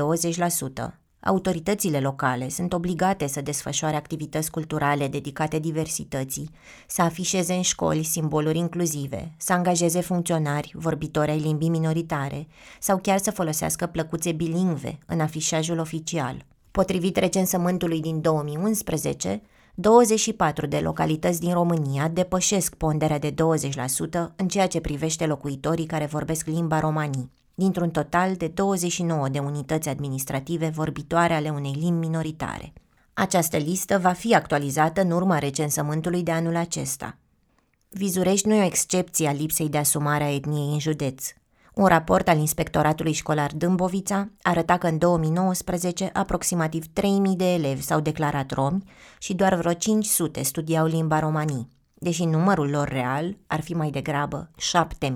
autoritățile 1.20 2.00
locale 2.00 2.48
sunt 2.48 2.72
obligate 2.72 3.26
să 3.26 3.40
desfășoare 3.40 3.96
activități 3.96 4.50
culturale 4.50 5.08
dedicate 5.08 5.58
diversității, 5.58 6.50
să 6.86 7.02
afișeze 7.02 7.54
în 7.54 7.62
școli 7.62 8.02
simboluri 8.02 8.58
inclusive, 8.58 9.34
să 9.36 9.52
angajeze 9.52 10.00
funcționari, 10.00 10.72
vorbitori 10.74 11.30
ai 11.30 11.38
limbii 11.38 11.68
minoritare 11.68 12.46
sau 12.80 12.98
chiar 12.98 13.18
să 13.18 13.30
folosească 13.30 13.86
plăcuțe 13.86 14.32
bilingve 14.32 14.98
în 15.06 15.20
afișajul 15.20 15.78
oficial. 15.78 16.46
Potrivit 16.78 17.16
recensământului 17.16 18.00
din 18.00 18.20
2011, 18.20 19.42
24 19.74 20.66
de 20.66 20.78
localități 20.78 21.40
din 21.40 21.52
România 21.52 22.08
depășesc 22.08 22.74
ponderea 22.74 23.18
de 23.18 23.34
20% 23.34 23.34
în 24.36 24.48
ceea 24.48 24.66
ce 24.66 24.80
privește 24.80 25.26
locuitorii 25.26 25.86
care 25.86 26.06
vorbesc 26.06 26.46
limba 26.46 26.80
romanii, 26.80 27.30
dintr-un 27.54 27.90
total 27.90 28.34
de 28.34 28.46
29 28.46 29.28
de 29.28 29.38
unități 29.38 29.88
administrative 29.88 30.68
vorbitoare 30.68 31.34
ale 31.34 31.48
unei 31.48 31.76
limbi 31.80 32.06
minoritare. 32.06 32.72
Această 33.12 33.56
listă 33.56 33.98
va 33.98 34.12
fi 34.12 34.34
actualizată 34.34 35.00
în 35.00 35.10
urma 35.10 35.38
recensământului 35.38 36.22
de 36.22 36.30
anul 36.30 36.56
acesta. 36.56 37.16
Vizurești 37.88 38.48
nu 38.48 38.54
e 38.54 38.60
o 38.62 38.64
excepție 38.64 39.28
a 39.28 39.32
lipsei 39.32 39.68
de 39.68 39.78
asumare 39.78 40.24
a 40.24 40.34
etniei 40.34 40.72
în 40.72 40.78
județ. 40.78 41.26
Un 41.78 41.86
raport 41.86 42.28
al 42.28 42.38
Inspectoratului 42.38 43.12
Școlar 43.12 43.52
Dâmbovița 43.54 44.28
arăta 44.42 44.78
că 44.78 44.86
în 44.86 44.98
2019 44.98 46.10
aproximativ 46.12 46.84
3.000 46.84 47.36
de 47.36 47.52
elevi 47.52 47.82
s-au 47.82 48.00
declarat 48.00 48.50
romi 48.50 48.82
și 49.18 49.34
doar 49.34 49.54
vreo 49.54 49.72
500 49.72 50.42
studiau 50.42 50.86
limba 50.86 51.18
romanii, 51.18 51.68
deși 51.94 52.24
numărul 52.24 52.70
lor 52.70 52.88
real 52.88 53.36
ar 53.46 53.60
fi 53.60 53.74
mai 53.74 53.90
degrabă 53.90 54.50
7.000. 55.08 55.10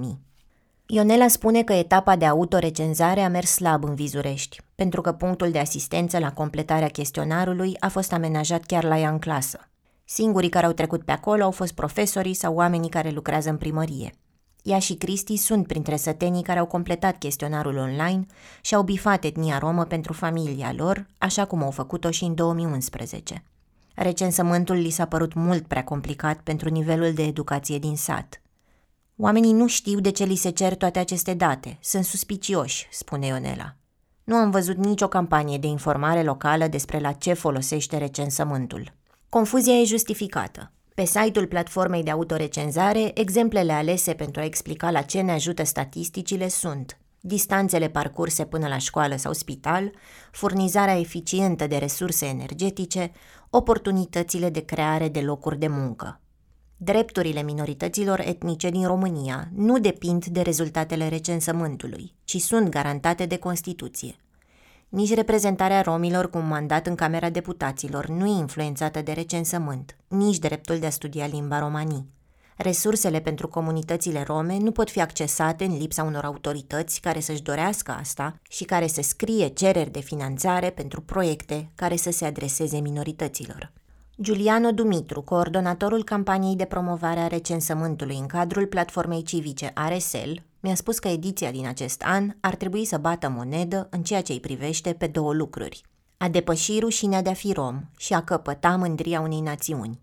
Ionela 0.87 1.29
spune 1.29 1.63
că 1.63 1.73
etapa 1.73 2.17
de 2.17 2.27
autorecenzare 2.27 3.21
a 3.21 3.29
mers 3.29 3.51
slab 3.51 3.85
în 3.85 3.95
Vizurești, 3.95 4.61
pentru 4.75 5.01
că 5.01 5.13
punctul 5.13 5.51
de 5.51 5.59
asistență 5.59 6.19
la 6.19 6.33
completarea 6.33 6.89
chestionarului 6.89 7.77
a 7.79 7.89
fost 7.89 8.13
amenajat 8.13 8.65
chiar 8.65 8.85
la 8.85 8.99
ea 8.99 9.11
în 9.11 9.19
clasă. 9.19 9.61
Singurii 10.05 10.49
care 10.49 10.67
au 10.67 10.73
trecut 10.73 11.03
pe 11.03 11.13
acolo 11.13 11.43
au 11.43 11.51
fost 11.51 11.73
profesorii 11.73 12.35
sau 12.35 12.55
oamenii 12.55 12.91
care 12.91 13.11
lucrează 13.11 13.51
în 13.51 13.57
primărie– 13.57 14.13
ea 14.63 14.79
și 14.79 14.95
Cristi 14.95 15.37
sunt 15.37 15.67
printre 15.67 15.97
sătenii 15.97 16.43
care 16.43 16.59
au 16.59 16.67
completat 16.67 17.19
chestionarul 17.19 17.77
online 17.77 18.27
și 18.61 18.75
au 18.75 18.83
bifat 18.83 19.25
etnia 19.25 19.59
romă 19.59 19.85
pentru 19.85 20.13
familia 20.13 20.73
lor, 20.77 21.07
așa 21.19 21.45
cum 21.45 21.63
au 21.63 21.71
făcut-o 21.71 22.11
și 22.11 22.25
în 22.25 22.35
2011. 22.35 23.45
Recensământul 23.95 24.77
li 24.77 24.91
s-a 24.91 25.07
părut 25.07 25.35
mult 25.35 25.67
prea 25.67 25.85
complicat 25.85 26.41
pentru 26.41 26.69
nivelul 26.69 27.13
de 27.13 27.23
educație 27.23 27.79
din 27.79 27.97
sat. 27.97 28.43
Oamenii 29.17 29.53
nu 29.53 29.67
știu 29.67 30.01
de 30.01 30.11
ce 30.11 30.25
li 30.25 30.35
se 30.35 30.51
cer 30.51 30.75
toate 30.75 30.99
aceste 30.99 31.35
date, 31.35 31.79
sunt 31.81 32.05
suspicioși, 32.05 32.87
spune 32.91 33.27
Ionela. 33.27 33.77
Nu 34.25 34.37
am 34.37 34.51
văzut 34.51 34.77
nicio 34.77 35.09
campanie 35.09 35.59
de 35.59 35.67
informare 35.67 36.23
locală 36.23 36.67
despre 36.67 36.99
la 36.99 37.13
ce 37.13 37.33
folosește 37.33 37.97
recensământul. 37.97 38.93
Confuzia 39.29 39.73
e 39.73 39.85
justificată. 39.85 40.73
Pe 40.95 41.05
site-ul 41.05 41.47
platformei 41.47 42.03
de 42.03 42.11
autorecenzare, 42.11 43.11
exemplele 43.15 43.73
alese 43.73 44.13
pentru 44.13 44.41
a 44.41 44.45
explica 44.45 44.91
la 44.91 45.03
ce 45.03 45.21
ne 45.21 45.33
ajută 45.33 45.65
statisticile 45.65 46.49
sunt 46.49 46.97
distanțele 47.25 47.89
parcurse 47.89 48.45
până 48.45 48.69
la 48.69 48.79
școală 48.79 49.17
sau 49.17 49.33
spital, 49.33 49.93
furnizarea 50.31 50.99
eficientă 50.99 51.67
de 51.67 51.77
resurse 51.77 52.27
energetice, 52.27 53.13
oportunitățile 53.51 54.51
de 54.51 54.65
creare 54.65 55.09
de 55.09 55.21
locuri 55.21 55.59
de 55.59 55.69
muncă. 55.69 56.21
Drepturile 56.77 57.43
minorităților 57.43 58.21
etnice 58.21 58.71
din 58.71 58.87
România 58.87 59.49
nu 59.55 59.79
depind 59.79 60.25
de 60.25 60.41
rezultatele 60.41 61.09
recensământului, 61.09 62.15
ci 62.25 62.37
sunt 62.37 62.69
garantate 62.69 63.27
de 63.27 63.37
Constituție. 63.37 64.15
Nici 64.93 65.15
reprezentarea 65.15 65.81
romilor 65.81 66.31
cu 66.31 66.39
un 66.39 66.47
mandat 66.47 66.87
în 66.87 66.95
Camera 66.95 67.31
Deputaților 67.31 68.07
nu 68.07 68.27
e 68.27 68.39
influențată 68.39 69.03
de 69.03 69.13
recensământ, 69.13 69.97
nici 70.09 70.39
dreptul 70.39 70.79
de 70.79 70.87
a 70.87 70.91
studia 70.91 71.27
limba 71.27 71.59
romanii. 71.59 72.09
Resursele 72.57 73.21
pentru 73.21 73.49
comunitățile 73.49 74.23
rome 74.27 74.59
nu 74.59 74.71
pot 74.71 74.91
fi 74.91 75.01
accesate 75.01 75.65
în 75.65 75.77
lipsa 75.77 76.03
unor 76.03 76.25
autorități 76.25 77.01
care 77.01 77.21
să-și 77.21 77.43
dorească 77.43 77.97
asta 78.01 78.35
și 78.49 78.65
care 78.65 78.87
să 78.87 79.03
scrie 79.03 79.47
cereri 79.47 79.91
de 79.91 80.01
finanțare 80.01 80.71
pentru 80.71 81.01
proiecte 81.01 81.71
care 81.75 81.97
să 81.97 82.11
se 82.11 82.25
adreseze 82.25 82.79
minorităților. 82.79 83.73
Giuliano 84.21 84.71
Dumitru, 84.71 85.23
coordonatorul 85.23 86.05
campaniei 86.05 86.57
de 86.57 86.65
promovare 86.65 87.21
a 87.21 87.27
recensământului 87.27 88.17
în 88.17 88.27
cadrul 88.27 88.67
platformei 88.67 89.23
civice 89.23 89.73
RSL, 89.89 90.33
mi-a 90.63 90.75
spus 90.75 90.99
că 90.99 91.09
ediția 91.09 91.51
din 91.51 91.67
acest 91.67 92.03
an 92.05 92.35
ar 92.41 92.55
trebui 92.55 92.85
să 92.85 92.99
bată 92.99 93.29
monedă 93.29 93.87
în 93.91 94.03
ceea 94.03 94.23
ce 94.23 94.33
îi 94.33 94.41
privește 94.41 94.93
pe 94.93 95.07
două 95.07 95.33
lucruri. 95.33 95.83
A 96.17 96.29
depăși 96.29 96.79
rușinea 96.79 97.23
de 97.23 97.31
a 97.31 97.35
fi 97.35 97.53
rom 97.53 97.81
și 97.97 98.13
a 98.13 98.23
căpăta 98.23 98.77
mândria 98.77 99.21
unei 99.21 99.41
națiuni. 99.41 100.01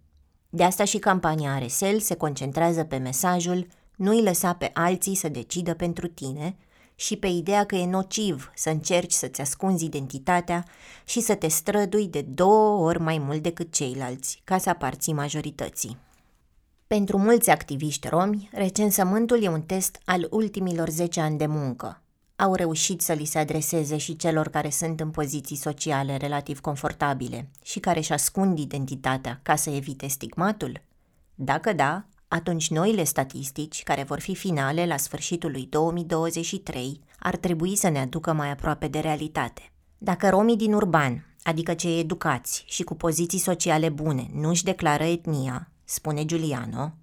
De 0.50 0.64
asta 0.64 0.84
și 0.84 0.98
campania 0.98 1.60
RSL 1.60 1.98
se 1.98 2.16
concentrează 2.16 2.84
pe 2.84 2.98
mesajul 2.98 3.68
nu-i 3.96 4.22
lăsa 4.22 4.54
pe 4.54 4.72
alții 4.74 5.16
să 5.16 5.30
decidă 5.30 5.74
pentru 5.74 6.08
tine 6.08 6.58
și 6.96 7.16
pe 7.16 7.28
ideea 7.28 7.66
că 7.66 7.76
e 7.76 7.86
nociv 7.86 8.52
să 8.56 8.70
încerci 8.70 9.12
să-ți 9.12 9.42
ascunzi 9.42 9.86
identitatea 9.86 10.66
și 11.06 11.22
să 11.22 11.36
te 11.36 11.48
strădui 11.48 12.08
de 12.08 12.22
două 12.22 12.86
ori 12.86 13.00
mai 13.00 13.18
mult 13.18 13.42
decât 13.42 13.74
ceilalți 13.74 14.42
ca 14.44 14.58
să 14.58 14.70
aparții 14.70 15.14
majorității. 15.14 15.98
Pentru 16.96 17.18
mulți 17.18 17.50
activiști 17.50 18.08
romi, 18.08 18.50
recensământul 18.52 19.44
e 19.44 19.48
un 19.48 19.62
test 19.62 20.00
al 20.06 20.28
ultimilor 20.30 20.90
10 20.90 21.20
ani 21.20 21.38
de 21.38 21.46
muncă. 21.46 22.02
Au 22.36 22.54
reușit 22.54 23.02
să 23.02 23.14
li 23.14 23.26
se 23.26 23.38
adreseze 23.40 23.98
și 23.98 24.16
celor 24.16 24.48
care 24.48 24.70
sunt 24.70 25.00
în 25.00 25.10
poziții 25.10 25.56
sociale 25.56 26.18
relativ 26.18 26.60
confortabile 26.60 27.50
și 27.64 27.80
care 27.80 28.00
își 28.00 28.14
ascund 28.14 28.60
identitatea 28.60 29.40
ca 29.44 29.56
să 29.56 29.70
evite 29.70 30.08
stigmatul? 30.08 30.82
Dacă 31.36 31.74
da, 31.74 32.06
atunci 32.28 32.70
noile 32.70 33.04
statistici, 33.04 33.84
care 33.84 34.04
vor 34.04 34.20
fi 34.20 34.36
finale 34.36 34.86
la 34.86 34.98
sfârșitul 34.98 35.52
lui 35.52 35.68
2023, 35.70 37.00
ar 37.20 37.36
trebui 37.36 37.76
să 37.76 37.90
ne 37.90 38.00
aducă 38.00 38.34
mai 38.34 38.52
aproape 38.52 38.88
de 38.88 39.00
realitate. 39.00 39.72
Dacă 39.98 40.30
romii 40.30 40.58
din 40.58 40.74
urban, 40.74 41.36
adică 41.44 41.74
cei 41.74 42.00
educați 42.00 42.64
și 42.68 42.84
cu 42.84 42.96
poziții 42.96 43.40
sociale 43.40 43.90
bune, 43.90 44.30
nu 44.34 44.50
își 44.50 44.64
declară 44.64 45.04
etnia, 45.04 45.69
spune 45.90 46.26
Giuliano, 46.26 46.94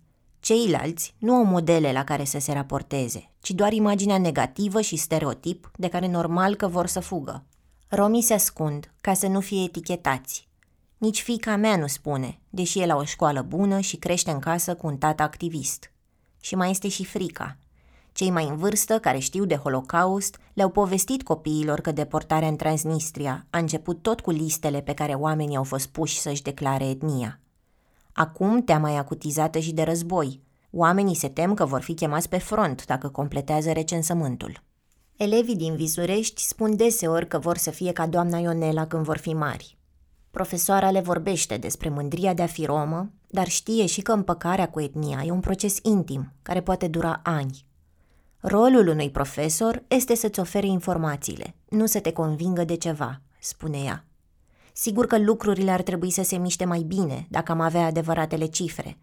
ceilalți 0.41 1.15
nu 1.19 1.35
au 1.35 1.45
modele 1.45 1.93
la 1.93 2.05
care 2.05 2.25
să 2.25 2.39
se 2.39 2.53
raporteze, 2.53 3.31
ci 3.41 3.51
doar 3.51 3.73
imaginea 3.73 4.19
negativă 4.19 4.81
și 4.81 4.97
stereotip 4.97 5.71
de 5.77 5.89
care 5.89 6.09
normal 6.09 6.55
că 6.55 6.69
vor 6.69 6.87
să 6.87 7.01
fugă. 7.01 7.45
Romii 7.89 8.23
se 8.23 8.35
ascund 8.35 8.93
ca 9.01 9.15
să 9.15 9.27
nu 9.27 9.41
fie 9.41 9.63
etichetați. 9.63 10.49
Nici 10.99 11.23
fica 11.23 11.57
mea 11.57 11.77
nu 11.77 11.87
spune, 11.87 12.39
deși 12.51 12.81
e 12.81 12.87
la 12.87 12.97
o 12.97 13.05
școală 13.05 13.43
bună 13.43 13.81
și 13.81 13.97
crește 13.97 14.31
în 14.31 14.39
casă 14.39 14.75
cu 14.75 14.87
un 14.87 14.97
tată 14.97 15.23
activist. 15.23 15.93
Și 16.41 16.55
mai 16.55 16.71
este 16.71 16.89
și 16.89 17.05
frica. 17.05 17.57
Cei 18.13 18.31
mai 18.31 18.49
în 18.49 18.57
vârstă, 18.57 18.99
care 18.99 19.19
știu 19.19 19.45
de 19.45 19.57
Holocaust, 19.57 20.39
le-au 20.53 20.69
povestit 20.69 21.23
copiilor 21.23 21.81
că 21.81 21.93
deportarea 21.93 22.49
în 22.49 22.57
Transnistria 22.57 23.47
a 23.51 23.59
început 23.59 24.03
tot 24.03 24.21
cu 24.21 24.31
listele 24.31 24.81
pe 24.81 24.95
care 24.95 25.13
oamenii 25.13 25.57
au 25.57 25.65
fost 25.65 25.87
puși 25.87 26.19
să-și 26.19 26.43
declare 26.43 26.85
etnia. 26.89 27.41
Acum 28.19 28.63
teama 28.63 28.91
e 28.91 28.97
acutizată 28.97 29.59
și 29.59 29.73
de 29.73 29.83
război. 29.83 30.43
Oamenii 30.71 31.15
se 31.15 31.29
tem 31.29 31.55
că 31.55 31.65
vor 31.65 31.81
fi 31.81 31.95
chemați 31.95 32.29
pe 32.29 32.39
front 32.39 32.87
dacă 32.87 33.09
completează 33.09 33.73
recensământul. 33.73 34.63
Elevii 35.17 35.57
din 35.57 35.75
Vizurești 35.75 36.43
spun 36.43 36.77
deseori 36.77 37.29
că 37.29 37.39
vor 37.39 37.57
să 37.57 37.71
fie 37.71 37.93
ca 37.93 38.07
doamna 38.07 38.39
Ionela 38.39 38.87
când 38.87 39.05
vor 39.05 39.17
fi 39.17 39.33
mari. 39.33 39.79
Profesoara 40.31 40.91
le 40.91 41.01
vorbește 41.01 41.57
despre 41.57 41.89
mândria 41.89 42.35
de 42.35 42.43
a 42.43 42.47
fi 42.47 42.65
romă, 42.65 43.11
dar 43.27 43.49
știe 43.49 43.87
și 43.87 44.01
că 44.01 44.13
împăcarea 44.13 44.71
cu 44.71 44.81
etnia 44.81 45.23
e 45.25 45.31
un 45.31 45.41
proces 45.41 45.79
intim, 45.83 46.33
care 46.43 46.61
poate 46.61 46.89
dura 46.89 47.21
ani. 47.23 47.65
Rolul 48.41 48.89
unui 48.89 49.11
profesor 49.11 49.83
este 49.89 50.15
să-ți 50.15 50.41
ofere 50.41 50.67
informațiile, 50.67 51.55
nu 51.69 51.87
să 51.87 52.01
te 52.01 52.13
convingă 52.13 52.65
de 52.65 52.77
ceva, 52.77 53.21
spune 53.41 53.79
ea. 53.79 54.06
Sigur 54.79 55.07
că 55.07 55.19
lucrurile 55.19 55.71
ar 55.71 55.83
trebui 55.83 56.11
să 56.11 56.23
se 56.23 56.37
miște 56.37 56.65
mai 56.65 56.81
bine 56.81 57.27
dacă 57.31 57.53
am 57.53 57.61
avea 57.61 57.87
adevăratele 57.87 58.47
cifre, 58.47 58.99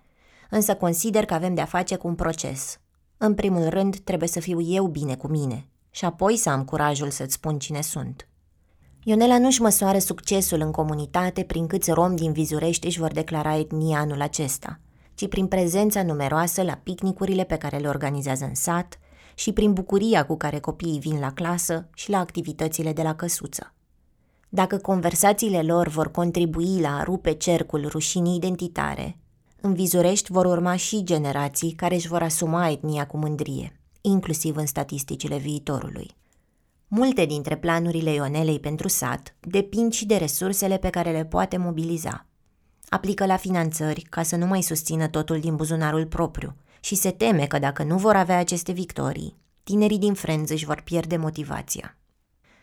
însă 0.50 0.76
consider 0.76 1.26
că 1.26 1.34
avem 1.34 1.54
de-a 1.54 1.66
face 1.66 1.96
cu 1.96 2.08
un 2.08 2.16
proces. 2.16 2.80
În 3.18 3.34
primul 3.34 3.70
rând, 3.70 3.98
trebuie 3.98 4.28
să 4.28 4.40
fiu 4.40 4.62
eu 4.62 4.88
bine 4.88 5.16
cu 5.16 5.28
mine 5.28 5.68
și 5.90 6.06
apoi 6.06 6.38
să 6.38 6.50
am 6.50 6.66
curajul 6.66 7.10
să-ți 7.10 7.34
spun 7.34 7.60
cine 7.60 7.82
sunt. 7.82 8.28
Ionela 9.04 9.40
nu-și 9.40 9.62
măsoară 9.62 9.98
succesul 9.98 10.60
în 10.60 10.72
comunitate 10.72 11.44
prin 11.44 11.68
câți 11.68 11.92
romi 11.92 12.16
din 12.16 12.32
Vizurești 12.32 12.88
își 12.88 13.00
vor 13.00 13.12
declara 13.12 13.58
etnia 13.58 14.00
anul 14.00 14.22
acesta, 14.22 14.80
ci 15.16 15.28
prin 15.28 15.48
prezența 15.48 16.04
numeroasă 16.04 16.62
la 16.62 16.80
picnicurile 16.84 17.44
pe 17.44 17.58
care 17.58 17.78
le 17.78 17.88
organizează 17.88 18.46
în 18.46 18.56
sat 18.56 19.00
și 19.36 19.54
prin 19.54 19.74
bucuria 19.74 20.26
cu 20.26 20.38
care 20.38 20.60
copiii 20.60 21.00
vin 21.00 21.20
la 21.20 21.34
clasă 21.34 21.90
și 21.94 22.10
la 22.10 22.20
activitățile 22.20 22.94
de 22.94 23.02
la 23.02 23.16
căsuță. 23.16 23.73
Dacă 24.56 24.78
conversațiile 24.78 25.62
lor 25.62 25.88
vor 25.88 26.12
contribui 26.12 26.80
la 26.80 26.98
a 26.98 27.04
rupe 27.04 27.34
cercul 27.34 27.88
rușinii 27.88 28.36
identitare, 28.36 29.18
în 29.62 29.74
Vizurești 29.74 30.32
vor 30.32 30.46
urma 30.46 30.76
și 30.76 31.04
generații 31.04 31.72
care 31.72 31.96
își 31.96 32.08
vor 32.08 32.22
asuma 32.22 32.70
etnia 32.70 33.08
cu 33.08 33.18
mândrie, 33.18 33.80
inclusiv 34.02 34.56
în 34.56 34.66
statisticile 34.66 35.38
viitorului. 35.38 36.16
Multe 36.88 37.26
dintre 37.26 37.58
planurile 37.58 38.14
Ionelei 38.14 38.60
pentru 38.60 38.88
sat 38.88 39.36
depind 39.40 39.94
și 39.94 40.06
de 40.06 40.16
resursele 40.16 40.78
pe 40.78 40.90
care 40.90 41.12
le 41.12 41.26
poate 41.26 41.58
mobiliza. 41.58 42.26
Aplică 42.90 43.26
la 43.26 43.38
finanțări 43.38 44.02
ca 44.02 44.24
să 44.24 44.36
nu 44.36 44.46
mai 44.46 44.62
susțină 44.62 45.08
totul 45.08 45.40
din 45.40 45.56
buzunarul 45.56 46.06
propriu 46.06 46.56
și 46.80 46.96
se 46.96 47.12
teme 47.12 47.46
că 47.46 47.60
dacă 47.60 47.84
nu 47.84 47.98
vor 47.98 48.16
avea 48.16 48.38
aceste 48.38 48.72
victorii, 48.72 49.38
tinerii 49.64 50.00
din 50.00 50.14
Friends 50.14 50.52
își 50.52 50.66
vor 50.66 50.82
pierde 50.82 51.18
motivația. 51.18 51.98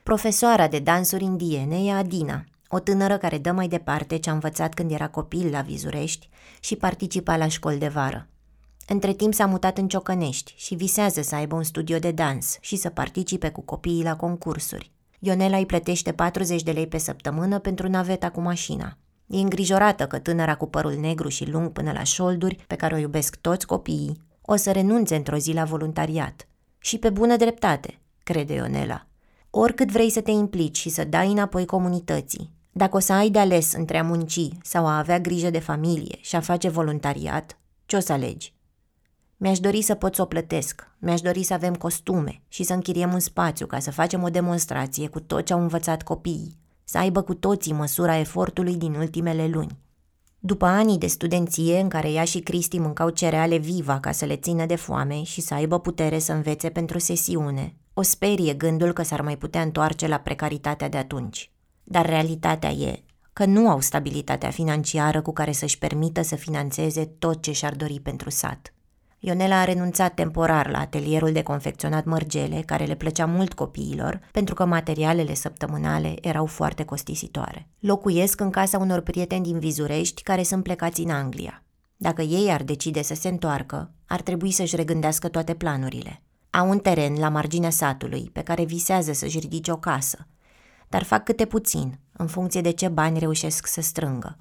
Profesoara 0.03 0.69
de 0.69 0.79
dansuri 0.79 1.25
indiene 1.25 1.85
e 1.85 1.93
Adina, 1.93 2.45
o 2.69 2.79
tânără 2.79 3.17
care 3.17 3.39
dă 3.39 3.53
mai 3.53 3.69
departe 3.69 4.19
ce 4.19 4.31
a 4.31 4.33
învățat 4.33 4.75
când 4.75 4.91
era 4.91 5.09
copil 5.09 5.51
la 5.51 5.61
Vizurești 5.61 6.29
și 6.61 6.77
participa 6.77 7.37
la 7.37 7.49
școli 7.49 7.79
de 7.79 7.89
vară. 7.89 8.29
Între 8.87 9.13
timp 9.13 9.35
s-a 9.35 9.47
mutat 9.47 9.79
în 9.79 9.89
Ciocănești 9.89 10.55
și 10.57 10.75
visează 10.75 11.23
să 11.23 11.35
aibă 11.35 11.55
un 11.55 11.63
studio 11.63 11.99
de 11.99 12.11
dans 12.11 12.57
și 12.61 12.77
să 12.77 12.89
participe 12.89 13.51
cu 13.51 13.61
copiii 13.61 14.03
la 14.03 14.17
concursuri. 14.17 14.91
Ionela 15.19 15.57
îi 15.57 15.67
plătește 15.67 16.13
40 16.13 16.63
de 16.63 16.71
lei 16.71 16.87
pe 16.87 16.99
săptămână 16.99 17.59
pentru 17.59 17.89
naveta 17.89 18.31
cu 18.31 18.41
mașina. 18.41 18.97
E 19.27 19.37
îngrijorată 19.37 20.07
că 20.07 20.19
tânăra 20.19 20.55
cu 20.55 20.67
părul 20.67 20.95
negru 20.95 21.29
și 21.29 21.51
lung 21.51 21.71
până 21.71 21.93
la 21.93 22.03
șolduri, 22.03 22.65
pe 22.67 22.75
care 22.75 22.95
o 22.95 22.99
iubesc 22.99 23.37
toți 23.37 23.67
copiii, 23.67 24.21
o 24.43 24.57
să 24.57 24.71
renunțe 24.73 25.17
într-o 25.17 25.37
zi 25.37 25.53
la 25.53 25.65
voluntariat. 25.65 26.47
Și 26.79 26.99
pe 26.99 27.11
bună 27.11 27.37
dreptate, 27.37 27.99
crede 28.23 28.55
Ionela. 28.55 29.05
Oricât 29.53 29.91
vrei 29.91 30.11
să 30.11 30.21
te 30.21 30.31
implici 30.31 30.79
și 30.79 30.89
să 30.89 31.05
dai 31.05 31.31
înapoi 31.31 31.67
comunității, 31.67 32.51
dacă 32.73 32.97
o 32.97 33.01
să 33.01 33.13
ai 33.13 33.31
de 33.31 33.39
ales 33.39 33.73
între 33.73 33.99
a 33.99 34.03
munci 34.03 34.49
sau 34.63 34.87
a 34.87 34.99
avea 34.99 35.21
grijă 35.21 35.51
de 35.51 35.59
familie 35.59 36.19
și 36.21 36.37
a 36.37 36.41
face 36.41 36.69
voluntariat, 36.69 37.59
ce 37.87 37.97
o 37.97 38.01
să 38.01 38.13
alegi? 38.13 38.55
Mi-aș 39.37 39.59
dori 39.59 39.83
să 39.83 39.95
pot 39.95 40.15
să 40.15 40.23
o 40.23 40.25
plătesc, 40.25 40.91
mi-aș 40.99 41.21
dori 41.21 41.43
să 41.43 41.55
avem 41.55 41.75
costume 41.75 42.43
și 42.49 42.63
să 42.63 42.73
închiriem 42.73 43.13
un 43.13 43.21
spațiu 43.21 43.67
ca 43.67 43.79
să 43.79 43.91
facem 43.91 44.23
o 44.23 44.29
demonstrație 44.29 45.09
cu 45.09 45.21
tot 45.21 45.45
ce 45.45 45.53
au 45.53 45.61
învățat 45.61 46.03
copiii, 46.03 46.59
să 46.85 46.99
aibă 46.99 47.23
cu 47.23 47.35
toții 47.35 47.73
măsura 47.73 48.19
efortului 48.19 48.77
din 48.77 48.95
ultimele 48.95 49.47
luni. 49.47 49.79
După 50.43 50.67
anii 50.67 50.99
de 50.99 51.07
studenție 51.07 51.81
în 51.81 51.89
care 51.89 52.11
ea 52.11 52.25
și 52.25 52.41
Cristi 52.41 52.79
mâncau 52.79 53.11
cereale 53.11 53.57
viva 53.57 54.01
ca 54.01 54.13
să 54.13 54.25
le 54.25 54.37
țină 54.37 54.67
de 54.67 54.75
foame 54.75 55.23
și 55.23 55.41
să 55.41 55.55
aibă 55.55 55.81
putere 55.81 56.19
să 56.19 56.33
învețe 56.33 56.69
pentru 56.69 56.99
sesiune, 56.99 57.75
o 57.95 58.03
sperie 58.03 58.55
gândul 58.55 58.93
că 58.93 59.03
s-ar 59.03 59.21
mai 59.21 59.37
putea 59.37 59.63
întoarce 59.63 60.07
la 60.07 60.19
precaritatea 60.19 60.89
de 60.89 60.97
atunci. 60.97 61.51
Dar 61.85 62.07
realitatea 62.07 62.71
e 62.71 63.03
că 63.33 63.45
nu 63.45 63.69
au 63.69 63.81
stabilitatea 63.81 64.51
financiară 64.51 65.23
cu 65.23 65.33
care 65.33 65.53
să-și 65.53 65.79
permită 65.79 66.23
să 66.23 66.37
financeze 66.37 67.05
tot 67.05 67.43
ce 67.43 67.53
și-ar 67.53 67.75
dori 67.75 68.01
pentru 68.01 68.31
sat. 68.31 68.75
Ionela 69.23 69.61
a 69.61 69.65
renunțat 69.65 70.15
temporar 70.15 70.71
la 70.71 70.79
atelierul 70.79 71.33
de 71.33 71.43
confecționat 71.43 72.05
mărgele, 72.05 72.63
care 72.67 72.85
le 72.85 72.95
plăcea 72.95 73.27
mult 73.27 73.53
copiilor, 73.53 74.21
pentru 74.33 74.55
că 74.55 74.65
materialele 74.65 75.35
săptămânale 75.35 76.15
erau 76.21 76.47
foarte 76.47 76.85
costisitoare. 76.85 77.69
Locuiesc 77.79 78.41
în 78.41 78.51
casa 78.51 78.79
unor 78.79 79.01
prieteni 79.01 79.45
din 79.45 79.59
Vizurești 79.59 80.23
care 80.23 80.43
sunt 80.43 80.63
plecați 80.63 81.01
în 81.01 81.11
Anglia. 81.11 81.63
Dacă 81.97 82.23
ei 82.23 82.51
ar 82.51 82.63
decide 82.63 83.03
să 83.03 83.15
se 83.15 83.29
întoarcă, 83.29 83.91
ar 84.07 84.21
trebui 84.21 84.51
să-și 84.51 84.77
regândească 84.77 85.29
toate 85.29 85.55
planurile. 85.55 86.23
Au 86.51 86.69
un 86.69 86.79
teren 86.79 87.19
la 87.19 87.29
marginea 87.29 87.71
satului 87.71 88.31
pe 88.33 88.41
care 88.43 88.65
visează 88.65 89.13
să-și 89.13 89.39
ridice 89.39 89.73
o 89.73 89.77
casă, 89.77 90.27
dar 90.89 91.03
fac 91.03 91.25
câte 91.25 91.45
puțin, 91.45 91.99
în 92.13 92.27
funcție 92.27 92.61
de 92.61 92.71
ce 92.71 92.89
bani 92.89 93.19
reușesc 93.19 93.67
să 93.67 93.81
strângă. 93.81 94.39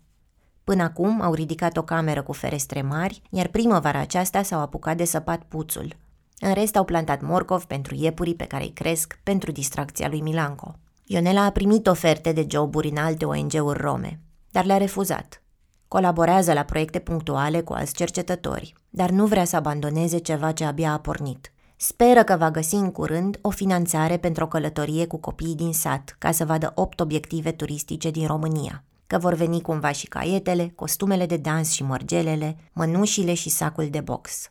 Până 0.70 0.84
acum 0.84 1.22
au 1.22 1.34
ridicat 1.34 1.78
o 1.78 1.82
cameră 1.82 2.22
cu 2.22 2.32
ferestre 2.32 2.82
mari, 2.82 3.22
iar 3.30 3.48
primăvara 3.48 4.00
aceasta 4.00 4.44
s-au 4.44 4.60
apucat 4.60 4.98
de 4.98 5.06
săpat 5.06 5.42
puțul. 5.48 5.96
În 6.40 6.54
rest 6.54 6.76
au 6.76 6.84
plantat 6.84 7.22
morcov 7.22 7.64
pentru 7.64 7.96
iepurii 7.96 8.36
pe 8.36 8.44
care 8.44 8.64
îi 8.64 8.72
cresc 8.74 9.20
pentru 9.24 9.52
distracția 9.52 10.08
lui 10.08 10.22
Milanco. 10.22 10.76
Ionela 11.04 11.44
a 11.44 11.50
primit 11.50 11.88
oferte 11.88 12.32
de 12.32 12.46
joburi 12.50 12.90
în 12.90 12.98
alte 12.98 13.26
ONG-uri 13.26 13.82
rome, 13.82 14.20
dar 14.52 14.66
le-a 14.66 14.78
refuzat. 14.78 15.42
Colaborează 15.88 16.54
la 16.54 16.64
proiecte 16.64 17.00
punctuale 17.00 17.62
cu 17.62 17.74
alți 17.74 17.94
cercetători, 17.94 18.74
dar 18.90 19.10
nu 19.10 19.26
vrea 19.26 19.44
să 19.44 19.56
abandoneze 19.56 20.18
ceva 20.18 20.52
ce 20.52 20.64
abia 20.64 20.92
a 20.92 21.00
pornit. 21.00 21.52
Speră 21.76 22.24
că 22.24 22.36
va 22.38 22.52
găsi 22.52 22.76
în 22.76 22.92
curând 22.92 23.38
o 23.42 23.50
finanțare 23.50 24.18
pentru 24.18 24.44
o 24.44 24.48
călătorie 24.48 25.08
cu 25.08 25.18
copiii 25.18 25.56
din 25.56 25.74
sat, 25.74 26.16
ca 26.20 26.32
să 26.32 26.46
vadă 26.46 26.72
opt 26.76 27.00
obiective 27.00 27.52
turistice 27.52 28.12
din 28.12 28.28
România 28.28 28.84
că 29.10 29.18
vor 29.18 29.34
veni 29.34 29.62
cumva 29.62 29.92
și 29.92 30.08
caietele, 30.08 30.72
costumele 30.76 31.26
de 31.26 31.38
dans 31.38 31.72
și 31.72 31.84
mărgelele, 31.84 32.58
mănușile 32.74 33.34
și 33.34 33.50
sacul 33.50 33.88
de 33.90 34.02
box. 34.02 34.48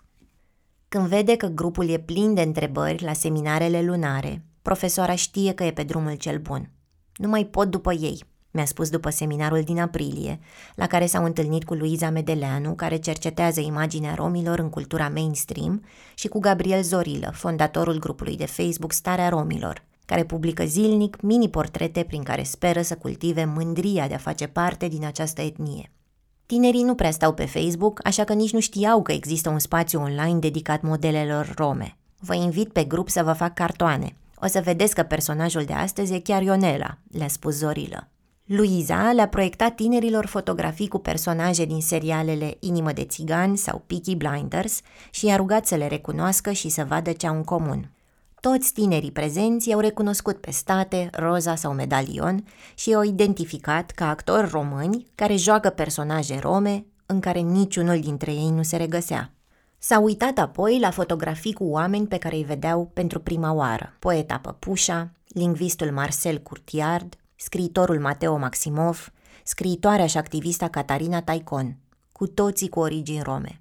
Când 0.89 1.07
vede 1.07 1.37
că 1.37 1.47
grupul 1.47 1.89
e 1.89 1.99
plin 1.99 2.35
de 2.35 2.41
întrebări 2.41 3.05
la 3.05 3.13
seminarele 3.13 3.83
lunare, 3.83 4.45
profesoara 4.63 5.15
știe 5.15 5.53
că 5.53 5.65
e 5.65 5.71
pe 5.71 5.83
drumul 5.83 6.15
cel 6.15 6.39
bun. 6.39 6.71
Nu 7.17 7.29
mai 7.29 7.45
pot 7.45 7.71
după 7.71 7.93
ei, 7.93 8.25
mi-a 8.51 8.65
spus 8.65 8.91
după 8.91 9.11
seminarul 9.11 9.63
din 9.63 9.81
aprilie, 9.81 10.41
la 10.75 10.87
care 10.87 11.07
s-au 11.07 11.25
întâlnit 11.25 11.65
cu 11.65 11.75
Luiza 11.75 12.11
Medeleanu, 12.11 12.75
care 12.75 12.97
cercetează 12.97 13.61
imaginea 13.61 14.15
romilor 14.15 14.59
în 14.59 14.71
cultura 14.71 15.09
mainstream, 15.09 15.85
și 16.15 16.29
cu 16.29 16.39
Gabriel 16.39 16.83
Zorilă, 16.83 17.31
fondatorul 17.35 17.99
grupului 17.99 18.37
de 18.37 18.47
Facebook 18.47 18.93
Starea 18.93 19.29
Romilor, 19.29 19.88
care 20.09 20.25
publică 20.25 20.65
zilnic 20.65 21.21
mini-portrete 21.21 22.03
prin 22.03 22.23
care 22.23 22.43
speră 22.43 22.83
să 22.83 22.95
cultive 22.95 23.45
mândria 23.45 24.09
de 24.09 24.15
a 24.15 24.19
face 24.19 24.47
parte 24.47 24.89
din 24.89 25.05
această 25.05 25.43
etnie. 25.43 25.91
Tinerii 26.47 26.83
nu 26.83 26.95
prea 26.95 27.11
stau 27.11 27.33
pe 27.33 27.45
Facebook, 27.45 28.01
așa 28.05 28.25
că 28.25 28.33
nici 28.33 28.53
nu 28.53 28.61
știau 28.61 29.03
că 29.03 29.13
există 29.13 29.51
un 29.51 29.59
spațiu 29.59 30.01
online 30.01 30.39
dedicat 30.39 30.83
modelelor 30.83 31.53
rome. 31.57 31.97
Vă 32.19 32.35
invit 32.35 32.73
pe 32.73 32.85
grup 32.85 33.09
să 33.09 33.23
vă 33.23 33.33
fac 33.33 33.55
cartoane. 33.55 34.17
O 34.43 34.47
să 34.47 34.61
vedeți 34.61 34.95
că 34.95 35.03
personajul 35.03 35.65
de 35.65 35.73
astăzi 35.73 36.15
e 36.15 36.21
chiar 36.21 36.43
Ionela, 36.43 36.99
le-a 37.11 37.29
spus 37.29 37.55
Zorilă. 37.55 38.09
Luiza 38.45 39.13
le-a 39.13 39.29
proiectat 39.29 39.75
tinerilor 39.75 40.27
fotografii 40.27 40.89
cu 40.89 40.99
personaje 40.99 41.65
din 41.65 41.81
serialele 41.81 42.57
Inimă 42.61 42.93
de 42.93 43.05
țigani 43.05 43.57
sau 43.57 43.83
Peaky 43.87 44.17
Blinders 44.17 44.81
și 45.11 45.27
i-a 45.27 45.37
rugat 45.37 45.67
să 45.67 45.75
le 45.75 45.87
recunoască 45.87 46.53
și 46.53 46.69
să 46.69 46.85
vadă 46.85 47.13
ce 47.13 47.27
au 47.27 47.37
în 47.37 47.45
comun. 47.45 47.91
Toți 48.41 48.73
tinerii 48.73 49.13
prezenți 49.13 49.69
i-au 49.69 49.81
recunoscut 49.81 50.41
pe 50.41 50.51
state, 50.51 51.11
roza 51.13 51.55
sau 51.55 51.73
medalion 51.73 52.45
și 52.75 52.91
i-au 52.91 53.03
identificat 53.03 53.91
ca 53.91 54.09
actori 54.09 54.49
români 54.49 55.07
care 55.15 55.37
joacă 55.37 55.69
personaje 55.69 56.39
rome 56.39 56.87
în 57.07 57.21
care 57.21 57.39
niciunul 57.39 58.01
dintre 58.01 58.33
ei 58.33 58.51
nu 58.51 58.63
se 58.63 58.77
regăsea. 58.77 59.33
S-au 59.79 60.05
uitat 60.05 60.39
apoi 60.39 60.79
la 60.79 60.91
fotografii 60.91 61.53
cu 61.53 61.65
oameni 61.65 62.07
pe 62.07 62.19
care 62.19 62.37
îi 62.37 62.45
vedeau 62.45 62.91
pentru 62.95 63.21
prima 63.21 63.53
oară. 63.53 63.97
Poeta 63.99 64.39
Păpușa, 64.39 65.11
lingvistul 65.29 65.91
Marcel 65.91 66.39
Curtiard, 66.39 67.15
scriitorul 67.37 68.01
Mateo 68.01 68.37
Maximov, 68.37 69.13
scriitoarea 69.45 70.07
și 70.07 70.17
activista 70.17 70.69
Catarina 70.69 71.23
Taicon, 71.23 71.77
cu 72.13 72.27
toții 72.27 72.69
cu 72.69 72.81
origini 72.81 73.23
rome 73.23 73.61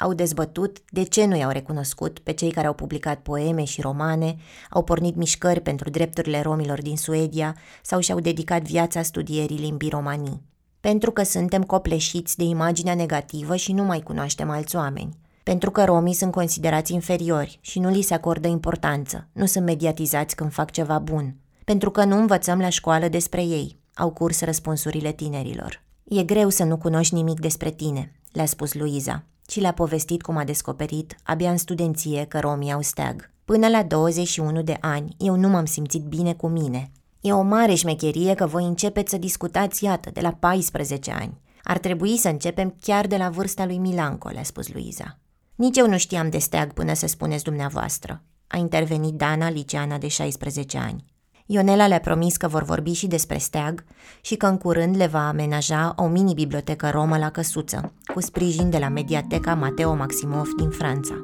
au 0.00 0.14
dezbătut 0.14 0.78
de 0.90 1.02
ce 1.02 1.24
nu 1.24 1.36
i-au 1.36 1.50
recunoscut 1.50 2.18
pe 2.18 2.32
cei 2.32 2.50
care 2.50 2.66
au 2.66 2.72
publicat 2.72 3.20
poeme 3.20 3.64
și 3.64 3.80
romane, 3.80 4.36
au 4.70 4.82
pornit 4.82 5.16
mișcări 5.16 5.60
pentru 5.60 5.90
drepturile 5.90 6.40
romilor 6.40 6.82
din 6.82 6.96
Suedia 6.96 7.56
sau 7.82 8.00
și-au 8.00 8.20
dedicat 8.20 8.62
viața 8.62 9.02
studierii 9.02 9.58
limbii 9.58 9.88
romanii. 9.88 10.42
Pentru 10.80 11.10
că 11.10 11.22
suntem 11.22 11.62
copleșiți 11.62 12.36
de 12.36 12.44
imaginea 12.44 12.94
negativă 12.94 13.56
și 13.56 13.72
nu 13.72 13.82
mai 13.82 14.00
cunoaștem 14.00 14.50
alți 14.50 14.76
oameni. 14.76 15.18
Pentru 15.42 15.70
că 15.70 15.84
romii 15.84 16.14
sunt 16.14 16.32
considerați 16.32 16.92
inferiori 16.92 17.58
și 17.60 17.78
nu 17.78 17.88
li 17.88 18.02
se 18.02 18.14
acordă 18.14 18.48
importanță, 18.48 19.28
nu 19.32 19.46
sunt 19.46 19.64
mediatizați 19.64 20.34
când 20.36 20.52
fac 20.52 20.70
ceva 20.70 20.98
bun. 20.98 21.34
Pentru 21.64 21.90
că 21.90 22.04
nu 22.04 22.16
învățăm 22.16 22.58
la 22.58 22.68
școală 22.68 23.08
despre 23.08 23.42
ei, 23.42 23.78
au 23.94 24.10
curs 24.10 24.40
răspunsurile 24.40 25.12
tinerilor. 25.12 25.82
E 26.04 26.22
greu 26.22 26.48
să 26.48 26.64
nu 26.64 26.76
cunoști 26.76 27.14
nimic 27.14 27.40
despre 27.40 27.70
tine, 27.70 28.12
le-a 28.32 28.46
spus 28.46 28.74
Luiza 28.74 29.24
și 29.50 29.60
le-a 29.60 29.72
povestit 29.72 30.22
cum 30.22 30.36
a 30.36 30.44
descoperit, 30.44 31.16
abia 31.22 31.50
în 31.50 31.56
studenție, 31.56 32.24
că 32.24 32.38
romii 32.38 32.72
au 32.72 32.82
steag. 32.82 33.30
Până 33.44 33.68
la 33.68 33.82
21 33.82 34.62
de 34.62 34.76
ani, 34.80 35.14
eu 35.18 35.34
nu 35.34 35.48
m-am 35.48 35.64
simțit 35.64 36.02
bine 36.02 36.34
cu 36.34 36.48
mine. 36.48 36.90
E 37.20 37.32
o 37.32 37.42
mare 37.42 37.74
șmecherie 37.74 38.34
că 38.34 38.46
voi 38.46 38.64
începeți 38.64 39.10
să 39.10 39.16
discutați, 39.16 39.84
iată, 39.84 40.10
de 40.10 40.20
la 40.20 40.32
14 40.32 41.10
ani. 41.10 41.40
Ar 41.62 41.78
trebui 41.78 42.16
să 42.16 42.28
începem 42.28 42.76
chiar 42.80 43.06
de 43.06 43.16
la 43.16 43.28
vârsta 43.28 43.66
lui 43.66 43.78
Milanco, 43.78 44.28
le-a 44.28 44.42
spus 44.42 44.72
Luiza. 44.72 45.18
Nici 45.54 45.76
eu 45.76 45.88
nu 45.88 45.98
știam 45.98 46.30
de 46.30 46.38
steag 46.38 46.72
până 46.72 46.94
să 46.94 47.06
spuneți 47.06 47.44
dumneavoastră. 47.44 48.22
A 48.46 48.56
intervenit 48.56 49.14
Dana, 49.14 49.50
liceana 49.50 49.98
de 49.98 50.08
16 50.08 50.78
ani. 50.78 51.04
Ionela 51.52 51.86
le-a 51.86 52.00
promis 52.00 52.36
că 52.36 52.48
vor 52.48 52.62
vorbi 52.62 52.92
și 52.92 53.06
despre 53.06 53.38
steag 53.38 53.84
și 54.20 54.36
că 54.36 54.46
în 54.46 54.58
curând 54.58 54.96
le 54.96 55.06
va 55.06 55.28
amenaja 55.28 55.94
o 55.96 56.06
mini-bibliotecă 56.06 56.90
romă 56.92 57.18
la 57.18 57.30
căsuță, 57.30 57.92
cu 58.14 58.20
sprijin 58.20 58.70
de 58.70 58.78
la 58.78 58.88
mediateca 58.88 59.54
Mateo 59.54 59.94
Maximov 59.94 60.48
din 60.56 60.68
Franța. 60.68 61.14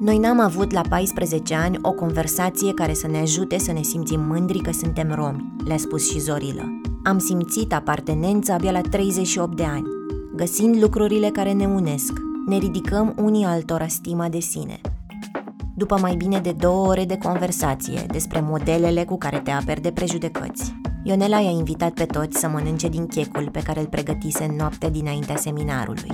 Noi 0.00 0.18
n-am 0.18 0.40
avut 0.40 0.72
la 0.72 0.80
14 0.88 1.54
ani 1.54 1.78
o 1.82 1.92
conversație 1.92 2.74
care 2.74 2.92
să 2.92 3.06
ne 3.06 3.18
ajute 3.18 3.58
să 3.58 3.72
ne 3.72 3.82
simțim 3.82 4.20
mândri 4.20 4.58
că 4.58 4.72
suntem 4.72 5.14
romi, 5.14 5.54
le-a 5.64 5.78
spus 5.78 6.10
și 6.10 6.18
Zorilă. 6.18 6.80
Am 7.04 7.18
simțit 7.18 7.72
apartenență 7.72 8.52
abia 8.52 8.70
la 8.70 8.80
38 8.80 9.56
de 9.56 9.64
ani. 9.64 9.86
Găsind 10.36 10.82
lucrurile 10.82 11.30
care 11.30 11.52
ne 11.52 11.66
unesc, 11.66 12.12
ne 12.46 12.56
ridicăm 12.56 13.14
unii 13.16 13.44
altora 13.44 13.86
stima 13.86 14.28
de 14.28 14.40
sine. 14.40 14.80
După 15.78 15.98
mai 16.00 16.14
bine 16.14 16.38
de 16.38 16.52
două 16.52 16.86
ore 16.86 17.04
de 17.04 17.18
conversație 17.18 18.04
despre 18.08 18.40
modelele 18.40 19.04
cu 19.04 19.18
care 19.18 19.38
te 19.38 19.50
aperi 19.50 19.80
de 19.80 19.90
prejudecăți, 19.90 20.74
Ionela 21.02 21.38
i-a 21.38 21.50
invitat 21.50 21.92
pe 21.92 22.04
toți 22.04 22.38
să 22.38 22.48
mănânce 22.48 22.88
din 22.88 23.06
checul 23.06 23.48
pe 23.50 23.62
care 23.62 23.80
îl 23.80 23.86
pregătise 23.86 24.44
în 24.44 24.56
noaptea 24.56 24.90
dinaintea 24.90 25.36
seminarului. 25.36 26.10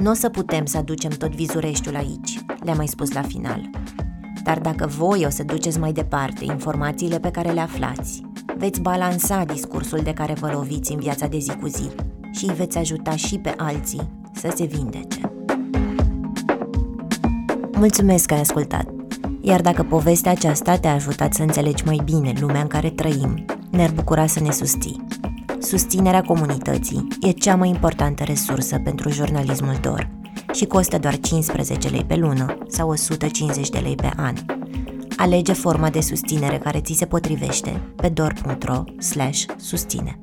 Nu 0.00 0.10
o 0.10 0.14
să 0.14 0.28
putem 0.28 0.64
să 0.64 0.76
aducem 0.76 1.10
tot 1.10 1.34
vizureștiul 1.34 1.96
aici, 1.96 2.40
le-a 2.64 2.74
mai 2.74 2.86
spus 2.86 3.12
la 3.12 3.22
final. 3.22 3.70
Dar 4.44 4.58
dacă 4.58 4.86
voi 4.86 5.24
o 5.26 5.30
să 5.30 5.42
duceți 5.42 5.78
mai 5.78 5.92
departe 5.92 6.44
informațiile 6.44 7.18
pe 7.18 7.30
care 7.30 7.50
le 7.50 7.60
aflați, 7.60 8.22
veți 8.56 8.80
balansa 8.80 9.44
discursul 9.44 10.00
de 10.02 10.12
care 10.12 10.32
vă 10.32 10.50
loviți 10.52 10.92
în 10.92 10.98
viața 10.98 11.26
de 11.26 11.38
zi 11.38 11.56
cu 11.56 11.66
zi 11.66 11.90
și 12.32 12.44
îi 12.44 12.54
veți 12.54 12.78
ajuta 12.78 13.16
și 13.16 13.38
pe 13.38 13.54
alții 13.56 14.10
să 14.32 14.52
se 14.54 14.64
vindece. 14.64 15.20
Mulțumesc 17.80 18.26
că 18.26 18.34
ai 18.34 18.40
ascultat! 18.40 18.88
Iar 19.40 19.60
dacă 19.60 19.82
povestea 19.82 20.30
aceasta 20.30 20.76
te-a 20.76 20.94
ajutat 20.94 21.34
să 21.34 21.42
înțelegi 21.42 21.84
mai 21.84 22.00
bine 22.04 22.32
lumea 22.40 22.60
în 22.60 22.66
care 22.66 22.90
trăim, 22.90 23.44
ne-ar 23.70 23.90
bucura 23.90 24.26
să 24.26 24.40
ne 24.40 24.50
susții. 24.50 25.06
Susținerea 25.58 26.22
comunității 26.22 27.06
e 27.20 27.30
cea 27.30 27.56
mai 27.56 27.68
importantă 27.68 28.24
resursă 28.24 28.80
pentru 28.84 29.10
jurnalismul 29.10 29.78
DOR 29.80 30.08
și 30.52 30.64
costă 30.64 30.98
doar 30.98 31.18
15 31.18 31.88
lei 31.88 32.04
pe 32.04 32.16
lună 32.16 32.58
sau 32.68 32.88
150 32.88 33.68
de 33.68 33.78
lei 33.78 33.94
pe 33.94 34.10
an. 34.16 34.34
Alege 35.16 35.52
forma 35.52 35.90
de 35.90 36.00
susținere 36.00 36.58
care 36.58 36.80
ți 36.80 36.94
se 36.94 37.06
potrivește 37.06 37.80
pe 37.96 38.08
dor.ro/susține. 38.08 40.18